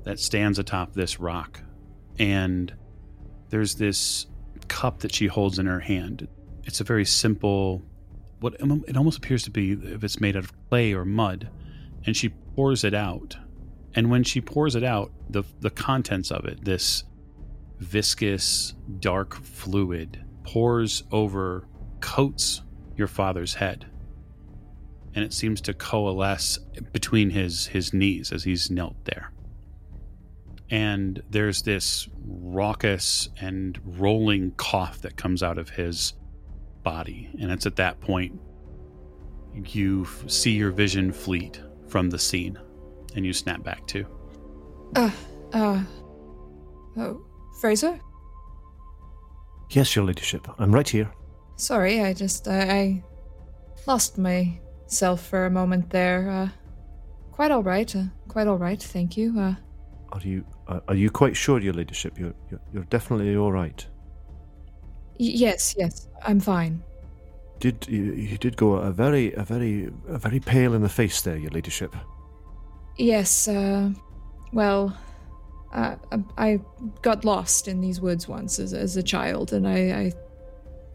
[0.05, 1.61] that stands atop this rock.
[2.19, 2.73] And
[3.51, 4.27] there's this
[4.69, 6.29] cup that she holds in her hand.
[6.65, 7.83] It's a very simple,
[8.41, 11.49] what it almost appears to be if it's made out of clay or mud.
[12.05, 13.37] And she pours it out.
[13.95, 17.05] And when she pours it out, the, the contents of it, this
[17.79, 21.67] viscous, dark fluid, pours over,
[22.07, 22.63] coats
[22.97, 23.87] your father's head.
[25.15, 26.59] And it seems to coalesce
[26.93, 29.33] between his, his knees as he's knelt there
[30.71, 36.15] and there's this raucous and rolling cough that comes out of his
[36.83, 37.31] body.
[37.41, 38.41] And it's at that point
[39.65, 42.59] you see your vision fleet from the scene
[43.15, 44.07] and you snap back to.
[44.97, 45.11] Uh,
[45.53, 45.83] uh,
[46.97, 47.25] oh,
[47.61, 47.99] Fraser?
[49.71, 50.47] Yes, your ladyship.
[50.59, 51.11] I'm right here.
[51.57, 53.03] Sorry, I just, I, I
[53.87, 56.31] lost myself for a moment there.
[56.31, 56.49] Uh,
[57.33, 57.95] quite all right.
[57.95, 59.39] Uh, quite all right, thank you.
[59.39, 59.55] Uh,
[60.13, 62.19] are you uh, are you quite sure, Your Ladyship?
[62.19, 63.87] You're you're, you're definitely all right.
[65.19, 66.83] Y- yes, yes, I'm fine.
[67.59, 71.23] Did you, you did go a very a very a very pale in the face
[71.23, 71.97] there, Your Ladyship?
[72.99, 73.49] Yes.
[73.49, 73.91] Uh,
[74.53, 74.97] well,
[75.73, 75.97] uh,
[76.39, 76.61] I
[77.03, 80.13] got lost in these woods once as as a child, and I, I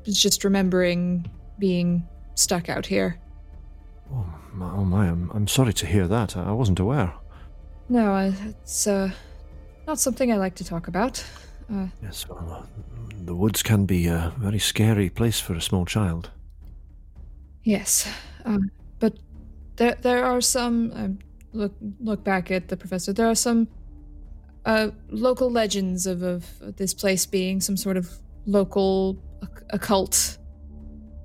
[0.06, 1.30] was just remembering
[1.60, 3.20] being stuck out here.
[4.12, 4.72] Oh my!
[4.72, 6.36] Oh my I'm, I'm sorry to hear that.
[6.36, 7.14] I wasn't aware.
[7.90, 9.12] No, it's uh,
[9.88, 11.24] not something I like to talk about.
[11.72, 12.84] Uh, yes, well, uh,
[13.26, 16.32] the woods can be a very scary place for a small child.
[17.64, 18.08] Yes,
[18.46, 19.14] um, but
[19.76, 20.92] there there are some.
[20.94, 21.20] Um,
[21.54, 23.14] look look back at the professor.
[23.14, 23.68] There are some
[24.66, 26.46] uh, local legends of, of
[26.78, 28.10] this place being some sort of
[28.46, 29.18] local
[29.70, 30.38] occult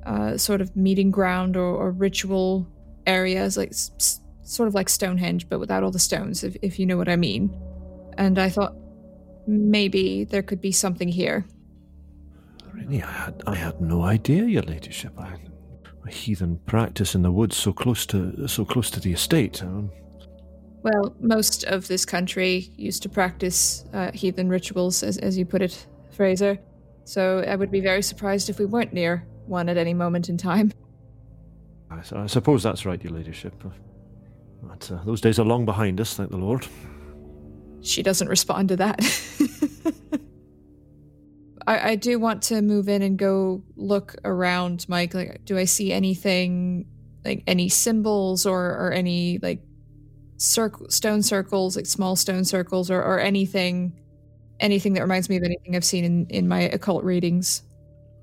[0.05, 2.67] uh, sort of meeting ground or, or ritual
[3.07, 6.87] areas, like s- sort of like Stonehenge, but without all the stones, if, if you
[6.87, 7.57] know what I mean.
[8.17, 8.75] And I thought
[9.47, 11.45] maybe there could be something here.
[12.73, 15.13] Really, I had I had no idea, your ladyship.
[15.19, 15.37] I,
[16.07, 19.63] a heathen practice in the woods so close to so close to the estate.
[19.63, 19.91] Um,
[20.83, 25.63] well, most of this country used to practice uh, heathen rituals, as, as you put
[25.63, 26.59] it, Fraser.
[27.07, 30.37] So I would be very surprised if we weren't near one at any moment in
[30.37, 30.73] time.
[31.89, 33.55] I, I suppose that's right, your ladyship.
[34.61, 36.67] But uh, those days are long behind us, thank the Lord.
[37.81, 38.99] She doesn't respond to that.
[41.69, 45.15] I, I do want to move in and go look around, Mike.
[45.15, 46.87] Like, do I see anything,
[47.25, 49.63] like any symbols or or any like
[50.39, 53.93] circle stone circles, like small stone circles, or or anything,
[54.61, 57.63] anything that reminds me of anything I've seen in in my occult readings?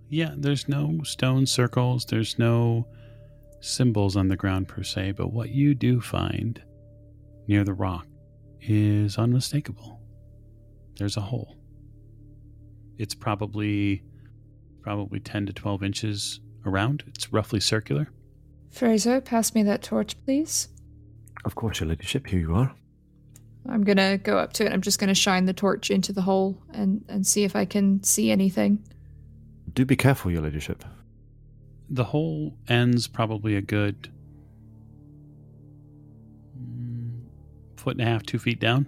[0.10, 2.88] Yeah, there's no stone circles, there's no
[3.62, 6.62] symbols on the ground per se, but what you do find
[7.48, 8.08] near the rock
[8.62, 10.02] is unmistakable.
[10.98, 11.58] There's a hole.
[12.98, 14.04] It's probably
[14.82, 17.04] probably 10 to 12 inches around.
[17.08, 18.10] It's roughly circular.
[18.70, 20.68] Fraser, pass me that torch, please.
[21.46, 22.28] Of course, your ladyship.
[22.28, 22.76] Here you are.
[23.68, 24.74] I'm gonna go up to it.
[24.74, 28.04] I'm just gonna shine the torch into the hole and, and see if I can
[28.04, 28.84] see anything.
[29.74, 30.84] Do be careful, your ladyship.
[31.90, 34.12] The hole ends probably a good
[36.60, 37.22] mm,
[37.78, 38.88] foot and a half, two feet down.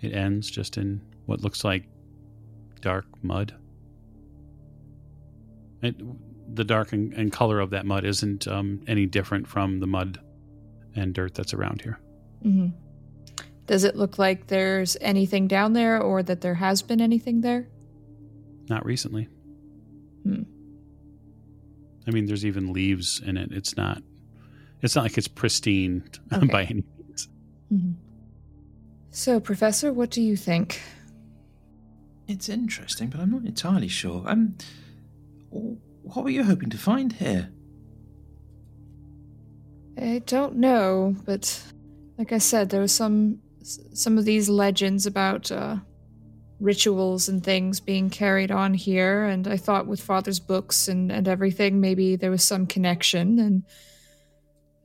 [0.00, 1.84] It ends just in what looks like
[2.80, 3.54] dark mud.
[5.82, 5.96] It,
[6.54, 10.20] the dark and, and color of that mud isn't um, any different from the mud
[10.94, 11.98] and dirt that's around here.
[12.42, 12.68] hmm
[13.66, 17.68] Does it look like there's anything down there or that there has been anything there?
[18.68, 19.28] Not recently.
[20.24, 20.42] Hmm.
[22.06, 23.52] I mean, there's even leaves in it.
[23.52, 24.02] It's not.
[24.82, 26.02] It's not like it's pristine
[26.32, 26.46] Okay.
[26.46, 27.28] by any means.
[27.68, 27.92] hmm
[29.10, 30.80] So, Professor, what do you think?
[32.26, 34.24] It's interesting, but I'm not entirely sure.
[34.26, 34.56] Um,
[35.50, 37.50] what were you hoping to find here?
[40.00, 41.62] I don't know, but
[42.18, 45.76] like I said, there was some some of these legends about uh,
[46.60, 51.28] rituals and things being carried on here, and I thought with Father's books and, and
[51.28, 53.62] everything, maybe there was some connection, and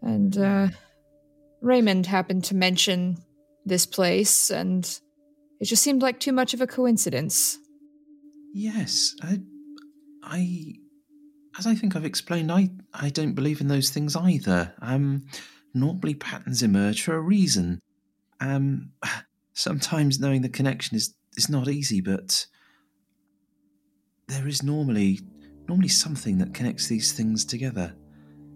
[0.01, 0.67] and uh,
[1.61, 3.17] Raymond happened to mention
[3.65, 4.99] this place, and
[5.59, 7.57] it just seemed like too much of a coincidence.
[8.53, 9.39] Yes, I,
[10.23, 10.73] I,
[11.59, 14.73] as I think I've explained, I, I don't believe in those things either.
[14.81, 15.25] Um,
[15.73, 17.79] normally patterns emerge for a reason.
[18.39, 18.91] Um,
[19.53, 22.45] sometimes knowing the connection is is not easy, but
[24.27, 25.19] there is normally
[25.67, 27.95] normally something that connects these things together.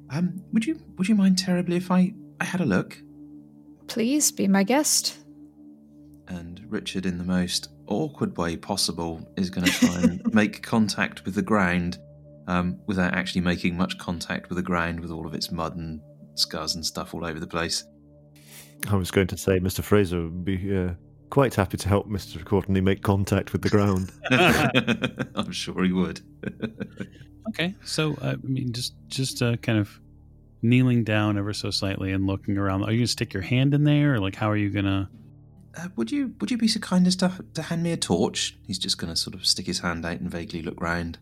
[0.09, 3.01] Um, would you would you mind terribly if I I had a look?
[3.87, 5.17] Please be my guest.
[6.27, 11.25] and Richard, in the most awkward way possible, is going to try and make contact
[11.25, 11.97] with the ground
[12.47, 15.99] um, without actually making much contact with the ground with all of its mud and
[16.35, 17.83] scars and stuff all over the place.
[18.89, 19.83] I was going to say Mr.
[19.83, 20.93] Fraser would be uh,
[21.29, 22.43] quite happy to help Mr.
[22.43, 24.11] Courtney make contact with the ground.
[25.35, 26.21] I'm sure he would.
[27.49, 29.99] Okay, so uh, I mean, just just uh, kind of
[30.61, 32.83] kneeling down ever so slightly and looking around.
[32.83, 35.09] Are you gonna stick your hand in there, or like how are you gonna?
[35.75, 38.57] Uh, would you would you be so kind as to, to hand me a torch?
[38.67, 41.17] He's just going to sort of stick his hand out and vaguely look round.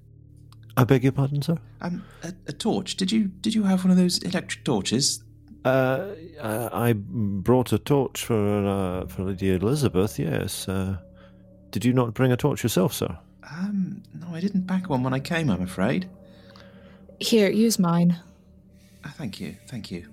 [0.75, 1.57] I beg your pardon, sir?
[1.81, 2.95] Um, a, a torch?
[2.95, 5.23] Did you did you have one of those electric torches?
[5.69, 10.17] Uh, I I brought a torch for uh, for Lady Elisabeth.
[10.17, 10.67] Yes.
[10.67, 10.97] Uh,
[11.71, 13.17] did you not bring a torch yourself, sir?
[13.51, 15.49] Um, no, I didn't pack one when I came.
[15.49, 16.09] I'm afraid.
[17.19, 18.19] Here, use mine.
[19.03, 20.07] Uh, thank you, thank you.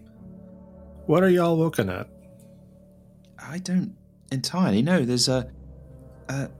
[1.06, 2.08] What are y'all looking at?
[3.38, 3.94] I don't
[4.32, 5.04] entirely know.
[5.04, 5.50] There's a
[6.28, 6.50] a,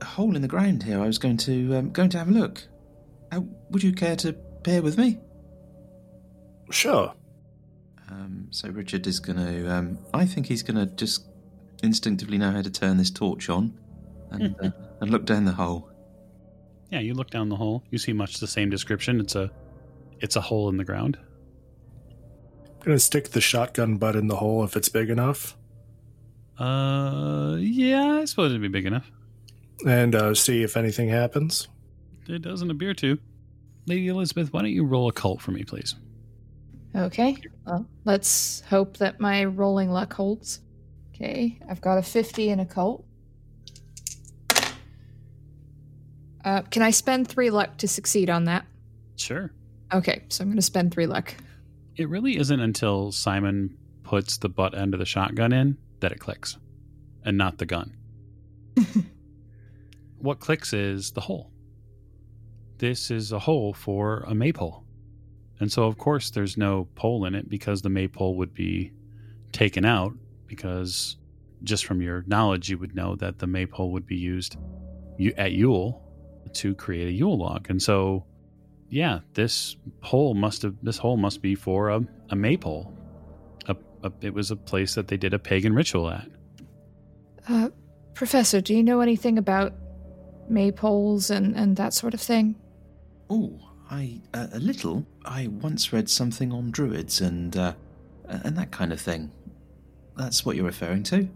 [0.00, 1.00] a hole in the ground here.
[1.00, 2.66] I was going to um, going to have a look.
[3.30, 4.32] Uh, would you care to
[4.64, 5.18] bear with me?
[6.70, 7.14] Sure.
[8.50, 9.70] So Richard is going to.
[9.72, 11.24] Um, I think he's going to just
[11.82, 13.78] instinctively know how to turn this torch on,
[14.30, 14.70] and uh,
[15.00, 15.88] and look down the hole.
[16.90, 17.84] Yeah, you look down the hole.
[17.90, 19.20] You see much the same description.
[19.20, 19.50] It's a
[20.20, 21.16] it's a hole in the ground.
[22.80, 25.56] I'm gonna stick the shotgun butt in the hole if it's big enough,
[26.58, 29.10] Uh, yeah, I suppose it'd be big enough.
[29.86, 31.68] and uh, see if anything happens.
[32.26, 33.18] It doesn't appear to.
[33.86, 35.94] Lady Elisabeth, why don't you roll Occult for me, please?
[36.94, 37.36] Okay.
[37.66, 40.60] Well, let's hope that my rolling luck holds.
[41.14, 43.04] Okay, I've got a 50 and a cult.
[46.44, 48.64] Uh, can I spend three luck to succeed on that?
[49.16, 49.52] Sure.
[49.92, 51.34] Okay, so I'm going to spend three luck.
[51.96, 56.18] It really isn't until Simon puts the butt end of the shotgun in that it
[56.18, 56.56] clicks,
[57.24, 57.94] and not the gun.
[60.18, 61.50] what clicks is the hole.
[62.78, 64.84] This is a hole for a maypole.
[65.60, 68.92] And so, of course, there's no pole in it because the maypole would be
[69.52, 70.12] taken out.
[70.46, 71.16] Because
[71.62, 74.56] just from your knowledge, you would know that the maypole would be used
[75.36, 76.02] at Yule
[76.54, 77.68] to create a Yule log.
[77.68, 78.24] And so,
[78.88, 82.00] yeah, this pole must have this hole must be for a,
[82.30, 82.92] a maypole.
[83.68, 86.26] A, a, it was a place that they did a pagan ritual at.
[87.48, 87.68] Uh,
[88.14, 89.74] Professor, do you know anything about
[90.50, 92.56] maypoles and, and that sort of thing?
[93.28, 95.06] Oh, I uh, a little.
[95.24, 97.74] I once read something on druids and uh,
[98.28, 99.32] and that kind of thing.
[100.16, 101.28] That's what you're referring to.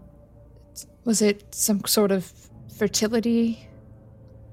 [1.03, 2.31] Was it some sort of
[2.75, 3.67] fertility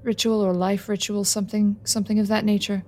[0.03, 2.83] ritual or life ritual, something something of that nature.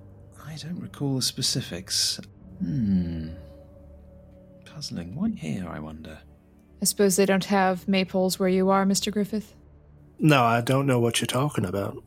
[0.46, 2.20] I don't recall the specifics.
[2.60, 3.30] Hmm.
[4.66, 5.16] Puzzling.
[5.16, 6.20] Why here, I wonder?
[6.82, 9.12] I suppose they don't have maypoles where you are, Mr.
[9.12, 9.56] Griffith.
[10.20, 12.04] No, I don't know what you're talking about.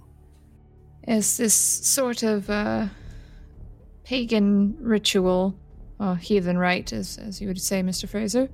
[1.11, 2.89] It's this sort of uh,
[4.05, 5.59] pagan ritual,
[5.99, 8.07] or heathen rite, as as you would say, Mr.
[8.07, 8.51] Fraser.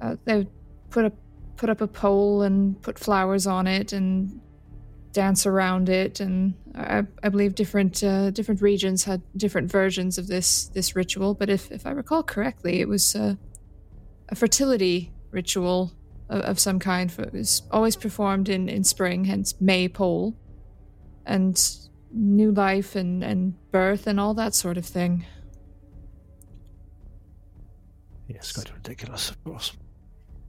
[0.00, 0.50] Uh, they would
[0.88, 1.12] put up
[1.56, 4.40] put up a pole and put flowers on it and
[5.12, 10.26] dance around it, and I, I believe different uh, different regions had different versions of
[10.26, 11.34] this this ritual.
[11.34, 13.34] But if if I recall correctly, it was uh,
[14.30, 15.92] a fertility ritual
[16.30, 17.12] of, of some kind.
[17.12, 20.34] For, it was always performed in in spring, hence May pole,
[21.26, 21.60] and
[22.12, 25.24] new life and and birth and all that sort of thing.
[28.28, 29.72] Yes, quite ridiculous, of course.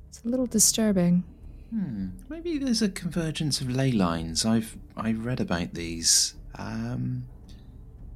[0.09, 1.23] It's a little disturbing.
[1.71, 2.07] Hmm.
[2.29, 4.45] Maybe there's a convergence of ley lines.
[4.45, 6.35] I've I read about these.
[6.57, 7.25] Um,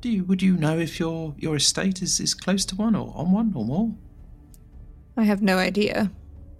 [0.01, 3.11] do you would you know if your your estate is, is close to one or
[3.15, 3.91] on one or more?
[5.17, 6.11] I have no idea.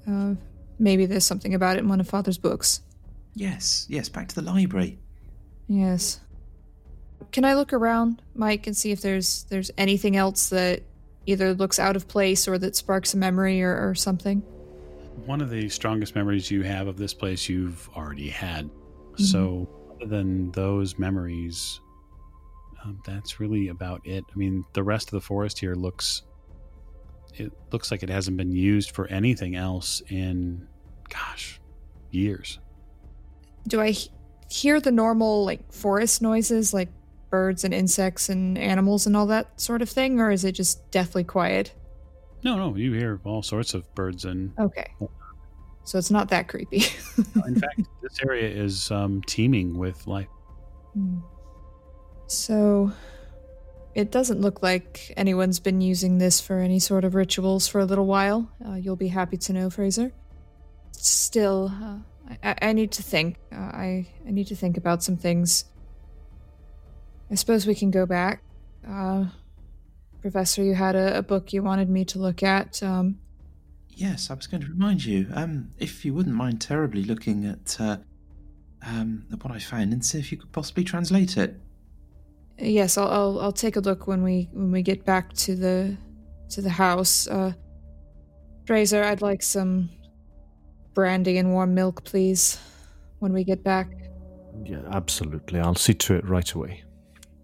[0.06, 0.34] Uh,
[0.78, 2.82] maybe there's something about it in one of Father's books.
[3.34, 4.10] Yes, yes.
[4.10, 5.00] Back to the library.
[5.70, 6.20] Yes.
[7.32, 10.82] Can I look around, Mike, and see if there's there's anything else that
[11.28, 14.40] either looks out of place or that sparks a memory or, or something?
[15.26, 18.70] One of the strongest memories you have of this place you've already had.
[19.18, 21.82] So, other than those memories,
[22.84, 24.24] um, that's really about it.
[24.34, 26.24] I mean, the rest of the forest here looks.
[27.36, 30.68] It looks like it hasn't been used for anything else in,
[31.10, 31.60] gosh,
[32.12, 32.60] years.
[33.68, 34.10] Do I he-
[34.50, 36.90] hear the normal like forest noises, like
[37.30, 40.90] birds and insects and animals and all that sort of thing, or is it just
[40.92, 41.74] deathly quiet?
[42.44, 44.88] No, no, you hear all sorts of birds and Okay.
[45.84, 46.84] So it's not that creepy.
[47.46, 50.28] in fact, this area is um, teeming with life.
[50.94, 51.18] Hmm.
[52.28, 52.92] So,
[53.96, 57.86] it doesn't look like anyone's been using this for any sort of rituals for a
[57.86, 58.52] little while.
[58.64, 60.12] Uh, you'll be happy to know, Fraser.
[60.92, 61.98] Still, uh,
[62.44, 63.38] I, I need to think.
[63.52, 65.66] Uh, I I need to think about some things.
[67.32, 68.42] I suppose we can go back.
[68.88, 69.26] Uh,
[70.22, 72.82] Professor, you had a, a book you wanted me to look at.
[72.84, 73.20] Um,
[73.90, 75.28] Yes, I was going to remind you.
[75.34, 77.98] Um, if you wouldn't mind terribly looking at uh,
[78.82, 81.60] um at what I found and see if you could possibly translate it.
[82.58, 85.98] Yes, I'll, I'll I'll take a look when we when we get back to the
[86.50, 87.28] to the house.
[87.28, 87.54] Uh
[88.66, 89.90] Fraser, I'd like some
[91.00, 92.60] brandy and warm milk, please,
[93.20, 93.90] when we get back.
[94.66, 95.58] Yeah, absolutely.
[95.58, 96.84] I'll see to it right away.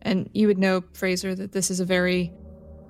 [0.01, 2.33] And you would know, Fraser, that this is a very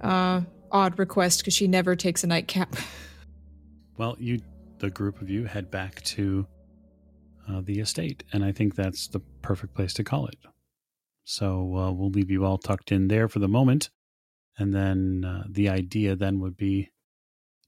[0.02, 2.76] uh odd request because she never takes a nightcap.
[3.98, 4.42] Well, you,
[4.80, 6.46] the group of you, head back to
[7.48, 10.36] uh, the estate, and I think that's the perfect place to call it.
[11.24, 13.90] So uh, we'll leave you all tucked in there for the moment,
[14.58, 16.90] and then uh, the idea then would be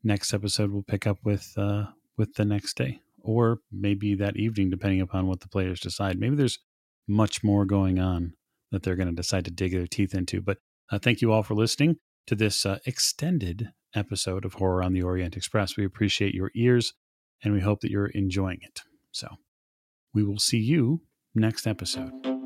[0.04, 1.86] next episode we'll pick up with uh,
[2.18, 6.20] with the next day, or maybe that evening, depending upon what the players decide.
[6.20, 6.60] Maybe there's
[7.08, 8.34] much more going on
[8.72, 10.42] that they're going to decide to dig their teeth into.
[10.42, 10.58] But
[10.92, 15.02] uh, thank you all for listening to this uh, extended episode of Horror on the
[15.02, 15.78] Orient Express.
[15.78, 16.94] We appreciate your ears
[17.44, 18.82] and we hope that you're enjoying it.
[19.12, 19.28] So
[20.14, 21.02] we will see you
[21.34, 22.37] next episode.